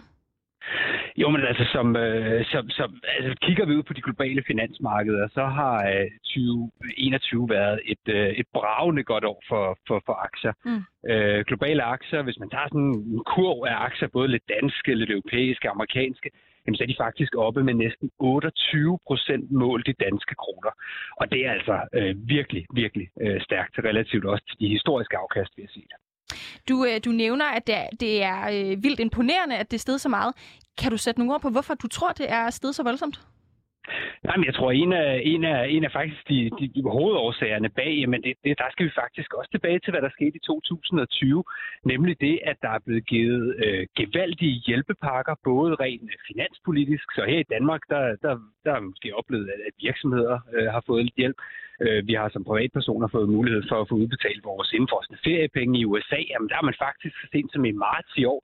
Jo, 1.16 1.30
men 1.30 1.40
altså, 1.50 1.64
som, 1.72 1.96
øh, 1.96 2.44
som, 2.52 2.70
som 2.70 3.00
altså, 3.18 3.34
kigger 3.42 3.64
vi 3.66 3.76
ud 3.76 3.82
på 3.82 3.92
de 3.92 4.02
globale 4.02 4.42
finansmarkeder, 4.46 5.28
så 5.28 5.44
har 5.44 5.76
øh, 5.92 6.10
2021 6.24 7.48
været 7.48 7.80
et, 7.84 8.06
øh, 8.08 8.28
et 8.28 8.46
bravende 8.54 9.04
godt 9.04 9.24
år 9.24 9.42
for, 9.48 9.78
for, 9.86 10.02
for 10.06 10.12
aktier. 10.12 10.52
Mm. 10.64 10.82
Øh, 11.10 11.44
globale 11.44 11.82
aktier, 11.82 12.22
hvis 12.22 12.38
man 12.38 12.50
tager 12.50 12.68
sådan 12.68 12.94
en 13.14 13.24
kurv 13.24 13.64
af 13.64 13.76
aktier, 13.88 14.08
både 14.08 14.28
lidt 14.28 14.48
danske, 14.60 14.94
lidt 14.94 15.10
europæiske, 15.10 15.68
amerikanske, 15.68 16.30
jamen, 16.62 16.76
så 16.76 16.82
er 16.82 16.86
de 16.86 17.02
faktisk 17.06 17.32
oppe 17.36 17.64
med 17.64 17.74
næsten 17.74 18.10
28 18.18 18.98
procent 19.06 19.50
målt 19.50 19.88
i 19.88 19.92
danske 19.92 20.34
kroner. 20.34 20.72
Og 21.20 21.32
det 21.32 21.46
er 21.46 21.52
altså 21.52 21.76
øh, 21.94 22.14
virkelig, 22.36 22.66
virkelig 22.74 23.08
øh, 23.20 23.40
stærkt 23.40 23.78
relativt 23.78 24.24
også 24.24 24.44
til 24.48 24.58
de 24.60 24.68
historiske 24.68 25.16
afkast, 25.16 25.52
vi 25.56 25.62
har 25.62 25.72
set. 25.78 25.92
Du, 26.68 26.84
øh, 26.84 27.00
du 27.04 27.10
nævner, 27.10 27.44
at 27.46 27.66
det 27.66 27.74
er, 27.74 27.88
det 28.00 28.22
er 28.22 28.48
øh, 28.48 28.82
vildt 28.82 29.00
imponerende, 29.00 29.56
at 29.56 29.70
det 29.70 29.76
er 29.76 29.80
steget 29.80 30.00
så 30.00 30.08
meget. 30.08 30.34
Kan 30.78 30.90
du 30.90 30.96
sætte 30.96 31.20
nogle 31.20 31.34
ord 31.34 31.40
på, 31.40 31.50
hvorfor 31.50 31.74
du 31.74 31.88
tror, 31.88 32.12
det 32.12 32.30
er 32.30 32.50
steget 32.50 32.74
så 32.74 32.82
voldsomt? 32.82 33.20
Nej, 34.24 34.36
men 34.36 34.46
jeg 34.46 34.54
tror, 34.54 34.70
en 34.72 34.92
af, 34.92 35.22
en 35.24 35.44
af, 35.44 35.68
en 35.68 35.84
af 35.84 35.92
faktisk 35.92 36.28
de, 36.28 36.50
de, 36.58 36.68
de 36.74 36.82
hovedårsagerne 36.82 37.68
bag, 37.68 37.92
jamen 38.00 38.22
det, 38.22 38.34
det, 38.44 38.58
der 38.58 38.68
skal 38.72 38.86
vi 38.86 38.92
faktisk 39.02 39.34
også 39.34 39.50
tilbage 39.50 39.78
til, 39.78 39.90
hvad 39.92 40.02
der 40.02 40.10
skete 40.10 40.36
i 40.36 40.46
2020, 40.46 41.44
nemlig 41.84 42.20
det, 42.20 42.40
at 42.50 42.56
der 42.62 42.68
er 42.68 42.84
blevet 42.86 43.06
givet 43.06 43.54
øh, 43.64 43.86
gevaldige 43.96 44.62
hjælpepakker, 44.66 45.34
både 45.44 45.74
rent 45.74 46.10
finanspolitisk, 46.28 47.06
så 47.14 47.24
her 47.28 47.38
i 47.38 47.50
Danmark, 47.54 47.82
der, 47.88 48.16
der, 48.24 48.32
der 48.64 48.72
er 48.74 48.80
måske 48.80 49.16
oplevet, 49.16 49.48
at, 49.54 49.60
at 49.68 49.74
virksomheder 49.86 50.38
øh, 50.54 50.68
har 50.74 50.82
fået 50.86 51.04
lidt 51.04 51.16
hjælp. 51.16 51.36
Øh, 51.84 52.06
vi 52.06 52.14
har 52.14 52.28
som 52.28 52.44
privatpersoner 52.44 53.08
fået 53.08 53.28
mulighed 53.28 53.62
for 53.68 53.80
at 53.80 53.88
få 53.88 53.94
udbetalt 53.94 54.44
vores 54.44 54.72
indforskende 54.72 55.20
feriepenge 55.24 55.78
i 55.80 55.84
USA. 55.84 56.20
Jamen, 56.30 56.48
der 56.48 56.54
har 56.54 56.68
man 56.70 56.82
faktisk 56.86 57.14
så 57.20 57.26
sent 57.32 57.52
som 57.52 57.64
i 57.64 57.72
marts 57.72 58.12
i 58.16 58.24
år 58.24 58.42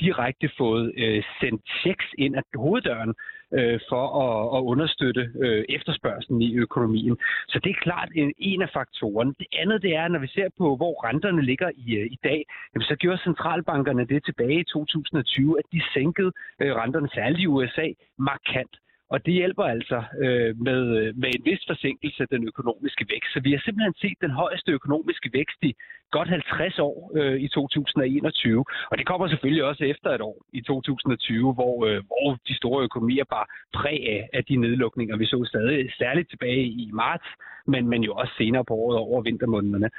direkte 0.00 0.50
fået 0.58 0.92
øh, 0.96 1.22
sendt 1.40 1.62
checks 1.80 2.08
ind 2.18 2.36
ad 2.36 2.42
hoveddøren 2.54 3.14
øh, 3.58 3.80
for 3.88 4.04
at, 4.24 4.58
at 4.58 4.62
understøtte 4.72 5.22
øh, 5.44 5.64
efterspørgselen 5.68 6.42
i 6.42 6.54
økonomien. 6.56 7.16
Så 7.48 7.60
det 7.64 7.70
er 7.70 7.84
klart 7.86 8.08
en, 8.14 8.32
en 8.38 8.62
af 8.62 8.70
faktorerne. 8.72 9.34
Det 9.38 9.46
andet 9.52 9.82
det 9.82 9.96
er, 9.96 10.08
når 10.08 10.18
vi 10.18 10.26
ser 10.26 10.48
på, 10.58 10.76
hvor 10.76 10.94
renterne 11.08 11.42
ligger 11.42 11.70
i, 11.76 11.96
øh, 11.96 12.06
i 12.06 12.18
dag, 12.24 12.44
jamen, 12.74 12.84
så 12.90 12.96
gjorde 12.96 13.22
centralbankerne 13.24 14.04
det 14.06 14.24
tilbage 14.24 14.60
i 14.60 14.64
2020, 14.64 15.58
at 15.58 15.64
de 15.72 15.80
sænkede 15.94 16.32
øh, 16.62 16.74
renterne, 16.74 17.08
særligt 17.14 17.42
i 17.42 17.46
USA, 17.46 17.86
markant. 18.18 18.74
Og 19.12 19.26
det 19.26 19.34
hjælper 19.34 19.64
altså 19.64 19.98
øh, 20.24 20.50
med, 20.66 20.80
øh, 20.98 21.16
med 21.16 21.28
en 21.36 21.44
vis 21.44 21.62
forsinkelse 21.68 22.22
af 22.22 22.28
den 22.28 22.42
økonomiske 22.48 23.06
vækst. 23.12 23.32
Så 23.32 23.40
vi 23.40 23.50
har 23.52 23.60
simpelthen 23.64 23.94
set 24.02 24.18
den 24.20 24.30
højeste 24.30 24.70
økonomiske 24.72 25.30
vækst 25.32 25.60
i 25.62 25.74
godt 26.10 26.28
50 26.28 26.78
år 26.78 27.12
øh, 27.18 27.36
i 27.40 27.48
2021. 27.48 28.64
Og 28.90 28.98
det 28.98 29.06
kommer 29.06 29.28
selvfølgelig 29.28 29.64
også 29.64 29.84
efter 29.84 30.10
et 30.10 30.20
år 30.20 30.38
i 30.52 30.60
2020, 30.60 31.52
hvor, 31.52 31.86
øh, 31.86 32.02
hvor 32.06 32.38
de 32.48 32.56
store 32.56 32.84
økonomier 32.84 33.24
bare 33.24 33.46
præg 33.78 34.00
af, 34.16 34.28
af 34.32 34.44
de 34.44 34.56
nedlukninger, 34.56 35.16
vi 35.16 35.26
så 35.26 35.44
stadig 35.52 35.92
særligt 35.98 36.30
tilbage 36.30 36.64
i 36.64 36.90
marts, 36.92 37.28
men, 37.66 37.88
men 37.88 38.04
jo 38.04 38.12
også 38.14 38.32
senere 38.38 38.64
på 38.64 38.74
året 38.74 38.98
over 38.98 39.22
vintermånederne. 39.22 39.90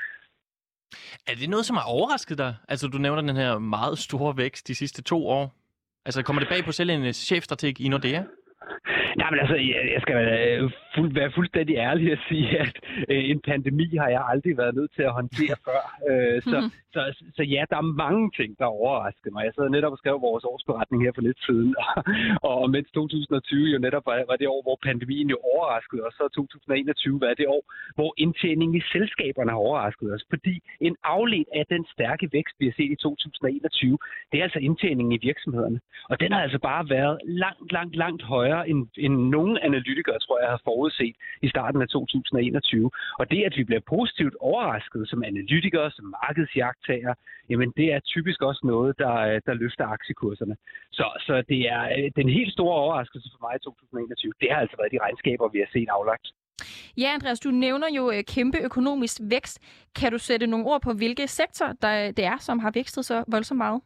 Er 1.27 1.35
det 1.39 1.49
noget, 1.49 1.65
som 1.65 1.75
har 1.75 1.87
overrasket 1.97 2.37
dig? 2.37 2.55
Altså, 2.67 2.87
du 2.87 2.97
nævner 2.97 3.21
den 3.21 3.35
her 3.35 3.59
meget 3.59 3.97
store 3.97 4.37
vækst 4.37 4.67
de 4.67 4.75
sidste 4.75 5.03
to 5.03 5.27
år. 5.27 5.55
Altså, 6.05 6.23
kommer 6.23 6.39
det 6.39 6.49
bag 6.49 6.63
på 6.65 6.71
selv 6.71 6.89
en 6.89 7.05
øh, 7.05 7.13
chefstrateg 7.13 7.81
i 7.81 7.87
Nordea? 7.87 8.23
Nej, 9.21 9.29
men 9.31 9.39
altså, 9.39 9.55
jeg, 9.55 9.81
jeg 9.93 10.01
skal 10.01 10.15
være, 10.15 10.71
fuld, 10.95 11.13
være 11.13 11.31
fuldstændig 11.35 11.75
ærlig 11.75 12.11
at 12.11 12.19
sige, 12.29 12.59
at 12.59 12.75
øh, 13.09 13.23
en 13.31 13.39
pandemi 13.49 13.87
har 14.01 14.09
jeg 14.15 14.23
aldrig 14.31 14.57
været 14.57 14.75
nødt 14.75 14.91
til 14.95 15.03
at 15.09 15.13
håndtere 15.19 15.55
før. 15.67 15.81
Øh, 16.09 16.41
så, 16.51 16.57
Mhm. 16.61 16.69
så, 16.93 17.01
så 17.37 17.43
ja, 17.43 17.61
der 17.69 17.77
er 17.77 17.93
mange 18.05 18.31
ting, 18.39 18.51
der 18.59 18.65
overrasker 18.65 19.31
mig. 19.31 19.43
Jeg 19.45 19.53
sad 19.55 19.69
netop 19.69 19.91
og 19.91 19.97
skrev 19.97 20.21
vores 20.21 20.43
årsberetning 20.43 20.99
her 21.05 21.11
for 21.15 21.21
lidt 21.21 21.39
siden, 21.47 21.75
og, 22.49 22.55
og 22.63 22.69
mens 22.75 22.89
2020 22.91 23.67
jo 23.73 23.79
netop 23.85 24.05
var, 24.05 24.15
var 24.31 24.35
det 24.41 24.47
år, 24.47 24.61
hvor 24.67 24.77
pandemien 24.87 25.29
jo 25.29 25.37
overraskede 25.53 26.01
os, 26.07 26.13
så 26.13 26.23
har 26.23 26.33
2021 26.41 27.21
været 27.21 27.37
det 27.37 27.47
år, 27.47 27.63
hvor 27.95 28.13
indtjeningen 28.17 28.75
i 28.77 28.83
selskaberne 28.93 29.51
har 29.51 29.57
overrasket 29.67 30.13
os. 30.15 30.23
Fordi 30.29 30.55
en 30.87 30.95
afledt 31.03 31.49
af 31.59 31.65
den 31.73 31.83
stærke 31.93 32.29
vækst, 32.37 32.55
vi 32.59 32.65
har 32.65 32.75
set 32.79 32.91
i 32.95 32.95
2021, 32.95 33.97
det 34.31 34.39
er 34.39 34.43
altså 34.43 34.59
indtjeningen 34.59 35.11
i 35.11 35.19
virksomhederne. 35.29 35.79
Og 36.09 36.19
den 36.19 36.31
har 36.31 36.41
altså 36.41 36.59
bare 36.59 36.89
været 36.89 37.17
langt, 37.23 37.71
langt, 37.71 37.95
langt 37.95 38.23
højere, 38.23 38.69
end, 38.69 38.87
end 39.05 39.15
nogen 39.35 39.57
analytikere, 39.67 40.19
tror 40.19 40.39
jeg, 40.41 40.49
har 40.49 40.61
forudset 40.69 41.15
i 41.45 41.47
starten 41.53 41.81
af 41.81 41.87
2021. 41.87 42.91
Og 43.19 43.31
det, 43.31 43.41
at 43.47 43.53
vi 43.57 43.63
bliver 43.63 43.83
positivt 43.95 44.35
overrasket 44.39 45.01
som 45.09 45.23
analytikere, 45.23 45.91
som 45.91 46.05
markedsjagttager, 46.23 47.13
jamen 47.49 47.69
det 47.77 47.87
er 47.93 47.99
typisk 47.99 48.39
også 48.41 48.61
noget, 48.63 48.91
der, 49.03 49.39
der 49.47 49.53
løfter 49.53 49.85
aktiekurserne. 49.97 50.55
Så, 50.91 51.05
så 51.25 51.33
det 51.51 51.61
er 51.75 52.09
den 52.15 52.29
helt 52.29 52.51
store 52.53 52.75
overraskelse 52.83 53.29
for 53.33 53.39
mig 53.45 53.53
i 53.55 53.63
2021. 53.63 54.33
Det 54.41 54.47
har 54.51 54.59
altså 54.63 54.75
været 54.79 54.91
de 54.95 55.03
regnskaber, 55.05 55.47
vi 55.55 55.59
har 55.59 55.69
set 55.73 55.89
aflagt. 55.97 56.27
Ja, 56.97 57.13
Andreas, 57.13 57.39
du 57.39 57.51
nævner 57.51 57.87
jo 57.97 58.11
øh, 58.11 58.23
kæmpe 58.23 58.57
økonomisk 58.57 59.21
vækst. 59.29 59.59
Kan 59.99 60.11
du 60.11 60.17
sætte 60.17 60.47
nogle 60.47 60.65
ord 60.65 60.81
på, 60.81 60.93
hvilke 60.93 61.27
sektorer 61.27 61.73
der, 61.81 62.11
det 62.11 62.25
er, 62.25 62.37
som 62.37 62.59
har 62.59 62.71
vækstet 62.71 63.05
så 63.05 63.23
voldsomt 63.27 63.57
meget? 63.57 63.81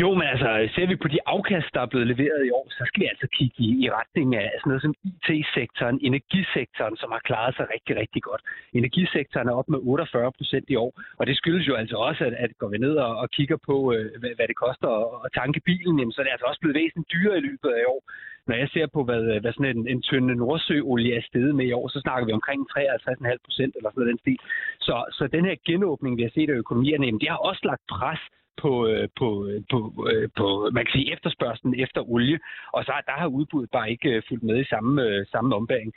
Jo, 0.00 0.14
men 0.14 0.26
altså, 0.32 0.48
ser 0.74 0.86
vi 0.86 0.96
på 0.96 1.08
de 1.08 1.18
afkast, 1.26 1.68
der 1.74 1.80
er 1.80 1.90
blevet 1.92 2.06
leveret 2.06 2.46
i 2.46 2.50
år, 2.50 2.66
så 2.70 2.82
skal 2.86 3.00
vi 3.02 3.06
altså 3.12 3.26
kigge 3.36 3.56
i, 3.66 3.68
i 3.84 3.90
retning 3.98 4.36
af 4.36 4.50
sådan 4.52 4.70
noget 4.70 4.82
som 4.82 4.94
IT-sektoren, 5.10 5.98
energisektoren, 6.02 6.96
som 6.96 7.10
har 7.14 7.22
klaret 7.28 7.54
sig 7.56 7.66
rigtig, 7.74 7.94
rigtig 8.02 8.22
godt. 8.22 8.42
Energisektoren 8.80 9.48
er 9.48 9.54
op 9.60 9.68
med 9.68 9.78
48 9.82 10.32
procent 10.38 10.66
i 10.68 10.76
år, 10.76 10.92
og 11.18 11.26
det 11.26 11.36
skyldes 11.36 11.68
jo 11.68 11.74
altså 11.74 11.96
også, 11.96 12.24
at, 12.24 12.34
at 12.44 12.50
går 12.58 12.68
vi 12.68 12.78
ned 12.78 12.94
og, 13.06 13.16
og 13.22 13.30
kigger 13.30 13.58
på, 13.68 13.76
øh, 13.94 14.10
hvad, 14.20 14.32
hvad 14.36 14.48
det 14.48 14.56
koster 14.64 14.88
at, 15.00 15.06
at 15.24 15.30
tanke 15.40 15.60
bilen, 15.60 15.98
jamen, 15.98 16.12
så 16.12 16.20
er 16.20 16.24
det 16.24 16.32
altså 16.36 16.46
også 16.50 16.60
blevet 16.60 16.80
væsentligt 16.80 17.12
dyrere 17.14 17.38
i 17.38 17.46
løbet 17.48 17.68
af 17.76 17.80
i 17.82 17.90
år. 17.94 18.02
Når 18.46 18.56
jeg 18.56 18.68
ser 18.68 18.86
på, 18.86 19.04
hvad, 19.04 19.40
hvad 19.40 19.52
sådan 19.52 19.76
en, 19.76 19.88
en 19.88 20.02
tynde 20.02 20.34
nordsøolie 20.34 21.16
er 21.16 21.22
steget 21.22 21.54
med 21.54 21.66
i 21.66 21.72
år, 21.72 21.88
så 21.88 22.00
snakker 22.00 22.26
vi 22.26 22.32
omkring 22.32 22.60
53,5 22.70 23.36
procent 23.44 23.76
eller 23.76 23.90
sådan 23.90 24.00
noget 24.00 24.12
den 24.12 24.18
stil. 24.18 24.38
Så, 24.80 24.96
så 25.16 25.26
den 25.26 25.44
her 25.44 25.56
genåbning, 25.66 26.16
vi 26.16 26.22
har 26.22 26.34
set 26.34 26.50
af 26.50 26.62
økonomierne, 26.64 27.06
jamen, 27.06 27.20
det 27.20 27.28
har 27.28 27.36
også 27.36 27.62
lagt 27.64 27.82
pres 27.90 28.22
på, 28.62 28.86
øh, 28.86 29.08
på, 29.20 29.28
øh, 29.46 29.60
på, 29.70 29.78
øh, 30.12 30.28
på 30.38 30.46
man 30.72 30.84
kan 30.84 30.92
sige, 30.92 31.12
efterspørgselen 31.12 31.80
efter 31.84 32.00
olie, 32.12 32.38
og 32.72 32.84
så 32.84 32.92
der 33.06 33.16
har 33.22 33.26
udbuddet 33.26 33.70
bare 33.70 33.90
ikke 33.90 34.22
fulgt 34.28 34.44
med 34.44 34.60
i 34.60 34.70
samme, 34.72 35.24
samme 35.32 35.54
ombæring. 35.54 35.92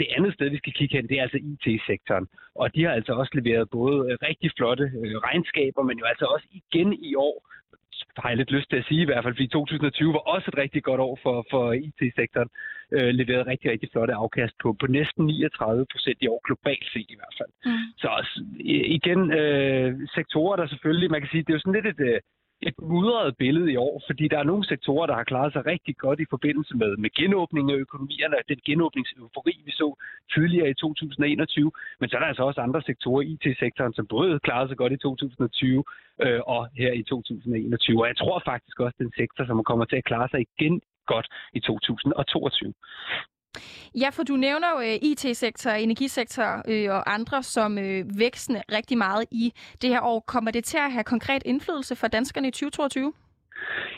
Det 0.00 0.06
andet 0.16 0.34
sted, 0.34 0.48
vi 0.50 0.56
skal 0.56 0.72
kigge 0.72 0.96
hen, 0.96 1.08
det 1.08 1.18
er 1.18 1.22
altså 1.22 1.38
IT-sektoren, 1.50 2.26
og 2.54 2.74
de 2.74 2.84
har 2.84 2.92
altså 2.92 3.12
også 3.12 3.32
leveret 3.34 3.70
både 3.70 4.16
rigtig 4.28 4.50
flotte 4.56 4.84
regnskaber, 5.28 5.82
men 5.82 5.98
jo 5.98 6.04
altså 6.04 6.24
også 6.24 6.46
igen 6.60 6.92
i 6.92 7.14
år, 7.14 7.36
har 8.16 8.28
jeg 8.28 8.36
lidt 8.38 8.50
lyst 8.50 8.70
til 8.70 8.76
at 8.76 8.88
sige 8.88 9.02
i 9.02 9.04
hvert 9.04 9.24
fald, 9.24 9.34
fordi 9.34 9.48
2020 9.48 10.12
var 10.12 10.24
også 10.34 10.46
et 10.52 10.58
rigtig 10.58 10.82
godt 10.82 11.00
år 11.00 11.18
for, 11.22 11.46
for 11.50 11.72
IT-sektoren, 11.72 12.50
øh, 12.94 13.08
leveret 13.20 13.46
rigtig, 13.46 13.70
rigtig 13.70 13.88
flotte 13.92 14.14
afkast 14.14 14.54
på, 14.62 14.68
på 14.80 14.86
næsten 14.86 15.24
39 15.26 15.86
procent 15.92 16.18
i 16.20 16.28
år, 16.28 16.40
globalt 16.46 16.86
set 16.92 17.08
i 17.14 17.18
hvert 17.18 17.36
fald. 17.38 17.52
Mm. 17.66 17.86
Så 18.00 18.06
også, 18.18 18.44
igen, 18.98 19.20
øh, 19.40 19.90
sektorer, 20.14 20.56
der 20.56 20.66
selvfølgelig, 20.66 21.10
man 21.10 21.20
kan 21.20 21.30
sige, 21.30 21.42
det 21.42 21.50
er 21.50 21.58
jo 21.58 21.64
sådan 21.64 21.78
lidt 21.78 21.86
et, 21.94 22.02
øh, 22.10 22.20
et 22.62 22.74
mudret 22.82 23.36
billede 23.36 23.72
i 23.72 23.76
år, 23.76 24.02
fordi 24.06 24.28
der 24.28 24.38
er 24.38 24.50
nogle 24.50 24.64
sektorer, 24.64 25.06
der 25.06 25.14
har 25.14 25.24
klaret 25.24 25.52
sig 25.52 25.66
rigtig 25.66 25.96
godt 25.96 26.20
i 26.20 26.26
forbindelse 26.30 26.76
med, 26.76 26.96
med 26.96 27.10
genåbningen 27.10 27.70
af 27.74 27.78
økonomierne, 27.84 28.36
den 28.48 28.60
genåbningseufori, 28.66 29.62
vi 29.64 29.70
så 29.70 29.94
tidligere 30.34 30.70
i 30.70 30.74
2021, 30.74 31.72
men 32.00 32.08
så 32.08 32.16
er 32.16 32.20
der 32.20 32.26
altså 32.26 32.42
også 32.42 32.60
andre 32.60 32.82
sektorer 32.82 33.22
IT-sektoren, 33.22 33.94
som 33.94 34.06
både 34.06 34.40
klarede 34.40 34.68
sig 34.68 34.76
godt 34.76 34.92
i 34.92 34.96
2020 34.96 35.84
øh, 36.22 36.40
og 36.46 36.68
her 36.78 36.92
i 36.92 37.02
2021. 37.02 38.02
Og 38.02 38.08
jeg 38.08 38.16
tror 38.16 38.42
faktisk 38.44 38.80
også, 38.80 38.96
den 38.98 39.12
sektor, 39.16 39.46
som 39.46 39.64
kommer 39.64 39.84
til 39.84 39.96
at 39.96 40.04
klare 40.04 40.28
sig 40.28 40.40
igen 40.40 40.80
godt 41.06 41.26
i 41.52 41.60
2022. 41.60 42.74
Ja, 43.94 44.08
for 44.08 44.22
du 44.22 44.36
nævner 44.36 44.68
jo 44.70 44.80
øh, 44.80 44.98
IT-sektor, 45.02 45.70
energisektor 45.70 46.62
øh, 46.68 46.90
og 46.90 47.14
andre 47.14 47.42
som 47.42 47.78
uh, 47.78 48.18
væksten 48.18 48.56
rigtig 48.72 48.98
meget 48.98 49.24
i 49.30 49.52
det 49.82 49.90
her 49.90 50.00
år. 50.00 50.20
Kommer 50.20 50.50
det 50.50 50.64
til 50.64 50.76
at 50.76 50.92
have 50.92 51.04
konkret 51.04 51.42
indflydelse 51.44 51.96
for 51.96 52.08
danskerne 52.08 52.48
i 52.48 52.50
2022? 52.50 53.12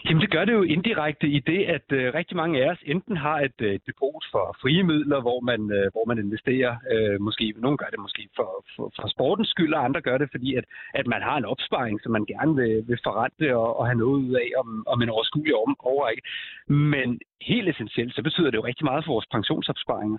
Jamen 0.05 0.20
det 0.20 0.30
gør 0.30 0.44
det 0.44 0.53
jo 0.53 0.62
indirekte 0.62 1.26
i 1.28 1.40
det, 1.40 1.64
at 1.64 1.92
øh, 1.92 2.14
rigtig 2.14 2.36
mange 2.36 2.64
af 2.64 2.70
os 2.70 2.78
enten 2.86 3.16
har 3.16 3.40
et 3.40 3.61
øh, 3.61 3.80
depot 3.86 4.24
for 4.32 4.57
frie 4.62 4.82
midler, 4.82 5.20
hvor 5.20 5.40
man, 5.40 5.61
øh, 5.72 5.86
hvor 5.92 6.05
man 6.07 6.18
investerer, 6.18 6.76
øh, 6.92 7.20
måske 7.20 7.55
nogle 7.57 7.78
gør 7.78 7.90
det 7.90 8.01
måske 8.01 8.28
for, 8.36 8.64
for, 8.76 8.92
for 8.96 9.09
sportens 9.09 9.49
skyld, 9.49 9.74
og 9.74 9.84
andre 9.84 10.01
gør 10.01 10.18
det, 10.18 10.28
fordi 10.30 10.55
at, 10.55 10.64
at 10.94 11.07
man 11.07 11.22
har 11.22 11.36
en 11.36 11.44
opsparing, 11.44 12.01
som 12.03 12.12
man 12.12 12.24
gerne 12.24 12.55
vil, 12.57 12.84
vil 12.88 12.99
forrente 13.05 13.57
og, 13.57 13.78
og 13.78 13.86
have 13.86 13.99
noget 13.99 14.18
ud 14.24 14.34
af 14.34 14.49
om, 14.61 14.84
om 14.86 15.03
en 15.03 15.11
overskuelig 15.11 15.55
overrække. 15.90 16.22
Men 16.68 17.20
helt 17.42 17.68
essentielt, 17.68 18.14
så 18.14 18.22
betyder 18.22 18.51
det 18.51 18.59
jo 18.59 18.64
rigtig 18.64 18.84
meget 18.84 19.05
for 19.05 19.12
vores 19.12 19.26
pensionsopsparinger. 19.32 20.18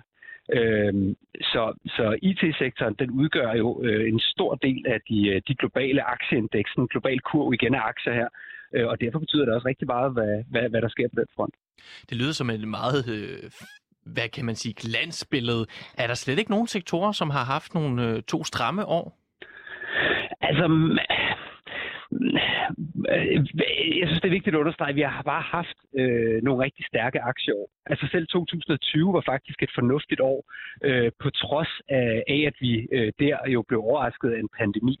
Øhm, 0.52 1.16
så, 1.40 1.62
så 1.86 2.18
IT-sektoren 2.22 2.94
den 2.98 3.10
udgør 3.10 3.52
jo 3.52 3.82
øh, 3.84 4.08
en 4.08 4.20
stor 4.20 4.54
del 4.54 4.84
af 4.86 5.00
de, 5.08 5.28
øh, 5.28 5.42
de 5.48 5.54
globale 5.54 6.02
aktieindeksen, 6.02 6.88
global 6.88 7.20
kurv 7.20 7.52
igen 7.52 7.74
af 7.74 7.80
aktier 7.80 8.14
her. 8.14 8.28
Øh, 8.74 8.86
og 8.86 9.00
derfor 9.00 9.18
betyder 9.18 9.44
det 9.44 9.54
også 9.54 9.68
rigtig 9.68 9.86
meget, 9.86 10.12
hvad, 10.12 10.44
hvad, 10.50 10.68
hvad 10.70 10.82
der 10.82 10.88
sker 10.88 11.08
på 11.08 11.20
den 11.20 11.26
front. 11.36 11.54
Det 12.08 12.16
lyder 12.16 12.32
som 12.32 12.50
et 12.50 12.68
meget, 12.68 13.00
øh, 13.14 13.50
hvad 14.14 14.28
kan 14.28 14.44
man 14.44 14.54
sige, 14.54 14.74
glansbillede. 14.74 15.66
Er 15.98 16.06
der 16.06 16.14
slet 16.14 16.38
ikke 16.38 16.50
nogen 16.50 16.66
sektorer, 16.66 17.12
som 17.12 17.30
har 17.30 17.44
haft 17.44 17.74
nogle 17.74 18.08
øh, 18.08 18.22
to 18.22 18.44
stramme 18.44 18.86
år? 18.86 19.16
Altså, 20.40 20.66
jeg 24.00 24.06
synes, 24.06 24.20
det 24.20 24.28
er 24.28 24.38
vigtigt 24.38 24.54
at 24.54 24.60
understrege, 24.60 24.90
at 24.90 24.96
vi 24.96 25.00
har 25.00 25.22
bare 25.22 25.42
haft 25.42 25.78
øh, 25.98 26.42
nogle 26.42 26.64
rigtig 26.64 26.84
stærke 26.86 27.20
aktieår. 27.20 27.70
Altså 27.86 28.08
selv 28.12 28.26
2020 28.26 29.12
var 29.12 29.22
faktisk 29.26 29.62
et 29.62 29.70
fornuftigt 29.74 30.20
år, 30.20 30.40
øh, 30.84 31.10
på 31.22 31.30
trods 31.30 31.72
af, 31.88 32.22
af, 32.28 32.40
at 32.46 32.56
vi 32.60 32.88
øh, 32.92 33.12
der 33.18 33.36
jo 33.48 33.62
blev 33.68 33.80
overrasket 33.80 34.30
af 34.30 34.38
en 34.38 34.48
pandemi. 34.58 34.96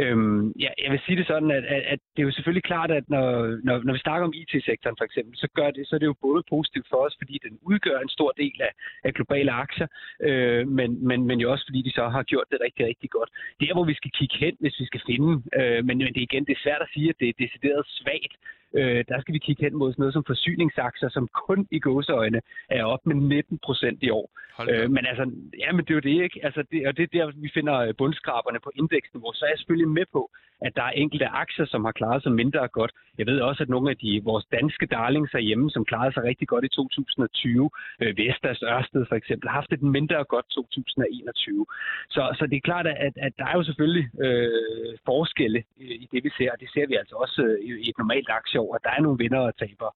Øhm, 0.00 0.52
ja, 0.64 0.70
jeg 0.82 0.90
vil 0.92 1.00
sige 1.06 1.16
det 1.16 1.26
sådan, 1.26 1.50
at, 1.50 1.64
at, 1.64 1.82
at 1.92 1.98
det 2.12 2.22
er 2.22 2.26
jo 2.26 2.32
selvfølgelig 2.32 2.62
klart, 2.70 2.90
at 2.90 3.04
når, 3.08 3.26
når, 3.64 3.82
når 3.86 3.92
vi 3.92 3.98
snakker 3.98 4.26
om 4.26 4.34
IT-sektoren 4.36 4.96
for 4.98 5.04
eksempel, 5.04 5.36
så, 5.36 5.48
gør 5.54 5.70
det, 5.70 5.88
så 5.88 5.94
er 5.94 5.98
det 5.98 6.06
jo 6.06 6.22
både 6.28 6.42
positivt 6.48 6.86
for 6.90 6.96
os, 7.06 7.16
fordi 7.20 7.38
den 7.46 7.58
udgør 7.62 7.98
en 8.00 8.08
stor 8.08 8.30
del 8.42 8.56
af, 8.60 8.72
af 9.04 9.14
globale 9.14 9.52
aktier, 9.52 9.86
øh, 10.20 10.68
men, 10.68 11.06
men, 11.08 11.26
men 11.26 11.40
jo 11.40 11.52
også 11.52 11.64
fordi 11.68 11.82
de 11.82 11.92
så 11.92 12.08
har 12.08 12.22
gjort 12.22 12.48
det 12.50 12.58
rigtig, 12.64 12.86
rigtig 12.86 13.10
godt. 13.10 13.30
Der, 13.60 13.74
hvor 13.74 13.84
vi 13.84 13.94
skal 13.94 14.10
kigge 14.10 14.36
hen, 14.38 14.56
hvis 14.60 14.80
vi 14.80 14.86
skal 14.86 15.02
finde, 15.06 15.42
øh, 15.58 15.84
men, 15.86 15.98
men 15.98 16.14
det 16.14 16.20
er 16.20 16.28
igen, 16.30 16.44
det 16.44 16.54
er 16.56 16.64
svært 16.64 16.82
at 16.82 16.92
sige, 16.94 17.08
at 17.08 17.20
det 17.20 17.28
er 17.28 17.42
decideret 17.44 17.82
svagt, 17.86 18.34
øh, 18.74 19.04
der 19.08 19.20
skal 19.20 19.34
vi 19.34 19.38
kigge 19.38 19.64
hen 19.64 19.76
mod 19.76 19.92
sådan 19.92 20.02
noget 20.02 20.14
som 20.14 20.24
forsyningsaktier, 20.26 21.08
som 21.08 21.28
kun 21.46 21.68
i 21.70 21.78
gåseøjne 21.78 22.40
er 22.70 22.84
op 22.84 23.06
med 23.06 23.14
19 23.14 23.58
procent 23.66 24.02
i 24.02 24.10
år. 24.10 24.30
Øh, 24.70 24.90
men 24.90 25.06
altså, 25.06 25.24
ja, 25.58 25.72
men 25.72 25.84
det 25.84 25.90
er 25.90 25.94
jo 25.94 26.08
det, 26.10 26.22
ikke? 26.26 26.40
Altså, 26.46 26.62
det, 26.70 26.86
og 26.88 26.96
det 26.96 27.02
er 27.02 27.12
der, 27.18 27.32
vi 27.36 27.50
finder 27.54 27.92
bundskraberne 27.98 28.60
på 28.64 28.70
indeksniveau. 28.74 29.32
Så 29.34 29.44
er 29.44 29.48
jeg 29.48 29.58
selvfølgelig 29.58 29.88
med 29.88 30.06
på, 30.12 30.30
at 30.66 30.72
der 30.76 30.82
er 30.82 31.00
enkelte 31.04 31.26
aktier, 31.26 31.66
som 31.66 31.84
har 31.84 31.92
klaret 31.92 32.22
sig 32.22 32.32
mindre 32.32 32.68
godt. 32.68 32.92
Jeg 33.18 33.26
ved 33.26 33.40
også, 33.40 33.62
at 33.62 33.68
nogle 33.68 33.90
af 33.90 33.96
de 33.96 34.20
vores 34.24 34.44
danske 34.52 34.86
darlings 34.86 35.32
hjemme, 35.32 35.70
som 35.70 35.84
klarede 35.84 36.12
sig 36.14 36.22
rigtig 36.22 36.48
godt 36.48 36.64
i 36.64 36.68
2020, 36.68 37.70
øh, 38.02 38.16
Vestas 38.18 38.62
Ørsted 38.62 39.06
for 39.08 39.16
eksempel, 39.16 39.48
har 39.48 39.54
haft 39.54 39.72
et 39.72 39.82
mindre 39.82 40.24
godt 40.24 40.46
2021. 40.50 41.66
Så, 42.10 42.22
så 42.38 42.46
det 42.46 42.56
er 42.56 42.68
klart, 42.70 42.86
at, 42.86 43.12
at 43.26 43.32
der 43.38 43.46
er 43.46 43.56
jo 43.56 43.64
selvfølgelig 43.64 44.06
øh, 44.24 44.98
forskelle 45.04 45.62
i 46.04 46.08
det, 46.12 46.24
vi 46.24 46.30
ser, 46.38 46.50
og 46.52 46.60
det 46.60 46.68
ser 46.74 46.86
vi 46.86 46.94
altså 46.94 47.14
også 47.24 47.42
øh, 47.42 47.80
i 47.84 47.88
et 47.90 47.98
normalt 47.98 48.28
aktieår, 48.62 48.74
at 48.74 48.80
der 48.84 48.90
er 48.90 49.00
nogle 49.02 49.18
vinder 49.18 49.38
og 49.38 49.56
tabere. 49.56 49.92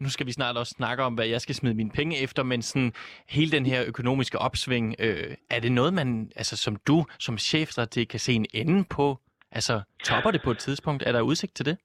Nu 0.00 0.08
skal 0.08 0.26
vi 0.26 0.32
snart 0.32 0.56
også 0.56 0.74
snakke 0.76 1.02
om, 1.02 1.14
hvad 1.14 1.26
jeg 1.26 1.40
skal 1.40 1.54
smide 1.54 1.74
mine 1.74 1.90
penge 1.90 2.22
efter, 2.22 2.42
men 2.42 2.62
sådan, 2.62 2.92
hele 3.28 3.50
den 3.50 3.66
her 3.66 3.84
økonomiske 3.86 4.38
opsving, 4.38 4.94
øh, 4.98 5.34
er 5.50 5.60
det 5.60 5.72
noget, 5.72 5.94
man, 5.94 6.30
altså 6.36 6.56
som 6.56 6.76
du, 6.76 7.04
som 7.18 7.38
chefstrateg, 7.38 8.08
kan 8.08 8.20
se 8.20 8.32
en 8.32 8.46
ende 8.54 8.84
på? 8.90 9.18
Altså, 9.52 9.80
topper 10.04 10.30
det 10.30 10.42
på 10.44 10.50
et 10.50 10.58
tidspunkt? 10.58 11.02
Er 11.06 11.12
der 11.12 11.20
udsigt 11.20 11.54
til 11.56 11.66
det? 11.66 11.76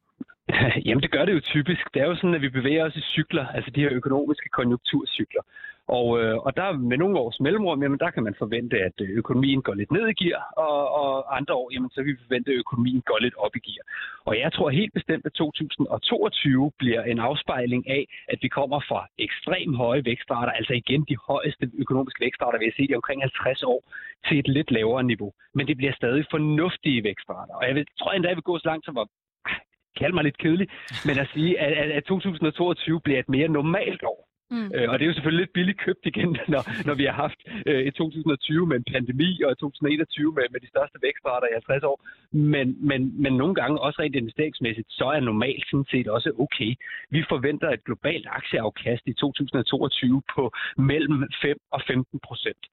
Jamen, 0.85 1.01
det 1.01 1.11
gør 1.11 1.25
det 1.25 1.33
jo 1.33 1.39
typisk. 1.39 1.83
Det 1.93 2.01
er 2.01 2.07
jo 2.07 2.15
sådan, 2.15 2.35
at 2.35 2.41
vi 2.41 2.49
bevæger 2.49 2.85
os 2.85 2.95
i 2.95 3.01
cykler, 3.01 3.47
altså 3.47 3.71
de 3.75 3.81
her 3.81 3.89
økonomiske 3.91 4.49
konjunkturcykler. 4.49 5.41
Og, 5.87 6.07
øh, 6.21 6.37
og 6.45 6.55
der 6.57 6.71
med 6.71 6.97
nogle 6.97 7.19
års 7.19 7.39
mellemrum, 7.39 7.81
jamen 7.83 7.99
der 7.99 8.09
kan 8.11 8.23
man 8.23 8.35
forvente, 8.37 8.77
at 8.87 8.97
øh, 9.01 9.09
økonomien 9.09 9.61
går 9.61 9.73
lidt 9.73 9.91
ned 9.91 10.07
i 10.07 10.13
gear, 10.23 10.41
og, 10.57 10.79
og 11.01 11.37
andre 11.37 11.53
år, 11.53 11.69
jamen 11.73 11.89
så 11.89 11.95
kan 12.03 12.13
vi 12.13 12.25
forvente, 12.27 12.51
at 12.51 12.57
økonomien 12.57 13.01
går 13.01 13.19
lidt 13.21 13.35
op 13.35 13.55
i 13.55 13.59
gear. 13.67 13.85
Og 14.25 14.39
jeg 14.39 14.53
tror 14.53 14.69
helt 14.69 14.93
bestemt, 14.93 15.25
at 15.25 15.33
2022 15.33 16.71
bliver 16.77 17.03
en 17.03 17.19
afspejling 17.19 17.89
af, 17.89 18.03
at 18.27 18.39
vi 18.41 18.47
kommer 18.47 18.79
fra 18.89 19.07
ekstrem 19.17 19.73
høje 19.73 20.05
vækstrater, 20.05 20.51
altså 20.51 20.73
igen 20.73 21.05
de 21.09 21.17
højeste 21.27 21.71
økonomiske 21.83 22.21
vækstrater, 22.25 22.59
vi 22.59 22.65
har 22.65 22.75
set 22.77 22.91
i 22.91 22.95
omkring 22.95 23.21
50 23.21 23.63
år, 23.63 23.79
til 24.27 24.39
et 24.39 24.47
lidt 24.47 24.71
lavere 24.71 25.03
niveau. 25.03 25.31
Men 25.55 25.67
det 25.67 25.77
bliver 25.77 25.93
stadig 25.93 26.25
fornuftige 26.31 27.03
vækstrater. 27.03 27.53
Og 27.53 27.67
jeg 27.67 27.75
vil, 27.75 27.85
tror 27.99 28.11
endda, 28.11 28.29
at 28.29 28.37
vi 28.37 28.41
går 28.41 28.57
så 28.57 28.67
langt 28.67 28.85
som 28.85 28.97
at 28.97 29.07
ah, 29.45 29.59
kalde 29.99 30.15
mig 30.15 30.23
lidt 30.23 30.37
kedelig, 30.37 30.67
men 31.07 31.19
at 31.19 31.29
sige, 31.33 31.59
at, 31.59 31.91
at 31.91 32.03
2022 32.03 32.99
bliver 32.99 33.19
et 33.19 33.29
mere 33.29 33.47
normalt 33.47 34.03
år. 34.03 34.34
Mm. 34.51 34.71
Øh, 34.75 34.89
og 34.89 34.93
det 34.95 35.03
er 35.05 35.09
jo 35.11 35.17
selvfølgelig 35.17 35.43
lidt 35.43 35.53
billigt 35.53 35.79
købt 35.85 36.03
igen, 36.05 36.37
når, 36.53 36.63
når 36.87 36.95
vi 37.01 37.05
har 37.09 37.17
haft 37.25 37.39
øh, 37.65 37.81
et 37.87 37.95
2020 37.95 38.67
med 38.67 38.75
en 38.77 38.87
pandemi 38.93 39.41
og 39.43 39.51
et 39.51 39.57
2021 39.57 40.33
med, 40.37 40.43
med 40.53 40.59
de 40.59 40.69
største 40.73 40.97
vækstrater 41.01 41.47
i 41.47 41.53
50 41.53 41.83
år. 41.83 41.97
Men, 42.31 42.67
men, 42.89 43.21
men 43.23 43.33
nogle 43.41 43.55
gange 43.55 43.81
også 43.85 44.01
rent 44.01 44.15
investeringsmæssigt, 44.15 44.87
så 44.89 45.05
er 45.15 45.19
normalt 45.19 45.65
sådan 45.69 45.89
set 45.91 46.07
også 46.07 46.29
okay. 46.39 46.71
Vi 47.09 47.21
forventer 47.29 47.69
et 47.69 47.83
globalt 47.83 48.27
aktieafkast 48.39 49.03
i 49.05 49.13
2022 49.13 50.21
på 50.35 50.43
mellem 50.77 51.17
5 51.41 51.57
og 51.71 51.81
15 51.87 52.19
procent. 52.27 52.63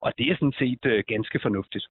Og 0.00 0.12
det 0.18 0.26
er 0.30 0.34
sådan 0.34 0.58
set 0.62 0.84
øh, 0.92 1.04
ganske 1.08 1.38
fornuftigt. 1.42 1.86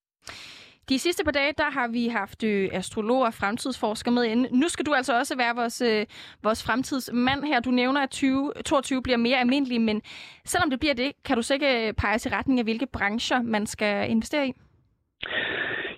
De 0.90 1.00
sidste 1.00 1.24
par 1.24 1.32
dage, 1.32 1.54
der 1.58 1.70
har 1.72 1.88
vi 1.88 2.08
haft 2.08 2.44
øh, 2.44 2.70
astrologer 2.74 3.26
og 3.26 3.34
fremtidsforskere 3.34 4.14
med 4.14 4.24
inde. 4.24 4.60
Nu 4.60 4.68
skal 4.70 4.86
du 4.86 4.94
altså 4.94 5.18
også 5.20 5.38
være 5.38 5.56
vores, 5.56 5.82
øh, 5.82 6.06
vores 6.44 6.66
fremtidsmand 6.66 7.44
her. 7.44 7.60
Du 7.60 7.72
nævner, 7.72 8.02
at 8.02 8.10
2022 8.10 9.02
bliver 9.02 9.18
mere 9.18 9.40
almindelig, 9.40 9.82
men 9.82 10.02
selvom 10.46 10.70
det 10.70 10.80
bliver 10.80 10.94
det, 10.94 11.12
kan 11.26 11.36
du 11.36 11.42
sikkert 11.42 11.88
øh, 11.88 11.94
pege 11.94 12.18
til 12.18 12.32
retning 12.32 12.60
af, 12.60 12.66
hvilke 12.66 12.88
brancher 12.94 13.42
man 13.42 13.66
skal 13.66 14.10
investere 14.10 14.48
i? 14.48 14.54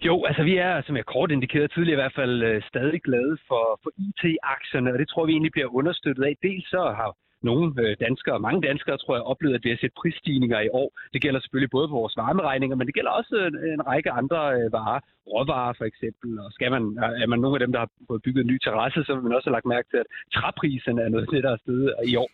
Jo, 0.02 0.26
altså 0.26 0.44
vi 0.44 0.58
er, 0.58 0.82
som 0.82 0.96
jeg 0.98 1.06
kort 1.06 1.32
indikerede 1.32 1.68
tidligere 1.68 1.98
i 2.00 2.04
hvert 2.04 2.16
fald, 2.16 2.44
øh, 2.44 2.62
stadig 2.62 3.02
glade 3.02 3.38
for, 3.48 3.80
for 3.84 3.92
IT-aktierne, 4.08 4.94
og 4.94 5.00
det 5.00 5.08
tror 5.10 5.26
vi 5.26 5.32
egentlig 5.32 5.52
bliver 5.52 5.76
understøttet 5.80 6.24
af. 6.24 6.36
Dels 6.42 6.70
så 6.70 6.94
har 7.00 7.16
nogle 7.44 7.66
øh, 7.84 7.96
danskere, 8.06 8.40
mange 8.40 8.62
danskere, 8.68 8.98
tror 8.98 9.16
jeg, 9.16 9.24
oplevet, 9.24 9.56
at 9.56 9.64
vi 9.64 9.70
har 9.70 9.78
set 9.82 9.94
prisstigninger 10.02 10.60
i 10.60 10.70
år. 10.82 10.90
Det 11.14 11.22
gælder 11.22 11.40
selvfølgelig 11.40 11.76
både 11.78 11.88
på 11.88 11.96
vores 12.02 12.18
varmeregninger, 12.18 12.76
men 12.76 12.88
det 12.88 12.96
gælder 12.96 13.12
også 13.12 13.36
en, 13.50 13.56
en 13.74 13.88
række 13.88 14.12
andre 14.12 14.40
øh, 14.58 14.74
varer. 14.78 15.00
Råvarer 15.34 15.74
for 15.78 15.86
eksempel, 15.86 16.40
og 16.40 16.52
skal 16.52 16.72
man, 16.72 16.84
er 17.24 17.28
man 17.28 17.40
nogle 17.40 17.56
af 17.56 17.60
dem, 17.60 17.72
der 17.72 17.80
har 17.80 17.90
fået 18.08 18.22
bygget 18.22 18.42
en 18.42 18.52
ny 18.52 18.58
terrasse, 18.58 19.04
så 19.04 19.14
vil 19.14 19.24
man 19.24 19.36
også 19.36 19.48
have 19.50 19.58
lagt 19.58 19.66
mærke 19.66 19.88
til, 19.92 19.98
at 19.98 20.08
træpriserne 20.36 21.02
er 21.02 21.10
noget 21.10 21.26
af 21.28 21.32
det, 21.34 21.44
der 21.44 21.52
er 21.52 21.64
stedet 21.64 21.94
i 22.12 22.16
år. 22.16 22.30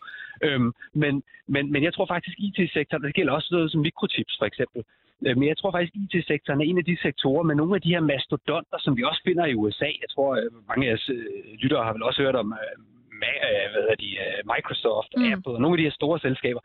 Øhm, 0.46 0.72
men, 1.02 1.22
men, 1.54 1.72
men 1.72 1.82
jeg 1.84 1.94
tror 1.94 2.06
faktisk, 2.06 2.36
IT-sektoren, 2.38 3.02
det 3.02 3.14
gælder 3.14 3.32
også 3.32 3.48
noget 3.50 3.70
som 3.70 3.80
mikrochips 3.80 4.34
for 4.38 4.46
eksempel. 4.46 4.82
Men 5.20 5.48
jeg 5.48 5.58
tror 5.58 5.70
faktisk, 5.70 5.92
at 5.94 6.00
IT-sektoren 6.04 6.60
er 6.60 6.64
en 6.64 6.78
af 6.78 6.84
de 6.84 6.96
sektorer 7.02 7.42
med 7.42 7.54
nogle 7.54 7.74
af 7.74 7.82
de 7.82 7.94
her 7.94 8.00
mastodonter, 8.00 8.78
som 8.78 8.96
vi 8.96 9.02
også 9.02 9.20
finder 9.24 9.44
i 9.46 9.54
USA. 9.54 9.90
Jeg 10.04 10.10
tror, 10.14 10.30
mange 10.68 10.86
af 10.86 10.90
jeres 10.90 11.10
lyttere 11.62 11.84
har 11.84 11.92
vel 11.92 12.02
også 12.02 12.22
hørt 12.22 12.36
om 12.36 12.54
hvad 13.72 13.82
hedder 13.82 13.98
de, 14.04 14.10
øh, 14.24 14.40
Microsoft, 14.52 15.10
mm. 15.16 15.32
Apple 15.32 15.54
og 15.56 15.60
nogle 15.62 15.74
af 15.74 15.80
de 15.80 15.88
her 15.88 15.98
store 16.00 16.18
selskaber. 16.26 16.60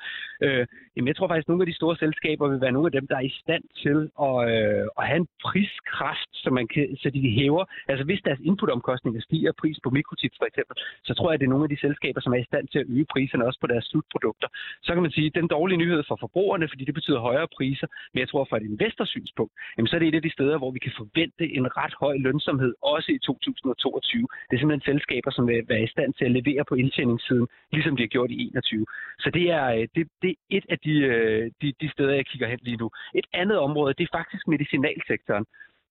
Øh, 0.46 0.64
jamen, 0.96 1.08
jeg 1.08 1.16
tror 1.16 1.28
faktisk, 1.28 1.48
at 1.48 1.52
nogle 1.52 1.64
af 1.66 1.70
de 1.72 1.80
store 1.82 1.96
selskaber 2.04 2.46
vil 2.52 2.62
være 2.66 2.76
nogle 2.76 2.90
af 2.90 2.96
dem, 2.98 3.06
der 3.08 3.18
er 3.18 3.26
i 3.32 3.38
stand 3.42 3.64
til 3.84 3.98
at, 4.28 4.38
øh, 4.54 4.86
at 5.00 5.04
have 5.10 5.20
en 5.24 5.30
priskraft, 5.46 6.32
så, 6.44 6.50
man 6.58 6.68
kan, 6.74 6.86
så 7.02 7.10
de 7.16 7.22
hæver. 7.40 7.64
Altså 7.92 8.04
hvis 8.06 8.22
deres 8.28 8.42
inputomkostninger 8.50 9.22
stiger 9.22 9.52
pris 9.62 9.78
på 9.84 9.90
mikrochips 9.98 10.38
for 10.42 10.48
eksempel, 10.52 10.76
så 11.08 11.14
tror 11.14 11.28
jeg, 11.30 11.36
at 11.36 11.40
det 11.40 11.48
er 11.48 11.56
nogle 11.56 11.68
af 11.68 11.72
de 11.74 11.80
selskaber, 11.86 12.20
som 12.22 12.34
er 12.34 12.40
i 12.44 12.50
stand 12.52 12.66
til 12.68 12.80
at 12.80 12.88
øge 12.90 13.06
priserne 13.14 13.46
også 13.46 13.60
på 13.62 13.68
deres 13.68 13.86
slutprodukter. 13.90 14.48
Så 14.86 14.94
kan 14.94 15.02
man 15.06 15.12
sige, 15.12 15.28
at 15.28 15.36
den 15.36 15.48
dårlige 15.48 15.82
nyhed 15.84 16.04
for 16.08 16.18
forbrugerne, 16.24 16.68
fordi 16.72 16.84
det 16.86 16.94
betyder 17.00 17.20
højere 17.20 17.48
priser, 17.58 17.88
men 18.14 18.20
jeg 18.20 18.30
tror 18.30 18.44
fra 18.50 18.58
et 18.58 18.70
investorsynspunkt, 18.74 19.54
jamen, 19.78 19.88
så 19.88 19.96
er 19.96 20.00
det 20.00 20.08
et 20.08 20.16
af 20.16 20.26
de 20.28 20.36
steder, 20.38 20.58
hvor 20.58 20.72
vi 20.72 20.80
kan 20.80 20.94
forvente 20.98 21.46
en 21.58 21.78
ret 21.78 21.96
høj 22.04 22.16
lønsomhed, 22.18 22.74
også 22.82 23.10
i 23.12 23.20
2022. 23.20 24.28
Det 24.50 24.56
er 24.56 24.60
simpelthen 24.60 24.90
selskaber, 24.92 25.32
som 25.32 25.48
vil 25.48 25.66
være 25.68 25.84
i 25.84 25.94
stand 25.96 26.14
til 26.14 26.26
at 26.26 26.32
levere 26.46 26.66
på 26.70 26.76
indtjeningssiden, 26.76 27.48
ligesom 27.72 27.96
de 27.96 28.04
har 28.04 28.08
gjort 28.08 28.32
i 28.32 28.48
21. 28.48 28.86
Så 29.20 29.30
det 29.30 29.46
er, 29.52 29.66
øh, 29.76 29.88
det, 29.96 30.08
det 30.22 30.30
er 30.30 30.36
et 30.50 30.66
af 30.70 30.80
de, 30.80 30.94
øh, 31.14 31.52
de, 31.62 31.74
de 31.82 31.90
steder, 31.92 32.14
jeg 32.14 32.26
kigger 32.26 32.48
hen 32.48 32.60
lige 32.62 32.78
nu. 32.78 32.90
Et 33.16 33.28
andet 33.34 33.58
område, 33.58 33.94
det 33.98 34.04
er 34.04 34.18
faktisk 34.18 34.48
medicinalsektoren. 34.48 35.46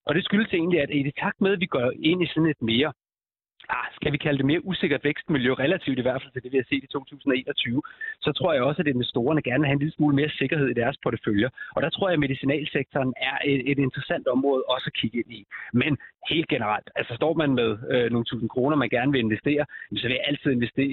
Og 0.07 0.15
det 0.15 0.25
skyldes 0.25 0.53
egentlig, 0.53 0.81
at 0.81 0.91
i 0.93 1.03
det 1.03 1.15
takt 1.23 1.41
med, 1.41 1.53
at 1.53 1.61
vi 1.61 1.67
går 1.67 1.93
ind 2.11 2.23
i 2.23 2.27
sådan 2.27 2.51
et 2.55 2.63
mere 2.63 2.93
ah, 3.69 3.87
skal 3.97 4.13
vi 4.13 4.19
kalde 4.25 4.39
det 4.39 4.47
mere 4.47 4.65
usikkert 4.65 5.05
vækstmiljø, 5.05 5.53
relativt 5.53 5.99
i 5.99 6.03
hvert 6.03 6.23
fald 6.23 6.33
til 6.33 6.43
det, 6.43 6.53
vi 6.53 6.57
har 6.57 6.69
set 6.69 6.85
i 6.85 6.87
2021, 6.87 7.83
så 8.21 8.33
tror 8.33 8.53
jeg 8.53 8.63
også, 8.63 8.81
at 8.83 8.87
investorerne 8.87 9.43
gerne 9.43 9.61
vil 9.61 9.69
have 9.69 9.79
en 9.79 9.85
lille 9.85 9.95
smule 9.99 10.17
mere 10.17 10.31
sikkerhed 10.41 10.69
i 10.71 10.81
deres 10.83 10.97
porteføljer. 11.03 11.49
Og 11.75 11.83
der 11.83 11.91
tror 11.91 12.09
jeg, 12.09 12.13
at 12.13 12.25
medicinalsektoren 12.27 13.15
er 13.31 13.37
et, 13.45 13.71
et 13.71 13.79
interessant 13.79 14.27
område 14.29 14.63
også 14.75 14.87
at 14.91 14.99
kigge 15.01 15.19
ind 15.19 15.33
i. 15.33 15.47
Men 15.73 15.93
helt 16.33 16.49
generelt, 16.49 16.89
altså 16.97 17.13
står 17.21 17.35
man 17.43 17.51
med 17.61 17.71
øh, 17.93 18.11
nogle 18.13 18.25
tusind 18.25 18.51
kroner, 18.55 18.77
man 18.77 18.89
gerne 18.89 19.13
vil 19.13 19.21
investere, 19.21 19.65
så 19.97 20.07
vil 20.07 20.17
jeg 20.19 20.25
altid, 20.31 20.51
investere, 20.51 20.93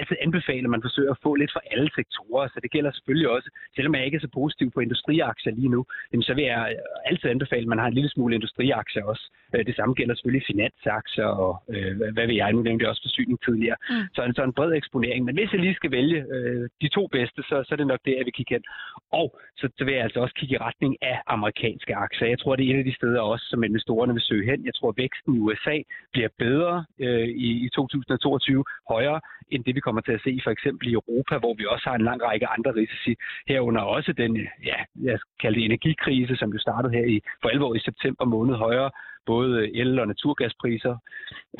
altid 0.00 0.16
anbefale, 0.20 0.64
at 0.66 0.70
man 0.70 0.82
forsøger 0.82 1.10
at 1.10 1.22
få 1.22 1.34
lidt 1.34 1.52
fra 1.52 1.60
alle 1.72 1.90
sektorer. 1.98 2.48
Så 2.48 2.58
det 2.62 2.70
gælder 2.70 2.92
selvfølgelig 2.92 3.28
også, 3.36 3.48
selvom 3.76 3.94
jeg 3.94 4.04
ikke 4.04 4.16
er 4.16 4.26
så 4.26 4.32
positiv 4.40 4.70
på 4.70 4.80
industriaktier 4.80 5.52
lige 5.52 5.68
nu, 5.68 5.80
så 6.20 6.34
vil 6.34 6.44
jeg 6.44 6.62
øh, 6.72 7.10
altid 7.10 7.28
anbefale, 7.30 7.62
at 7.62 7.72
man 7.74 7.78
har 7.78 7.86
en 7.86 7.98
lille 7.98 8.10
smule 8.10 8.34
industriaktier 8.34 9.04
også. 9.04 9.24
Øh, 9.54 9.66
det 9.66 9.76
samme 9.76 9.94
gælder 9.94 10.14
selvfølgelig 10.14 10.46
finansaktier 10.46 11.30
og 11.44 11.52
øh, 11.68 12.09
hvad 12.12 12.26
vil 12.26 12.36
jeg, 12.36 12.52
nu 12.52 12.62
nævnte 12.62 12.82
jeg 12.82 12.90
også 12.90 13.02
forsyning 13.08 13.38
tidligere. 13.46 13.76
Mm. 13.90 14.04
Så, 14.14 14.20
en, 14.22 14.34
så 14.34 14.42
en 14.44 14.52
bred 14.52 14.72
eksponering. 14.72 15.24
Men 15.24 15.34
hvis 15.34 15.52
jeg 15.52 15.60
lige 15.60 15.74
skal 15.74 15.90
vælge 15.90 16.18
øh, 16.34 16.68
de 16.82 16.88
to 16.88 17.06
bedste, 17.06 17.42
så, 17.42 17.56
så 17.66 17.70
er 17.74 17.76
det 17.76 17.86
nok 17.86 18.00
det, 18.04 18.14
jeg 18.18 18.24
vil 18.24 18.32
kigge 18.38 18.54
hen. 18.54 18.64
Og 19.12 19.26
så, 19.56 19.68
så 19.78 19.84
vil 19.84 19.94
jeg 19.94 20.02
altså 20.02 20.20
også 20.20 20.34
kigge 20.34 20.54
i 20.54 20.58
retning 20.68 20.96
af 21.02 21.16
amerikanske 21.26 21.96
aktier. 21.96 22.28
Jeg 22.28 22.38
tror, 22.38 22.56
det 22.56 22.66
er 22.66 22.74
et 22.74 22.78
af 22.78 22.84
de 22.84 22.94
steder 22.94 23.20
også, 23.20 23.44
som 23.50 23.64
investorerne 23.64 24.12
vil 24.12 24.22
søge 24.22 24.50
hen. 24.50 24.64
Jeg 24.64 24.74
tror, 24.74 24.88
at 24.88 24.96
væksten 24.96 25.34
i 25.36 25.38
USA 25.38 25.76
bliver 26.12 26.28
bedre 26.38 26.84
øh, 27.00 27.28
i, 27.28 27.50
i 27.66 27.68
2022, 27.68 28.64
højere 28.88 29.20
end 29.50 29.64
det, 29.64 29.74
vi 29.74 29.80
kommer 29.80 30.00
til 30.00 30.12
at 30.12 30.24
se 30.24 30.40
for 30.44 30.50
eksempel 30.50 30.88
i 30.88 30.92
Europa, 30.92 31.38
hvor 31.38 31.54
vi 31.54 31.64
også 31.66 31.84
har 31.88 31.96
en 31.96 32.08
lang 32.10 32.22
række 32.22 32.46
andre 32.46 32.70
risici. 32.80 33.12
Herunder 33.48 33.80
også 33.80 34.12
den, 34.12 34.36
ja, 34.70 34.78
jeg 35.02 35.18
kalder 35.40 35.58
det 35.58 35.64
energikrise, 35.64 36.36
som 36.36 36.52
jo 36.52 36.58
startede 36.58 36.92
her 36.92 37.04
i, 37.04 37.20
for 37.42 37.48
alvor 37.48 37.74
i 37.74 37.78
september 37.78 38.24
måned 38.24 38.54
højere, 38.54 38.90
både 39.34 39.50
øh, 39.60 39.80
el- 39.80 40.02
og 40.02 40.06
naturgaspriser. 40.06 40.94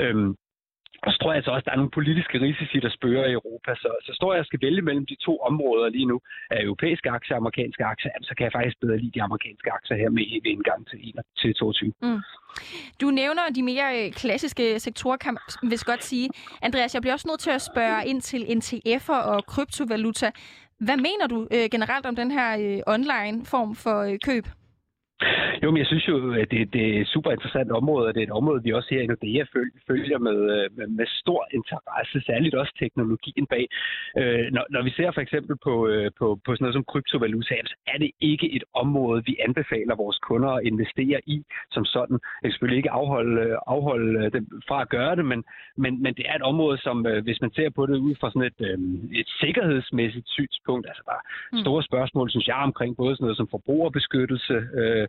Øhm, 0.01 0.35
og 1.05 1.09
så 1.11 1.17
tror 1.19 1.31
jeg 1.31 1.39
altså 1.39 1.51
også, 1.51 1.65
at 1.65 1.67
der 1.67 1.75
er 1.75 1.81
nogle 1.81 1.97
politiske 1.99 2.37
risici, 2.45 2.77
der 2.85 2.91
spørger 2.97 3.27
i 3.27 3.37
Europa. 3.39 3.71
Så, 3.83 3.89
så 4.07 4.11
står 4.19 4.33
jeg 4.33 4.39
og 4.43 4.45
skal 4.45 4.61
vælge 4.61 4.81
mellem 4.81 5.05
de 5.11 5.17
to 5.27 5.33
områder 5.49 5.89
lige 5.89 6.05
nu, 6.11 6.17
af 6.51 6.63
europæiske 6.63 7.09
aktier 7.09 7.35
og 7.35 7.41
amerikanske 7.43 7.83
aktier, 7.93 8.11
så 8.21 8.33
kan 8.35 8.43
jeg 8.43 8.53
faktisk 8.57 8.77
bedre 8.81 8.97
lide 8.97 9.11
de 9.17 9.23
amerikanske 9.27 9.69
aktier 9.77 9.97
her 9.97 10.09
med 10.09 10.25
ved 10.43 10.51
indgang 10.55 10.87
til, 10.89 10.99
til 11.39 11.53
22. 11.53 11.93
Mm. 12.01 12.21
Du 13.01 13.07
nævner 13.21 13.43
de 13.55 13.63
mere 13.63 13.87
øh, 13.99 14.11
klassiske 14.11 14.79
sektorer, 14.79 15.17
kan 15.17 15.33
man 15.33 15.77
godt 15.91 16.03
sige. 16.03 16.29
Andreas, 16.61 16.93
jeg 16.93 17.01
bliver 17.01 17.13
også 17.13 17.27
nødt 17.27 17.39
til 17.39 17.51
at 17.51 17.61
spørge 17.71 18.07
ind 18.09 18.21
til 18.21 18.41
NTF'er 18.57 19.19
og 19.31 19.45
kryptovaluta. 19.45 20.31
Hvad 20.87 20.97
mener 20.97 21.27
du 21.33 21.47
øh, 21.55 21.65
generelt 21.71 22.05
om 22.05 22.15
den 22.15 22.31
her 22.31 22.49
øh, 22.63 22.95
online 22.95 23.45
form 23.45 23.75
for 23.75 23.97
øh, 24.01 24.17
køb? 24.27 24.45
Jo, 25.63 25.71
men 25.71 25.77
jeg 25.77 25.87
synes 25.87 26.07
jo, 26.07 26.33
at 26.33 26.51
det, 26.51 26.73
det 26.73 26.83
er 26.97 27.01
et 27.01 27.07
super 27.07 27.31
interessant 27.31 27.71
område, 27.71 28.07
og 28.07 28.13
det 28.13 28.21
er 28.21 28.27
et 28.27 28.39
område, 28.39 28.63
vi 28.63 28.71
også 28.73 28.89
her 28.91 29.01
i 29.01 29.07
Nordea 29.07 29.43
følger 29.87 30.17
med, 30.17 30.69
med, 30.77 30.87
med 30.87 31.05
stor 31.07 31.47
interesse, 31.53 32.21
særligt 32.25 32.55
også 32.55 32.73
teknologien 32.79 33.45
bag. 33.53 33.65
Øh, 34.17 34.45
når, 34.55 34.65
når 34.69 34.81
vi 34.83 34.91
ser 34.97 35.11
for 35.11 35.21
eksempel 35.21 35.55
på, 35.63 35.87
øh, 35.87 36.11
på, 36.19 36.39
på 36.45 36.49
sådan 36.55 36.63
noget 36.63 36.73
som 36.73 36.83
kryptovaluta, 36.91 37.55
så 37.65 37.75
er 37.87 37.97
det 37.97 38.11
ikke 38.21 38.47
et 38.55 38.63
område, 38.73 39.23
vi 39.25 39.35
anbefaler 39.47 39.95
vores 39.95 40.17
kunder 40.17 40.49
at 40.49 40.63
investere 40.63 41.19
i 41.25 41.43
som 41.71 41.85
sådan. 41.85 42.19
Jeg 42.21 42.47
kan 42.47 42.51
selvfølgelig 42.51 42.77
ikke 42.77 42.91
afholde, 42.91 43.57
afholde 43.67 44.29
dem 44.29 44.45
fra 44.67 44.81
at 44.81 44.89
gøre 44.89 45.15
det, 45.15 45.25
men, 45.25 45.43
men, 45.77 46.03
men 46.03 46.13
det 46.13 46.25
er 46.29 46.35
et 46.35 46.41
område, 46.51 46.77
som 46.77 47.07
øh, 47.07 47.23
hvis 47.23 47.41
man 47.41 47.51
ser 47.53 47.69
på 47.69 47.85
det 47.85 47.97
ud 47.97 48.15
fra 48.19 48.29
sådan 48.29 48.49
et, 48.51 48.61
øh, 48.69 48.77
et 49.21 49.29
sikkerhedsmæssigt 49.41 50.29
synspunkt, 50.29 50.87
altså 50.87 51.03
der 51.05 51.11
er 51.11 51.23
mm. 51.53 51.63
store 51.63 51.83
spørgsmål, 51.83 52.29
synes 52.29 52.47
jeg, 52.47 52.55
omkring 52.55 52.97
både 52.97 53.15
sådan 53.15 53.25
noget 53.25 53.37
som 53.37 53.47
forbrugerbeskyttelse, 53.51 54.55
øh, 54.81 55.07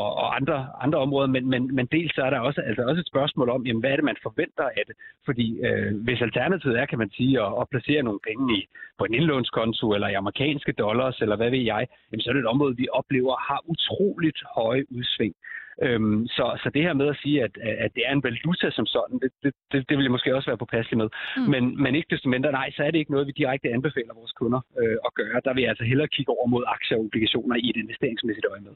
og, 0.00 0.10
og 0.22 0.36
andre, 0.36 0.56
andre 0.84 0.98
områder, 0.98 1.28
men, 1.34 1.44
men, 1.52 1.74
men 1.76 1.86
dels 1.86 2.14
så 2.14 2.22
er 2.22 2.30
der 2.30 2.38
også, 2.38 2.60
altså 2.60 2.82
også 2.82 3.00
et 3.00 3.12
spørgsmål 3.12 3.48
om, 3.50 3.66
jamen, 3.66 3.80
hvad 3.80 3.90
er 3.90 3.96
det, 3.96 4.04
man 4.04 4.16
forventer 4.22 4.64
af 4.78 4.82
det? 4.88 4.96
Fordi 5.24 5.46
øh, 5.66 5.90
hvis 6.04 6.22
alternativet 6.22 6.78
er, 6.78 6.86
kan 6.86 6.98
man 6.98 7.10
sige, 7.10 7.40
at, 7.40 7.52
at 7.60 7.68
placere 7.72 8.02
nogle 8.02 8.20
penge 8.28 8.44
i, 8.58 8.60
på 8.98 9.04
en 9.04 9.14
indlånskonto 9.14 9.94
eller 9.94 10.08
i 10.08 10.20
amerikanske 10.22 10.72
dollars, 10.72 11.20
eller 11.20 11.36
hvad 11.36 11.50
ved 11.50 11.64
jeg, 11.72 11.86
jamen, 12.10 12.20
så 12.20 12.30
er 12.30 12.34
det 12.34 12.40
et 12.40 12.54
område, 12.54 12.76
vi 12.76 12.86
oplever 12.92 13.36
har 13.48 13.60
utroligt 13.72 14.40
høje 14.56 14.84
udsving. 14.90 15.34
Øhm, 15.82 16.26
så, 16.26 16.44
så 16.62 16.70
det 16.74 16.82
her 16.82 16.92
med 16.92 17.08
at 17.08 17.20
sige, 17.22 17.42
at, 17.42 17.54
at 17.84 17.90
det 17.94 18.02
er 18.06 18.12
en 18.12 18.22
valuta 18.22 18.70
som 18.70 18.86
sådan, 18.86 19.18
det, 19.18 19.30
det, 19.42 19.52
det, 19.72 19.88
det 19.88 19.96
vil 19.96 20.04
jeg 20.04 20.16
måske 20.16 20.36
også 20.36 20.50
være 20.50 20.62
på 20.62 20.64
passelig 20.64 20.98
med. 20.98 21.08
Mm. 21.36 21.42
Men, 21.42 21.82
men 21.82 21.94
ikke 21.94 22.10
desto 22.10 22.28
mindre, 22.28 22.52
nej, 22.52 22.70
så 22.76 22.82
er 22.84 22.90
det 22.90 22.98
ikke 22.98 23.12
noget, 23.12 23.26
vi 23.26 23.32
direkte 23.36 23.68
anbefaler 23.68 24.14
vores 24.14 24.32
kunder 24.32 24.60
øh, 24.80 24.96
at 25.06 25.14
gøre. 25.14 25.40
Der 25.44 25.54
vil 25.54 25.62
jeg 25.62 25.70
altså 25.70 25.84
hellere 25.84 26.08
kigge 26.08 26.32
over 26.32 26.46
mod 26.46 26.64
aktier 26.66 26.96
og 26.98 27.04
obligationer 27.04 27.56
i 27.56 27.70
et 27.70 27.76
investeringsmæssigt 27.76 28.46
øje 28.50 28.60
med. 28.60 28.74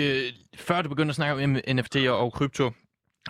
Øh, 0.00 0.28
før 0.56 0.82
du 0.82 0.88
begynder 0.88 1.10
at 1.10 1.16
snakke 1.16 1.44
om 1.44 1.56
NFT'er 1.56 2.10
og 2.10 2.32
krypto, 2.32 2.70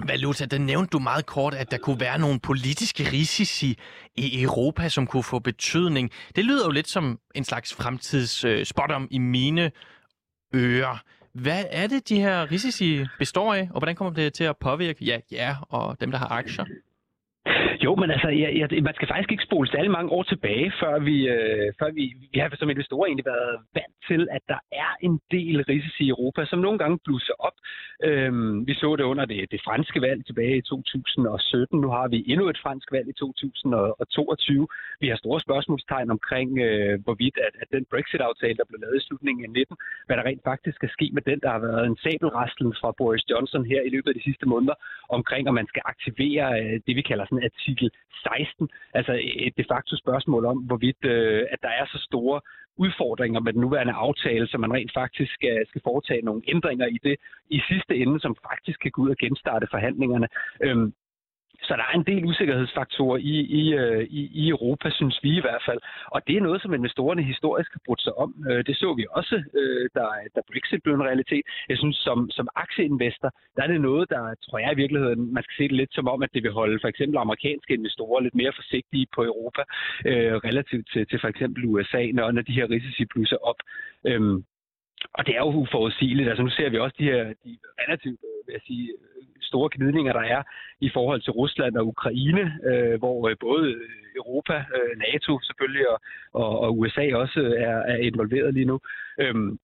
valuta, 0.03 0.45
der 0.45 0.59
nævnte 0.59 0.91
du 0.91 0.99
meget 0.99 1.27
kort, 1.27 1.55
at 1.55 1.71
der 1.71 1.79
kunne 1.79 2.01
være 2.01 2.19
nogle 2.19 2.41
politiske 2.41 3.05
risici 3.13 3.79
i 4.17 4.43
Europa, 4.43 4.89
som 4.89 5.07
kunne 5.07 5.23
få 5.23 5.39
betydning. 5.39 6.11
Det 6.37 6.45
lyder 6.45 6.65
jo 6.65 6.71
lidt 6.71 6.89
som 6.89 7.19
en 7.35 7.45
slags 7.45 7.75
fremtidsspot 7.75 8.91
om 8.91 9.03
øh, 9.03 9.09
i 9.11 9.19
mine 9.19 9.71
ører. 10.55 10.99
Hvad 11.35 11.65
er 11.71 11.87
det, 11.87 12.09
de 12.09 12.21
her 12.21 12.51
risici 12.51 13.05
består 13.19 13.55
af, 13.55 13.69
og 13.71 13.79
hvordan 13.79 13.95
kommer 13.95 14.15
det 14.15 14.33
til 14.33 14.45
at 14.45 14.57
påvirke 14.57 15.05
ja, 15.05 15.19
ja 15.33 15.57
og 15.69 16.01
dem, 16.01 16.11
der 16.11 16.19
har 16.19 16.29
aktier? 16.29 16.65
Jo, 17.85 17.95
men 17.95 18.11
altså, 18.11 18.28
jeg, 18.28 18.51
jeg, 18.61 18.82
man 18.82 18.95
skal 18.95 19.09
faktisk 19.09 19.32
ikke 19.32 19.49
spole 19.49 19.68
særlig 19.68 19.91
mange 19.91 20.11
år 20.16 20.22
tilbage, 20.22 20.72
før 20.80 20.95
vi, 21.09 21.16
øh, 21.35 21.72
før 21.80 21.91
vi, 21.99 22.05
vi 22.32 22.39
har 22.39 22.57
som 22.59 22.70
investorer 22.70 23.07
egentlig 23.07 23.30
været 23.35 23.55
vant 23.78 23.97
til, 24.11 24.22
at 24.37 24.43
der 24.53 24.61
er 24.85 24.91
en 25.07 25.20
del 25.30 25.57
risici 25.70 26.05
i 26.05 26.09
Europa, 26.14 26.41
som 26.45 26.59
nogle 26.59 26.78
gange 26.78 26.99
blusser 27.05 27.37
op. 27.39 27.57
Øhm, 28.09 28.66
vi 28.68 28.74
så 28.74 28.97
det 28.97 29.05
under 29.12 29.24
det, 29.24 29.51
det 29.55 29.61
franske 29.66 30.01
valg 30.01 30.26
tilbage 30.26 30.57
i 30.57 30.62
2017. 30.62 31.80
Nu 31.80 31.89
har 31.97 32.09
vi 32.09 32.24
endnu 32.32 32.49
et 32.49 32.59
fransk 32.64 32.93
valg 32.93 33.09
i 33.09 33.12
2022. 33.12 34.68
Vi 35.01 35.09
har 35.09 35.16
store 35.16 35.41
spørgsmålstegn 35.41 36.11
omkring, 36.11 36.51
øh, 36.66 36.95
hvorvidt 37.05 37.37
at, 37.47 37.55
at 37.62 37.68
den 37.76 37.85
Brexit-aftale, 37.93 38.57
der 38.61 38.66
blev 38.68 38.80
lavet 38.80 38.97
i 39.01 39.07
slutningen 39.07 39.45
af 39.45 39.51
19, 39.51 39.76
hvad 40.07 40.16
der 40.16 40.24
rent 40.24 40.45
faktisk 40.45 40.76
skal 40.76 40.91
ske 40.97 41.07
med 41.16 41.22
den, 41.30 41.39
der 41.45 41.51
har 41.51 41.62
været 41.68 41.87
en 41.87 41.99
sabelrastlen 42.05 42.72
fra 42.80 42.91
Boris 42.99 43.24
Johnson 43.30 43.64
her 43.72 43.80
i 43.82 43.91
løbet 43.95 44.09
af 44.11 44.16
de 44.18 44.26
sidste 44.28 44.47
måneder, 44.53 44.76
omkring 45.09 45.49
om 45.49 45.55
man 45.55 45.66
skal 45.72 45.82
aktivere 45.85 46.47
øh, 46.61 46.80
det, 46.87 46.97
vi 46.97 47.03
kalder 47.11 47.24
sådan 47.24 47.49
at 47.49 47.55
artikel 47.75 47.91
16. 48.22 48.68
Altså 48.95 49.12
et 49.47 49.55
de 49.57 49.64
facto 49.72 49.97
spørgsmål 49.97 50.45
om, 50.53 50.59
hvorvidt 50.59 51.05
øh, 51.05 51.43
at 51.51 51.59
der 51.62 51.68
er 51.81 51.87
så 51.87 51.99
store 52.09 52.41
udfordringer 52.77 53.41
med 53.41 53.53
den 53.53 53.61
nuværende 53.61 53.93
aftale, 53.93 54.47
så 54.47 54.59
man 54.59 54.72
rent 54.72 54.93
faktisk 54.95 55.33
skal, 55.35 55.66
skal 55.68 55.81
foretage 55.85 56.22
nogle 56.22 56.43
ændringer 56.49 56.87
i 56.87 56.99
det 57.03 57.16
i 57.51 57.61
sidste 57.68 57.97
ende, 57.97 58.20
som 58.20 58.37
faktisk 58.51 58.81
kan 58.81 58.91
gå 58.91 59.03
ud 59.03 59.11
og 59.11 59.16
genstarte 59.16 59.66
forhandlingerne. 59.70 60.29
Øhm, 60.62 60.93
så 61.67 61.73
der 61.81 61.87
er 61.91 61.95
en 61.97 62.07
del 62.11 62.25
usikkerhedsfaktorer 62.25 63.19
i, 63.33 63.37
i, 63.61 63.62
øh, 63.75 64.03
i, 64.19 64.23
i 64.41 64.49
Europa, 64.49 64.91
synes 64.91 65.17
vi 65.23 65.31
i 65.37 65.45
hvert 65.47 65.62
fald. 65.69 65.81
Og 66.15 66.21
det 66.27 66.37
er 66.37 66.47
noget, 66.49 66.62
som 66.62 66.75
investorerne 66.75 67.23
historisk 67.23 67.71
har 67.73 67.81
brudt 67.87 68.03
sig 68.03 68.15
om. 68.25 68.31
Øh, 68.51 68.67
det 68.67 68.77
så 68.77 68.95
vi 68.95 69.07
også, 69.11 69.37
øh, 69.61 69.85
da, 69.95 70.03
da 70.35 70.41
Brexit 70.53 70.83
blev 70.83 70.95
en 70.95 71.09
realitet. 71.11 71.45
Jeg 71.69 71.79
synes, 71.79 71.97
som, 71.97 72.31
som 72.31 72.49
aktieinvestor, 72.55 73.31
der 73.57 73.62
er 73.62 73.67
det 73.67 73.81
noget, 73.81 74.11
der 74.11 74.35
tror 74.45 74.59
jeg 74.59 74.73
i 74.73 74.81
virkeligheden, 74.83 75.35
man 75.35 75.43
skal 75.43 75.57
se 75.57 75.69
det 75.69 75.77
lidt 75.81 75.95
som 75.95 76.09
om, 76.09 76.23
at 76.23 76.35
det 76.35 76.43
vil 76.43 76.53
holde 76.61 76.79
for 76.83 76.89
eksempel 76.89 77.17
amerikanske 77.19 77.75
investorer 77.75 78.21
lidt 78.21 78.35
mere 78.35 78.53
forsigtige 78.57 79.07
på 79.15 79.25
Europa, 79.25 79.62
relativt 80.49 80.87
til, 80.93 81.07
til 81.07 81.19
for 81.21 81.29
eksempel 81.29 81.65
USA, 81.65 82.03
når, 82.12 82.31
når 82.31 82.43
de 82.43 82.53
her 82.53 82.71
risici 82.71 83.05
blusser 83.05 83.37
op. 83.51 83.61
Øhm, 84.07 84.45
og 85.12 85.27
det 85.27 85.33
er 85.35 85.43
jo 85.47 85.53
uforudsigeligt. 85.62 86.29
Altså 86.29 86.43
nu 86.43 86.51
ser 86.51 86.69
vi 86.71 86.79
også 86.79 86.97
de 86.99 87.05
her 87.05 87.25
de 87.45 87.59
relativt, 87.83 88.21
vil 88.47 88.53
jeg 88.53 88.65
sige, 88.67 88.93
store 89.45 89.68
gnidninger, 89.72 90.12
der 90.12 90.20
er 90.36 90.42
i 90.80 90.90
forhold 90.95 91.20
til 91.20 91.32
Rusland 91.32 91.76
og 91.76 91.86
Ukraine, 91.86 92.45
øh, 92.70 92.99
hvor 92.99 93.28
øh, 93.28 93.36
både 93.40 93.74
Europa, 94.16 94.57
øh, 94.76 94.99
NATO 95.07 95.40
selvfølgelig 95.42 95.88
og, 95.92 96.01
og, 96.32 96.61
og 96.61 96.78
USA 96.78 97.05
også 97.14 97.40
er, 97.57 97.76
er 97.92 97.97
involveret 97.97 98.55
lige 98.55 98.70
nu. 98.72 98.80
Øhm, 99.20 99.59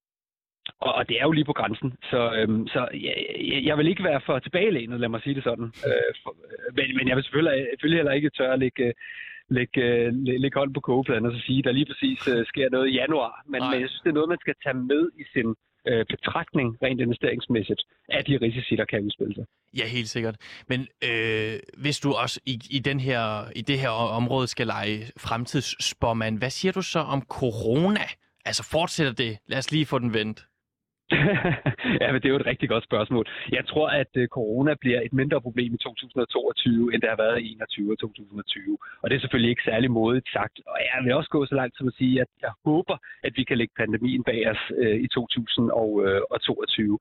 og, 0.80 0.92
og 0.94 1.08
det 1.08 1.16
er 1.20 1.24
jo 1.24 1.32
lige 1.32 1.50
på 1.50 1.52
grænsen. 1.52 1.92
Så, 2.10 2.20
øhm, 2.38 2.66
så 2.68 2.88
jeg, 2.92 3.16
jeg 3.64 3.78
vil 3.78 3.88
ikke 3.88 4.04
være 4.04 4.20
for 4.26 4.38
tilbagelænet, 4.38 5.00
lad 5.00 5.08
mig 5.08 5.22
sige 5.22 5.34
det 5.34 5.44
sådan. 5.44 5.68
Øh, 5.88 6.12
for, 6.22 6.36
men, 6.76 6.96
men 6.96 7.08
jeg 7.08 7.16
vil 7.16 7.24
selvfølgelig, 7.24 7.66
selvfølgelig 7.70 7.98
heller 7.98 8.12
ikke 8.12 8.30
tørre 8.30 8.52
at 8.52 8.58
lægge, 8.58 8.92
lægge, 9.48 9.84
lægge 10.42 10.58
hold 10.58 10.74
på 10.74 10.80
kogepladen 10.80 11.26
og 11.26 11.32
så 11.32 11.40
sige, 11.46 11.58
at 11.58 11.64
der 11.64 11.72
lige 11.72 11.90
præcis 11.90 12.28
uh, 12.28 12.46
sker 12.46 12.70
noget 12.70 12.88
i 12.88 12.98
januar. 13.02 13.42
Men, 13.46 13.62
men 13.70 13.80
jeg 13.80 13.88
synes, 13.88 14.02
det 14.04 14.10
er 14.10 14.18
noget, 14.18 14.34
man 14.34 14.44
skal 14.44 14.54
tage 14.64 14.78
med 14.92 15.02
i 15.22 15.24
sin 15.32 15.54
øh, 15.88 16.06
betragtning 16.06 16.76
rent 16.82 17.00
investeringsmæssigt 17.00 17.82
af 18.08 18.24
de 18.24 18.38
risici, 18.42 18.76
der 18.76 18.84
kan 18.84 19.00
udspille 19.04 19.34
sig. 19.34 19.44
Ja, 19.76 19.86
helt 19.86 20.08
sikkert. 20.08 20.36
Men 20.68 20.80
øh, 21.04 21.58
hvis 21.78 22.00
du 22.00 22.12
også 22.12 22.40
i, 22.46 22.60
i, 22.70 22.78
den 22.78 23.00
her, 23.00 23.50
i 23.56 23.62
det 23.62 23.78
her 23.78 23.88
område 23.88 24.46
skal 24.48 24.66
lege 24.66 25.10
fremtidsspormand, 25.18 26.38
hvad 26.38 26.50
siger 26.50 26.72
du 26.72 26.82
så 26.82 26.98
om 26.98 27.22
corona? 27.22 28.06
Altså 28.44 28.62
fortsætter 28.70 29.12
det? 29.12 29.38
Lad 29.46 29.58
os 29.58 29.72
lige 29.72 29.86
få 29.86 29.98
den 29.98 30.14
vendt 30.14 30.46
ja, 32.00 32.06
men 32.12 32.18
det 32.20 32.28
er 32.28 32.34
jo 32.34 32.40
et 32.42 32.50
rigtig 32.52 32.68
godt 32.68 32.84
spørgsmål. 32.84 33.24
Jeg 33.52 33.64
tror, 33.66 33.88
at 33.88 34.12
øh, 34.16 34.28
corona 34.28 34.74
bliver 34.80 35.00
et 35.00 35.12
mindre 35.12 35.40
problem 35.40 35.74
i 35.74 35.76
2022, 35.76 36.94
end 36.94 37.02
det 37.02 37.10
har 37.10 37.16
været 37.16 37.38
i 37.42 37.50
2021 37.58 37.92
og 37.92 37.98
2020. 37.98 38.78
Og 39.02 39.10
det 39.10 39.16
er 39.16 39.20
selvfølgelig 39.20 39.50
ikke 39.50 39.68
særlig 39.70 39.90
modigt 39.90 40.28
sagt. 40.32 40.56
Og 40.66 40.78
jeg 40.88 41.04
vil 41.04 41.14
også 41.14 41.30
gå 41.30 41.46
så 41.46 41.54
langt 41.54 41.76
som 41.76 41.88
at 41.88 41.94
sige, 41.98 42.20
at 42.20 42.30
jeg 42.42 42.52
håber, 42.64 42.96
at 43.26 43.32
vi 43.36 43.44
kan 43.44 43.58
lægge 43.58 43.74
pandemien 43.76 44.24
bag 44.24 44.50
os 44.50 44.62
øh, 44.76 44.96
i 45.06 45.08
2022. 45.08 46.98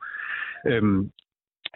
Øh, 0.68 0.76
øhm, 0.76 1.12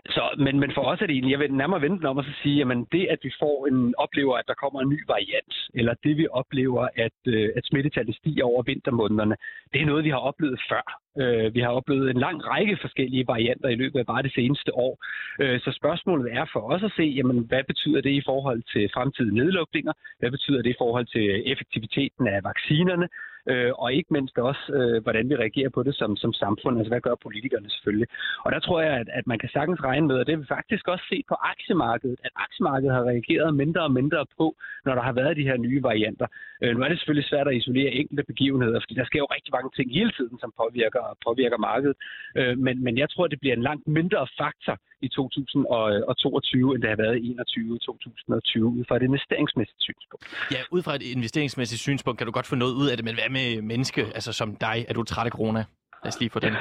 så, 0.06 0.36
men, 0.38 0.60
men 0.60 0.72
for 0.74 0.82
os 0.82 1.02
er 1.02 1.06
det 1.06 1.14
egentlig, 1.14 1.32
jeg 1.32 1.40
vil 1.40 1.54
nærmere 1.54 1.82
vente 1.82 1.98
den 1.98 2.06
om 2.06 2.18
at 2.18 2.26
så 2.26 2.32
sige, 2.44 2.62
at 2.62 2.78
det, 2.92 3.08
at 3.10 3.20
vi 3.24 3.32
får 3.40 3.68
en, 3.68 3.94
oplever, 3.98 4.36
at 4.38 4.48
der 4.48 4.54
kommer 4.54 4.82
en 4.82 4.90
ny 4.90 5.00
variant, 5.08 5.54
eller 5.74 5.94
det, 6.04 6.18
vi 6.18 6.28
oplever, 6.32 6.88
at, 6.96 7.20
øh, 7.28 7.50
at 7.56 7.66
smittetallet 7.66 8.16
stiger 8.16 8.46
over 8.46 8.64
vintermånederne, 8.64 9.36
det 9.74 9.82
er 9.82 9.86
noget, 9.86 10.04
vi 10.04 10.10
har 10.10 10.18
oplevet 10.18 10.60
før. 10.70 10.86
Øh, 11.22 11.54
vi 11.56 11.60
har 11.60 11.70
oplevet 11.70 12.10
en 12.10 12.18
lang 12.18 12.48
række 12.48 12.78
forskellige 12.82 13.28
varianter 13.28 13.70
i 13.70 13.76
løbet 13.76 14.00
af 14.00 14.06
bare 14.06 14.24
det 14.24 14.34
seneste 14.34 14.76
år. 14.76 14.94
Øh, 15.40 15.60
så 15.60 15.72
spørgsmålet 15.72 16.34
er 16.34 16.46
for 16.54 16.60
os 16.74 16.84
at 16.84 16.94
se, 16.96 17.04
jamen, 17.04 17.40
hvad 17.40 17.64
betyder 17.64 18.02
det 18.02 18.10
i 18.10 18.24
forhold 18.26 18.62
til 18.74 18.90
fremtidige 18.94 19.36
nedlukninger? 19.36 19.94
Hvad 20.20 20.32
betyder 20.32 20.62
det 20.62 20.70
i 20.70 20.82
forhold 20.84 21.06
til 21.06 21.52
effektiviteten 21.52 22.28
af 22.28 22.44
vaccinerne? 22.44 23.08
Øh, 23.52 23.72
og 23.84 23.94
ikke 23.94 24.14
mindst 24.14 24.38
også, 24.38 24.64
øh, 24.78 25.04
hvordan 25.04 25.30
vi 25.30 25.36
reagerer 25.36 25.70
på 25.70 25.84
det 25.84 25.96
som, 25.96 26.16
som 26.16 26.34
samfund. 26.34 26.78
Altså, 26.78 26.92
hvad 26.94 27.02
gør 27.02 27.16
politikerne 27.24 27.70
selvfølgelig? 27.70 28.08
Og 28.46 28.52
der 28.52 28.60
tror 28.60 28.82
jeg, 28.82 28.94
at, 29.02 29.10
at 29.20 29.28
man 29.28 29.40
kan 29.40 29.50
sagtens 29.50 29.84
regne 29.84 30.08
med, 30.08 30.16
og 30.20 30.26
det 30.26 30.34
har 30.36 30.42
vi 30.42 30.56
faktisk 30.58 30.88
også 30.88 31.06
set 31.10 31.26
på 31.30 31.36
aktiemarkedet, 31.54 32.18
at 32.24 32.32
aktiemarkedet 32.36 32.94
har 32.96 33.04
reageret 33.12 33.56
mindre 33.56 33.82
og 33.82 33.92
mindre 33.92 34.26
på, 34.38 34.56
når 34.86 34.96
der 34.96 35.02
har 35.02 35.14
været 35.14 35.38
de 35.38 35.48
her 35.50 35.58
nye 35.58 35.84
varianter. 35.84 36.28
Øh, 36.62 36.76
nu 36.76 36.84
er 36.84 36.90
det 36.90 36.98
selvfølgelig 37.00 37.30
svært 37.30 37.48
at 37.48 37.56
isolere 37.56 37.92
enkelte 37.92 38.24
begivenheder, 38.24 38.80
fordi 38.80 38.96
der 38.96 39.06
sker 39.06 39.20
jo 39.20 39.34
rigtig 39.36 39.52
mange 39.58 39.72
ting 39.78 39.88
hele 40.00 40.12
tiden, 40.18 40.38
som 40.40 40.54
påvirker, 40.62 41.18
påvirker 41.28 41.58
markedet. 41.58 41.98
Øh, 42.38 42.58
men, 42.58 42.84
men 42.84 42.98
jeg 42.98 43.10
tror, 43.10 43.28
det 43.28 43.40
bliver 43.40 43.56
en 43.56 43.68
langt 43.70 43.88
mindre 43.88 44.28
faktor 44.42 44.78
i 45.06 45.10
2022, 45.10 46.76
end 46.76 46.82
det 46.84 46.90
har 46.90 47.00
været 47.06 47.18
i 47.18 47.30
2021 47.30 47.80
2020, 47.80 48.66
ud 48.80 48.84
fra 48.88 48.96
et 48.96 49.04
investeringsmæssigt 49.12 49.82
synspunkt. 49.88 50.24
Ja, 50.56 50.62
ud 50.76 50.82
fra 50.86 50.96
et 51.00 51.04
investeringsmæssigt 51.18 51.82
synspunkt 51.88 52.18
kan 52.18 52.28
du 52.28 52.34
godt 52.40 52.48
få 52.54 52.56
noget 52.64 52.76
ud 52.82 52.88
af 52.92 52.96
det, 52.98 53.06
men 53.08 53.16
hvad 53.20 53.30
med 53.40 53.48
menneske, 53.62 54.02
altså 54.18 54.32
som 54.34 54.50
dig? 54.68 54.78
Er 54.90 54.94
du 54.94 55.04
træt 55.04 55.26
af 55.26 55.36
corona? 55.40 55.64
Lad 56.04 56.12
os 56.14 56.20
lige 56.24 56.34
få 56.36 56.40
den. 56.48 56.54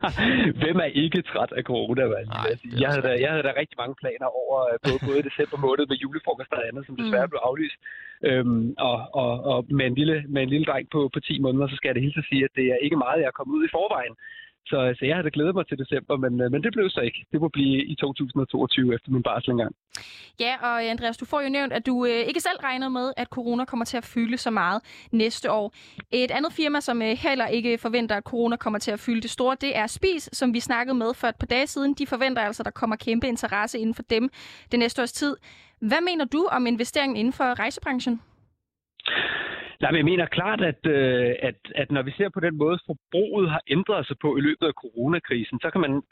Hvem 0.62 0.76
er 0.86 0.90
ikke 1.04 1.20
træt 1.30 1.52
af 1.58 1.64
corona? 1.70 2.04
Nej, 2.04 2.50
jeg, 2.82 2.88
havde 2.92 3.04
da, 3.08 3.12
jeg 3.24 3.30
havde 3.32 3.44
da 3.48 3.52
rigtig 3.62 3.76
mange 3.82 3.94
planer 4.02 4.28
over 4.40 4.56
både, 4.86 5.00
øh, 5.02 5.08
både 5.08 5.20
december 5.28 5.58
måned 5.66 5.84
med 5.90 5.96
julefrokost 6.02 6.52
og 6.58 6.62
andet, 6.68 6.82
som 6.86 6.94
desværre 7.00 7.26
mm. 7.26 7.32
blev 7.32 7.40
aflyst. 7.48 7.78
Øhm, 8.28 8.66
og, 8.88 8.96
og, 9.22 9.32
og 9.50 9.58
med, 9.78 9.86
en 9.90 9.96
lille, 10.00 10.16
med 10.34 10.40
en 10.42 10.50
lille 10.54 10.66
dreng 10.70 10.86
på, 10.94 11.00
på 11.14 11.20
10 11.20 11.38
måneder, 11.44 11.66
så 11.68 11.76
skal 11.76 11.88
jeg 11.88 11.96
det 11.96 12.06
hele 12.06 12.22
sige, 12.30 12.42
at 12.48 12.52
det 12.58 12.66
er 12.74 12.78
ikke 12.86 13.02
meget, 13.04 13.22
jeg 13.22 13.30
er 13.30 13.38
kommet 13.38 13.54
ud 13.58 13.64
i 13.66 13.74
forvejen. 13.76 14.14
Så, 14.66 14.78
øh, 14.86 14.96
så 14.96 15.04
jeg 15.04 15.16
havde 15.16 15.30
glædet 15.30 15.54
mig 15.54 15.66
til 15.66 15.78
december, 15.78 16.16
men, 16.16 16.40
øh, 16.40 16.52
men 16.52 16.62
det 16.62 16.72
blev 16.72 16.90
så 16.90 17.00
ikke. 17.00 17.26
Det 17.32 17.40
må 17.40 17.48
blive 17.48 17.84
i 17.84 17.94
2022 17.94 18.94
efter 18.94 19.10
min 19.10 19.22
barsel 19.22 19.50
engang. 19.50 19.74
Ja, 20.40 20.54
og 20.62 20.84
øh, 20.84 20.90
Andreas, 20.90 21.16
du 21.16 21.24
får 21.24 21.40
jo 21.40 21.48
nævnt, 21.48 21.72
at 21.72 21.86
du 21.86 22.06
øh, 22.06 22.20
ikke 22.30 22.40
selv 22.40 22.58
regner 22.62 22.88
med, 22.88 23.12
at 23.16 23.26
corona 23.26 23.64
kommer 23.64 23.84
til 23.84 23.96
at 23.96 24.04
fylde 24.04 24.36
så 24.36 24.50
meget 24.50 24.82
næste 25.12 25.52
år. 25.52 25.74
Et 26.10 26.30
andet 26.30 26.52
firma, 26.52 26.80
som 26.80 27.02
øh, 27.02 27.16
heller 27.22 27.46
ikke 27.46 27.78
forventer, 27.78 28.16
at 28.16 28.22
corona 28.22 28.56
kommer 28.56 28.78
til 28.78 28.90
at 28.90 29.00
fylde 29.00 29.20
det 29.20 29.30
store, 29.30 29.56
det 29.60 29.76
er 29.76 29.86
Spis, 29.86 30.30
som 30.32 30.54
vi 30.54 30.60
snakkede 30.60 30.98
med 30.98 31.14
for 31.14 31.26
et 31.26 31.36
par 31.36 31.46
dage 31.46 31.66
siden. 31.66 31.94
De 31.94 32.06
forventer 32.06 32.42
altså, 32.42 32.62
at 32.62 32.64
der 32.64 32.70
kommer 32.70 32.96
kæmpe 32.96 33.28
interesse 33.28 33.78
inden 33.78 33.94
for 33.94 34.02
dem 34.02 34.30
det 34.72 34.78
næste 34.78 35.02
års 35.02 35.12
tid. 35.12 35.36
Hvad 35.80 36.00
mener 36.00 36.24
du 36.24 36.48
om 36.50 36.66
investeringen 36.66 37.16
inden 37.16 37.32
for 37.32 37.58
rejsebranchen? 37.58 38.20
Nej, 39.80 39.90
men 39.90 39.98
jeg 39.98 40.04
mener 40.04 40.26
klart, 40.26 40.60
at, 40.60 40.86
øh, 40.86 41.34
at, 41.48 41.58
at 41.74 41.90
når 41.90 42.02
vi 42.02 42.12
ser 42.16 42.28
på 42.28 42.40
den 42.40 42.56
måde, 42.56 42.78
forbruget 42.86 43.50
har 43.50 43.62
ændret 43.68 44.06
sig 44.06 44.16
på 44.18 44.36
i 44.36 44.40
løbet 44.40 44.66
af 44.66 44.72
coronakrisen, 44.82 45.60
så 45.60 45.70
kan 45.70 45.80
man 45.80 46.02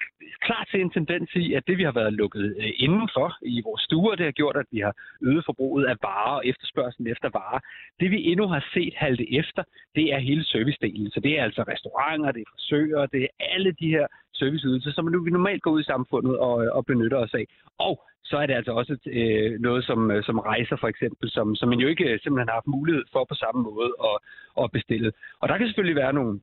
klart 0.47 0.69
se 0.71 0.79
en 0.81 0.91
tendens 0.91 1.31
i, 1.35 1.55
at 1.55 1.67
det, 1.67 1.79
vi 1.79 1.83
har 1.83 1.93
været 1.93 2.13
lukket 2.13 2.57
øh, 2.61 2.71
indenfor 2.77 3.29
i 3.43 3.63
vores 3.65 3.83
stuer, 3.83 4.15
det 4.15 4.25
har 4.25 4.33
gjort, 4.41 4.57
at 4.57 4.67
vi 4.73 4.81
har 4.81 4.95
øget 5.23 5.45
forbruget 5.45 5.85
af 5.87 5.97
varer 6.03 6.37
og 6.37 6.47
efterspørgselen 6.47 7.13
efter 7.13 7.29
varer. 7.33 7.61
Det, 8.01 8.11
vi 8.11 8.19
endnu 8.31 8.47
har 8.47 8.65
set 8.75 8.95
halte 8.97 9.35
efter, 9.41 9.63
det 9.95 10.13
er 10.15 10.19
hele 10.19 10.45
servicedelen. 10.45 11.11
Så 11.11 11.21
det 11.21 11.39
er 11.39 11.43
altså 11.45 11.63
restauranter, 11.63 12.33
det 12.33 12.41
er 12.41 12.51
frisører, 12.53 13.07
det 13.07 13.23
er 13.23 13.33
alle 13.55 13.73
de 13.81 13.89
her 13.89 14.07
serviceydelser, 14.39 14.93
som 14.93 15.25
vi 15.25 15.31
normalt 15.31 15.63
går 15.63 15.71
ud 15.71 15.81
i 15.81 15.91
samfundet 15.93 16.39
og, 16.39 16.65
øh, 16.65 16.71
og 16.77 16.87
benytter 16.87 17.19
os 17.19 17.35
af. 17.35 17.47
Og 17.79 17.95
så 18.25 18.37
er 18.37 18.47
det 18.47 18.55
altså 18.55 18.73
også 18.73 18.95
øh, 19.07 19.61
noget 19.61 19.85
som, 19.85 20.11
øh, 20.11 20.25
som 20.25 20.39
rejser 20.39 20.77
for 20.81 20.89
eksempel, 20.89 21.31
som, 21.31 21.55
som 21.55 21.69
man 21.69 21.79
jo 21.79 21.89
ikke 21.89 22.05
øh, 22.05 22.21
simpelthen 22.21 22.49
har 22.49 22.61
haft 22.61 22.75
mulighed 22.77 23.05
for 23.13 23.23
på 23.29 23.35
samme 23.35 23.63
måde 23.63 23.91
at, 24.11 24.17
at 24.63 24.71
bestille. 24.73 25.13
Og 25.41 25.49
der 25.49 25.59
kan 25.59 25.67
selvfølgelig 25.67 25.97
være 25.97 26.13
nogle, 26.13 26.41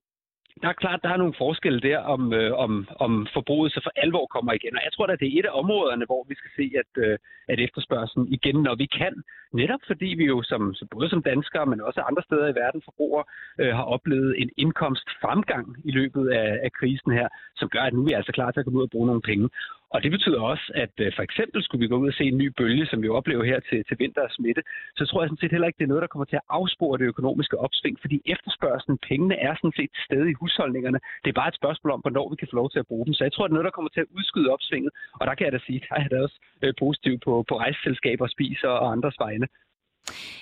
der 0.62 0.68
er 0.70 0.82
klart, 0.84 1.04
der 1.04 1.10
er 1.10 1.18
nogle 1.18 1.40
forskelle 1.44 1.80
der, 1.80 1.98
om, 1.98 2.34
øh, 2.34 2.52
om, 2.66 2.88
om 3.06 3.28
forbruget 3.34 3.72
så 3.72 3.80
for 3.84 3.92
alvor 3.96 4.26
kommer 4.26 4.54
igen. 4.54 4.78
Og 4.78 4.84
jeg 4.84 4.94
tror, 4.94 5.06
at 5.08 5.20
det 5.20 5.28
er 5.28 5.40
et 5.40 5.46
af 5.46 5.58
områderne, 5.62 6.06
hvor 6.06 6.26
vi 6.30 6.36
skal 6.36 6.52
se, 6.60 6.66
at, 6.82 6.92
øh, 7.06 7.18
at 7.48 7.60
efterspørgselen 7.60 8.28
igen, 8.38 8.58
når 8.68 8.76
vi 8.76 8.86
kan, 8.86 9.14
netop 9.54 9.80
fordi 9.88 10.06
vi 10.06 10.26
jo 10.34 10.44
som, 10.44 10.76
både 10.92 11.10
som 11.10 11.24
danskere, 11.24 11.66
men 11.66 11.82
også 11.82 12.02
andre 12.02 12.24
steder 12.28 12.48
i 12.48 12.58
verden 12.62 12.82
forbruger, 12.86 13.24
øh, 13.62 13.74
har 13.78 13.84
oplevet 13.96 14.42
en 14.42 14.50
indkomstfremgang 14.58 15.68
i 15.90 15.92
løbet 15.92 16.26
af, 16.30 16.50
af 16.66 16.72
krisen 16.80 17.12
her, 17.12 17.28
som 17.56 17.70
gør, 17.70 17.82
at 17.82 17.94
nu 17.94 18.02
er 18.02 18.08
vi 18.08 18.14
altså 18.14 18.32
klar 18.32 18.52
til 18.52 18.60
at 18.60 18.66
komme 18.66 18.80
ud 18.80 18.90
og 18.90 18.94
bruge 18.96 19.08
nogle 19.08 19.28
penge. 19.32 19.50
Og 19.96 20.04
det 20.04 20.12
betyder 20.16 20.42
også, 20.52 20.66
at 20.84 20.94
øh, 21.04 21.10
for 21.18 21.24
eksempel 21.28 21.60
skulle 21.64 21.84
vi 21.84 21.92
gå 21.94 21.98
ud 22.04 22.08
og 22.08 22.18
se 22.20 22.24
en 22.24 22.38
ny 22.44 22.48
bølge, 22.60 22.86
som 22.92 23.02
vi 23.04 23.10
oplever 23.20 23.44
her 23.52 23.60
til, 23.70 23.80
til 23.88 23.96
vinter 24.00 24.22
og 24.28 24.32
smitte, 24.38 24.62
så 24.98 25.04
tror 25.06 25.22
jeg 25.22 25.30
sådan 25.30 25.42
set 25.44 25.52
heller 25.56 25.68
ikke, 25.68 25.80
det 25.80 25.88
er 25.88 25.94
noget, 25.94 26.06
der 26.06 26.14
kommer 26.14 26.26
til 26.30 26.42
at 26.42 26.48
afspore 26.58 26.98
det 27.00 27.06
økonomiske 27.14 27.58
opsving, 27.66 27.96
fordi 28.04 28.18
efterspørgselen, 28.34 28.98
pengene 29.10 29.36
er 29.48 29.54
sådan 29.56 29.78
set 29.80 29.92
stadig 30.08 30.30
i 30.32 30.40
husholdningerne. 30.42 31.00
Det 31.24 31.30
er 31.30 31.40
bare 31.42 31.52
et 31.54 31.60
spørgsmål 31.62 31.92
om, 31.96 32.02
hvornår 32.06 32.26
vi 32.32 32.36
kan 32.36 32.48
få 32.52 32.56
lov 32.62 32.70
til 32.72 32.80
at 32.80 32.88
bruge 32.92 33.06
dem. 33.06 33.14
Så 33.14 33.24
jeg 33.24 33.34
tror, 33.34 33.44
det 33.44 33.52
er 33.52 33.58
noget, 33.58 33.70
der 33.70 33.78
kommer 33.78 33.92
til 33.94 34.06
at 34.06 34.10
udskyde 34.18 34.50
opsvinget. 34.56 34.92
Og 35.20 35.24
der 35.28 35.34
kan 35.36 35.46
jeg 35.46 35.54
da 35.54 35.60
sige, 35.68 35.80
der 35.90 35.96
er 36.04 36.08
det 36.12 36.18
også 36.26 36.38
øh, 36.64 36.74
positivt 36.84 37.20
på, 37.26 37.34
på 37.50 37.54
rejseselskaber, 37.64 38.28
spiser 38.28 38.72
og 38.84 38.88
andres 38.96 39.18
vegne. 39.26 39.48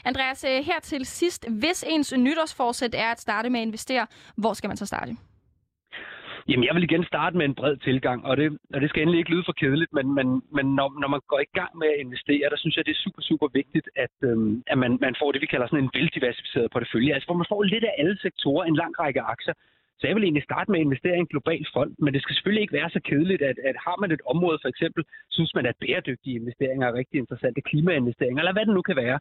Andreas, 0.10 0.45
øh, 0.51 0.60
her 0.70 0.80
til 0.91 1.06
sidst. 1.06 1.41
Hvis 1.62 1.80
ens 1.93 2.14
nytårsforsæt 2.18 2.95
er 3.06 3.12
at 3.16 3.20
starte 3.20 3.49
med 3.49 3.60
at 3.60 3.66
investere, 3.70 4.08
hvor 4.38 4.54
skal 4.54 4.68
man 4.68 4.78
så 4.78 4.86
starte? 4.86 5.14
Jamen, 6.49 6.65
jeg 6.67 6.75
vil 6.75 6.83
igen 6.83 7.03
starte 7.03 7.37
med 7.37 7.45
en 7.45 7.55
bred 7.55 7.77
tilgang, 7.77 8.25
og 8.25 8.37
det, 8.37 8.57
og 8.73 8.81
det 8.81 8.89
skal 8.89 9.01
endelig 9.01 9.19
ikke 9.19 9.33
lyde 9.33 9.47
for 9.47 9.55
kedeligt, 9.61 9.93
men, 9.93 10.15
men, 10.17 10.27
men 10.57 10.65
når, 10.77 10.87
når 11.01 11.09
man 11.15 11.21
går 11.31 11.39
i 11.39 11.53
gang 11.59 11.71
med 11.81 11.87
at 11.93 12.01
investere, 12.05 12.49
der 12.49 12.57
synes 12.59 12.75
jeg, 12.77 12.85
det 12.85 12.91
er 12.95 13.03
super, 13.05 13.21
super 13.21 13.47
vigtigt, 13.53 13.87
at, 13.95 14.15
øhm, 14.29 14.63
at 14.67 14.77
man, 14.77 14.91
man 15.01 15.15
får 15.21 15.31
det, 15.31 15.41
vi 15.41 15.51
kalder 15.53 15.67
sådan 15.67 15.83
en 15.83 15.93
veldiversificeret 15.93 16.71
portefølje, 16.71 17.13
altså 17.13 17.27
hvor 17.27 17.39
man 17.41 17.51
får 17.51 17.63
lidt 17.63 17.83
af 17.83 17.93
alle 17.97 18.17
sektorer, 18.25 18.63
en 18.65 18.75
lang 18.75 18.93
række 18.99 19.21
aktier. 19.21 19.53
Så 19.99 20.07
jeg 20.07 20.15
vil 20.15 20.23
egentlig 20.23 20.43
starte 20.49 20.71
med 20.71 20.79
at 20.79 20.85
investere 20.87 21.15
i 21.15 21.23
en 21.25 21.33
global 21.33 21.65
fond, 21.73 21.91
men 22.03 22.13
det 22.13 22.21
skal 22.21 22.35
selvfølgelig 22.35 22.61
ikke 22.61 22.79
være 22.79 22.89
så 22.89 23.01
kedeligt, 23.09 23.41
at, 23.41 23.57
at 23.69 23.75
har 23.85 23.97
man 24.01 24.11
et 24.11 24.23
område 24.33 24.59
for 24.61 24.69
eksempel, 24.69 25.03
synes 25.29 25.51
man, 25.55 25.65
at 25.65 25.75
bæredygtige 25.81 26.35
investeringer 26.41 26.87
er 26.87 26.93
rigtig 26.93 27.17
interessante, 27.17 27.61
klimainvesteringer, 27.61 28.41
eller 28.41 28.53
hvad 28.53 28.65
det 28.65 28.75
nu 28.75 28.81
kan 28.81 28.95
være, 28.95 29.19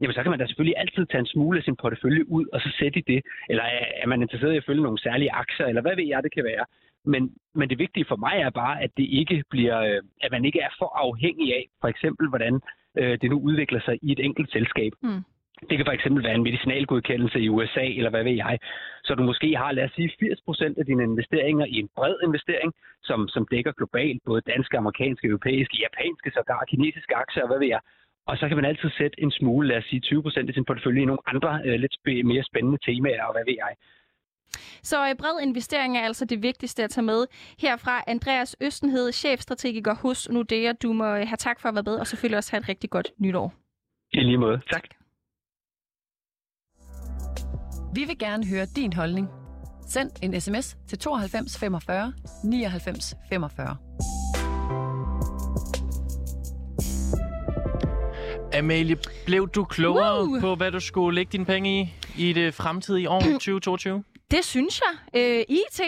jamen 0.00 0.14
så 0.14 0.22
kan 0.22 0.30
man 0.30 0.38
da 0.38 0.46
selvfølgelig 0.46 0.78
altid 0.78 1.06
tage 1.06 1.20
en 1.20 1.32
smule 1.34 1.58
af 1.58 1.64
sin 1.64 1.76
portefølje 1.76 2.28
ud 2.28 2.46
og 2.52 2.60
så 2.60 2.70
sætte 2.78 2.98
i 2.98 3.04
det. 3.12 3.20
Eller 3.50 3.64
er 4.02 4.06
man 4.06 4.22
interesseret 4.22 4.54
i 4.54 4.56
at 4.56 4.64
følge 4.66 4.82
nogle 4.82 5.02
særlige 5.06 5.32
aktier, 5.32 5.66
eller 5.66 5.82
hvad 5.82 5.96
ved 5.96 6.06
jeg, 6.06 6.22
det 6.22 6.34
kan 6.34 6.44
være. 6.44 6.64
Men, 7.04 7.22
men 7.54 7.70
det 7.70 7.78
vigtige 7.78 8.06
for 8.08 8.16
mig 8.16 8.36
er 8.46 8.50
bare, 8.50 8.82
at 8.82 8.90
det 8.96 9.06
ikke 9.20 9.44
bliver, 9.50 9.78
øh, 9.80 10.02
at 10.20 10.30
man 10.32 10.44
ikke 10.44 10.60
er 10.60 10.72
for 10.78 10.90
afhængig 11.06 11.54
af, 11.54 11.64
for 11.80 11.88
eksempel, 11.88 12.28
hvordan 12.28 12.60
øh, 12.98 13.18
det 13.20 13.30
nu 13.30 13.38
udvikler 13.40 13.80
sig 13.80 13.98
i 14.02 14.12
et 14.12 14.20
enkelt 14.20 14.52
selskab. 14.52 14.92
Mm. 15.02 15.22
Det 15.68 15.76
kan 15.78 15.86
for 15.86 15.92
eksempel 15.92 16.24
være 16.24 16.34
en 16.34 16.42
medicinalgodkendelse 16.48 17.40
i 17.40 17.48
USA, 17.48 17.86
eller 17.98 18.10
hvad 18.10 18.24
ved 18.24 18.36
jeg. 18.44 18.58
Så 19.04 19.14
du 19.14 19.22
måske 19.22 19.56
har, 19.56 19.72
lad 19.72 19.84
os 19.84 19.92
sige, 19.92 20.10
80% 20.22 20.78
af 20.78 20.86
dine 20.86 21.02
investeringer 21.02 21.66
i 21.66 21.76
en 21.84 21.88
bred 21.96 22.16
investering, 22.26 22.72
som, 23.02 23.28
som 23.28 23.46
dækker 23.50 23.72
globalt, 23.72 24.22
både 24.26 24.40
danske, 24.40 24.78
amerikanske, 24.78 25.28
europæiske, 25.28 25.76
japanske, 25.84 26.30
sågar 26.34 26.64
kinesiske 26.68 27.14
aktier, 27.16 27.46
hvad 27.46 27.58
ved 27.58 27.68
jeg. 27.68 27.80
Og 28.26 28.36
så 28.38 28.48
kan 28.48 28.56
man 28.56 28.64
altid 28.64 28.90
sætte 28.98 29.22
en 29.22 29.30
smule, 29.30 29.68
lad 29.68 29.76
os 29.76 29.84
sige 29.84 30.02
20% 30.06 30.48
af 30.48 30.54
sin 30.54 30.64
portefølje 30.64 31.02
i 31.02 31.04
nogle 31.04 31.22
andre 31.26 31.60
øh, 31.64 31.74
lidt 31.80 31.94
sp- 31.98 32.22
mere 32.32 32.44
spændende 32.50 32.78
temaer, 32.86 33.24
og 33.24 33.32
hvad 33.34 33.44
ved 33.48 33.56
jeg. 33.64 33.74
Så 34.82 35.08
øh, 35.08 35.14
bred 35.16 35.40
investering 35.42 35.98
er 35.98 36.02
altså 36.02 36.24
det 36.24 36.42
vigtigste 36.42 36.84
at 36.84 36.90
tage 36.90 37.04
med. 37.04 37.26
Herfra 37.58 38.04
Andreas 38.06 38.56
Østenhed, 38.60 39.12
chefstrategiker 39.12 39.94
hos 39.94 40.28
Nordea. 40.30 40.72
Du 40.82 40.92
må 40.92 41.04
øh, 41.04 41.26
have 41.30 41.36
tak 41.38 41.60
for 41.60 41.68
at 41.68 41.74
være 41.74 41.82
med, 41.86 41.94
og 41.94 42.06
selvfølgelig 42.06 42.36
også 42.36 42.50
have 42.52 42.60
et 42.60 42.68
rigtig 42.68 42.90
godt 42.90 43.12
nytår. 43.18 43.54
I 44.12 44.20
lige 44.20 44.38
måde. 44.38 44.60
Tak. 44.72 44.84
Vi 47.94 48.04
vil 48.04 48.18
gerne 48.18 48.46
høre 48.46 48.66
din 48.76 48.92
holdning. 48.92 49.28
Send 49.86 50.10
en 50.22 50.40
sms 50.40 50.76
til 50.88 50.98
92 50.98 51.58
45 51.60 52.12
99 52.44 53.14
45. 53.28 53.76
Amalie, 58.58 58.96
blev 59.26 59.48
du 59.48 59.64
klogere 59.64 60.24
Woo! 60.24 60.40
på, 60.40 60.54
hvad 60.54 60.72
du 60.72 60.80
skulle 60.80 61.14
lægge 61.14 61.32
dine 61.32 61.44
penge 61.44 61.80
i 61.80 61.94
i 62.28 62.32
det 62.32 62.54
fremtidige 62.54 63.10
år 63.10 63.20
2022? 63.40 64.04
Det 64.30 64.44
synes 64.44 64.80
jeg. 64.80 65.20
Øh, 65.20 65.44
IT, 65.48 65.80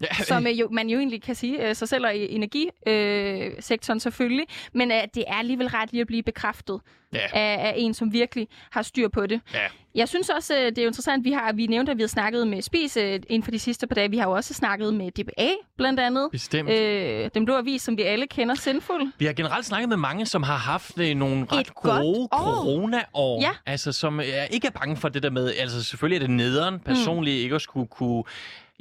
ja. 0.00 0.24
som 0.30 0.46
øh, 0.46 0.60
jo, 0.60 0.68
man 0.72 0.88
jo 0.88 0.98
egentlig 0.98 1.22
kan 1.22 1.34
sige 1.34 1.68
øh, 1.68 1.74
sig 1.74 1.88
selv 1.88 2.06
og 2.06 2.16
i 2.16 2.34
energisektoren 2.34 3.96
øh, 3.96 4.00
selvfølgelig, 4.00 4.46
men 4.72 4.90
øh, 4.90 5.02
det 5.14 5.24
er 5.28 5.34
alligevel 5.34 5.68
ret 5.68 5.92
lige 5.92 6.00
at 6.00 6.06
blive 6.06 6.22
bekræftet 6.22 6.80
ja. 7.14 7.26
af, 7.32 7.68
af 7.68 7.74
en, 7.76 7.94
som 7.94 8.12
virkelig 8.12 8.48
har 8.70 8.82
styr 8.82 9.08
på 9.08 9.26
det. 9.26 9.40
Ja. 9.54 9.58
Jeg 9.94 10.08
synes 10.08 10.28
også, 10.28 10.54
øh, 10.54 10.66
det 10.66 10.78
er 10.78 10.82
jo 10.82 10.88
interessant, 10.88 11.24
vi 11.24 11.32
har 11.32 11.52
vi 11.52 11.66
nævnte, 11.66 11.92
at 11.92 11.98
vi 11.98 12.02
har 12.02 12.08
snakket 12.08 12.46
med 12.46 12.62
Spis 12.62 12.96
øh, 12.96 13.14
inden 13.14 13.42
for 13.42 13.50
de 13.50 13.58
sidste 13.58 13.86
par 13.86 13.94
dage. 13.94 14.10
Vi 14.10 14.18
har 14.18 14.24
jo 14.24 14.32
også 14.32 14.54
snakket 14.54 14.94
med 14.94 15.10
DBA, 15.10 15.50
blandt 15.76 16.00
andet. 16.00 16.28
Bestemt. 16.32 16.70
Øh, 16.70 17.30
den 17.34 17.44
blå 17.44 17.56
avis, 17.56 17.82
som 17.82 17.96
vi 17.96 18.02
alle 18.02 18.26
kender, 18.26 18.54
Sindfuld. 18.54 19.12
Vi 19.18 19.24
har 19.24 19.32
generelt 19.32 19.66
snakket 19.66 19.88
med 19.88 19.96
mange, 19.96 20.26
som 20.26 20.42
har 20.42 20.56
haft 20.56 20.98
øh, 20.98 21.14
nogle 21.14 21.46
ret 21.52 21.60
Et 21.60 21.74
gode 21.74 22.28
corona-år. 22.32 23.40
Ja. 23.40 23.50
Altså, 23.66 23.92
som 23.92 24.20
øh, 24.20 24.26
ikke 24.50 24.66
er 24.66 24.70
bange 24.70 24.96
for 24.96 25.08
det 25.08 25.22
der 25.22 25.30
med, 25.30 25.52
altså 25.58 25.84
selvfølgelig 25.84 26.16
er 26.16 26.20
det 26.20 26.30
nederen 26.30 26.80
personligt 26.80 27.36
mm. 27.36 27.42
ikke 27.42 27.54
at 27.54 27.62
skulle 27.62 27.86
kunne 27.86 28.24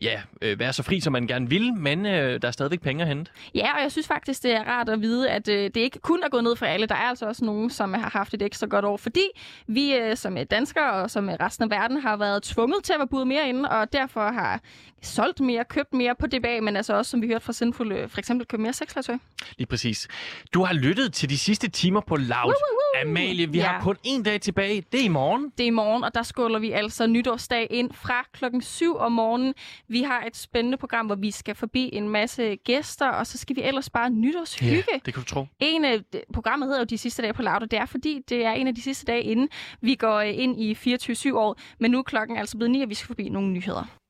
ja, 0.01 0.21
øh, 0.41 0.59
være 0.59 0.73
så 0.73 0.83
fri, 0.83 0.99
som 0.99 1.13
man 1.13 1.27
gerne 1.27 1.49
vil, 1.49 1.73
men 1.73 2.05
øh, 2.05 2.41
der 2.41 2.47
er 2.47 2.51
stadigvæk 2.51 2.81
penge 2.81 3.01
at 3.01 3.07
hente. 3.07 3.31
Ja, 3.55 3.75
og 3.75 3.81
jeg 3.81 3.91
synes 3.91 4.07
faktisk, 4.07 4.43
det 4.43 4.51
er 4.51 4.63
rart 4.63 4.89
at 4.89 5.01
vide, 5.01 5.29
at 5.29 5.47
øh, 5.47 5.63
det 5.63 5.77
ikke 5.77 5.99
kun 5.99 6.23
er 6.23 6.29
gået 6.29 6.43
ned 6.43 6.55
for 6.55 6.65
alle. 6.65 6.85
Der 6.85 6.95
er 6.95 6.99
altså 7.09 7.25
også 7.25 7.45
nogen, 7.45 7.69
som 7.69 7.93
har 7.93 8.09
haft 8.13 8.33
et 8.33 8.41
ekstra 8.41 8.67
godt 8.67 8.85
år, 8.85 8.97
fordi 8.97 9.23
vi 9.67 9.93
øh, 9.95 10.17
som 10.17 10.37
danskere 10.51 10.91
og 10.93 11.11
som 11.11 11.29
resten 11.39 11.63
af 11.63 11.69
verden 11.69 11.97
har 12.01 12.17
været 12.17 12.43
tvunget 12.43 12.83
til 12.83 12.93
at 12.93 12.99
være 12.99 13.07
budet 13.07 13.27
mere 13.27 13.49
inde, 13.49 13.69
og 13.69 13.93
derfor 13.93 14.31
har 14.31 14.61
solgt 15.01 15.39
mere, 15.39 15.65
købt 15.65 15.93
mere 15.93 16.15
på 16.19 16.27
DBA, 16.27 16.59
men 16.61 16.75
altså 16.77 16.93
også, 16.93 17.11
som 17.11 17.21
vi 17.21 17.27
hørte 17.27 17.45
fra 17.45 17.53
Sinful, 17.53 17.91
øh, 17.91 18.09
for 18.09 18.19
eksempel 18.19 18.47
købt 18.47 18.61
mere 18.61 18.73
sexlegetøj. 18.73 19.15
Lige 19.57 19.67
præcis. 19.67 20.07
Du 20.53 20.63
har 20.63 20.73
lyttet 20.73 21.13
til 21.13 21.29
de 21.29 21.37
sidste 21.37 21.69
timer 21.69 22.01
på 22.01 22.15
Loud. 22.15 22.29
Woo, 22.31 22.45
woo, 22.45 23.01
woo. 23.03 23.09
Amalie, 23.09 23.49
vi 23.51 23.57
Ja. 23.57 23.65
har 23.65 23.81
kun 23.81 23.95
en 24.03 24.23
dag 24.23 24.41
tilbage. 24.41 24.83
Det 24.91 24.99
er 24.99 25.03
i 25.05 25.07
morgen. 25.07 25.51
Det 25.57 25.63
er 25.63 25.67
i 25.67 25.69
morgen, 25.69 26.03
og 26.03 26.13
der 26.15 26.23
skåler 26.23 26.59
vi 26.59 26.71
altså 26.71 27.07
nytårsdag 27.07 27.67
ind 27.69 27.91
fra 27.93 28.25
klokken 28.33 28.61
7 28.61 28.95
om 28.97 29.11
morgenen. 29.11 29.53
Vi 29.93 30.01
har 30.01 30.23
et 30.27 30.37
spændende 30.37 30.77
program, 30.77 31.05
hvor 31.05 31.15
vi 31.15 31.31
skal 31.31 31.55
forbi 31.55 31.89
en 31.93 32.09
masse 32.09 32.55
gæster, 32.55 33.09
og 33.09 33.27
så 33.27 33.37
skal 33.37 33.55
vi 33.55 33.61
ellers 33.61 33.89
bare 33.89 34.09
nytårshygge. 34.09 34.83
det 35.05 35.13
kan 35.13 35.23
du 35.23 35.23
tro. 35.23 35.45
En 35.59 35.85
af 35.85 35.99
programmet 36.33 36.67
hedder 36.67 36.79
jo 36.79 36.85
De 36.85 36.97
sidste 36.97 37.21
dage 37.21 37.33
på 37.33 37.41
Loud, 37.41 37.61
og 37.61 37.71
det 37.71 37.79
er 37.79 37.85
fordi, 37.85 38.21
det 38.29 38.45
er 38.45 38.51
en 38.51 38.67
af 38.67 38.75
de 38.75 38.81
sidste 38.81 39.05
dage 39.05 39.23
inden 39.23 39.49
vi 39.81 39.95
går 39.95 40.17
øh, 40.17 40.39
ind 40.39 40.61
i 40.61 40.73
24-7 40.73 41.35
år. 41.35 41.59
Men 41.79 41.91
nu 41.91 41.99
er 41.99 42.03
klokken 42.03 42.37
altså 42.37 42.57
blevet 42.57 42.71
9, 42.71 42.81
og 42.81 42.89
vi 42.89 42.93
skal 42.95 43.07
forbi 43.07 43.29
nogle 43.29 43.49
nyheder. 43.49 44.02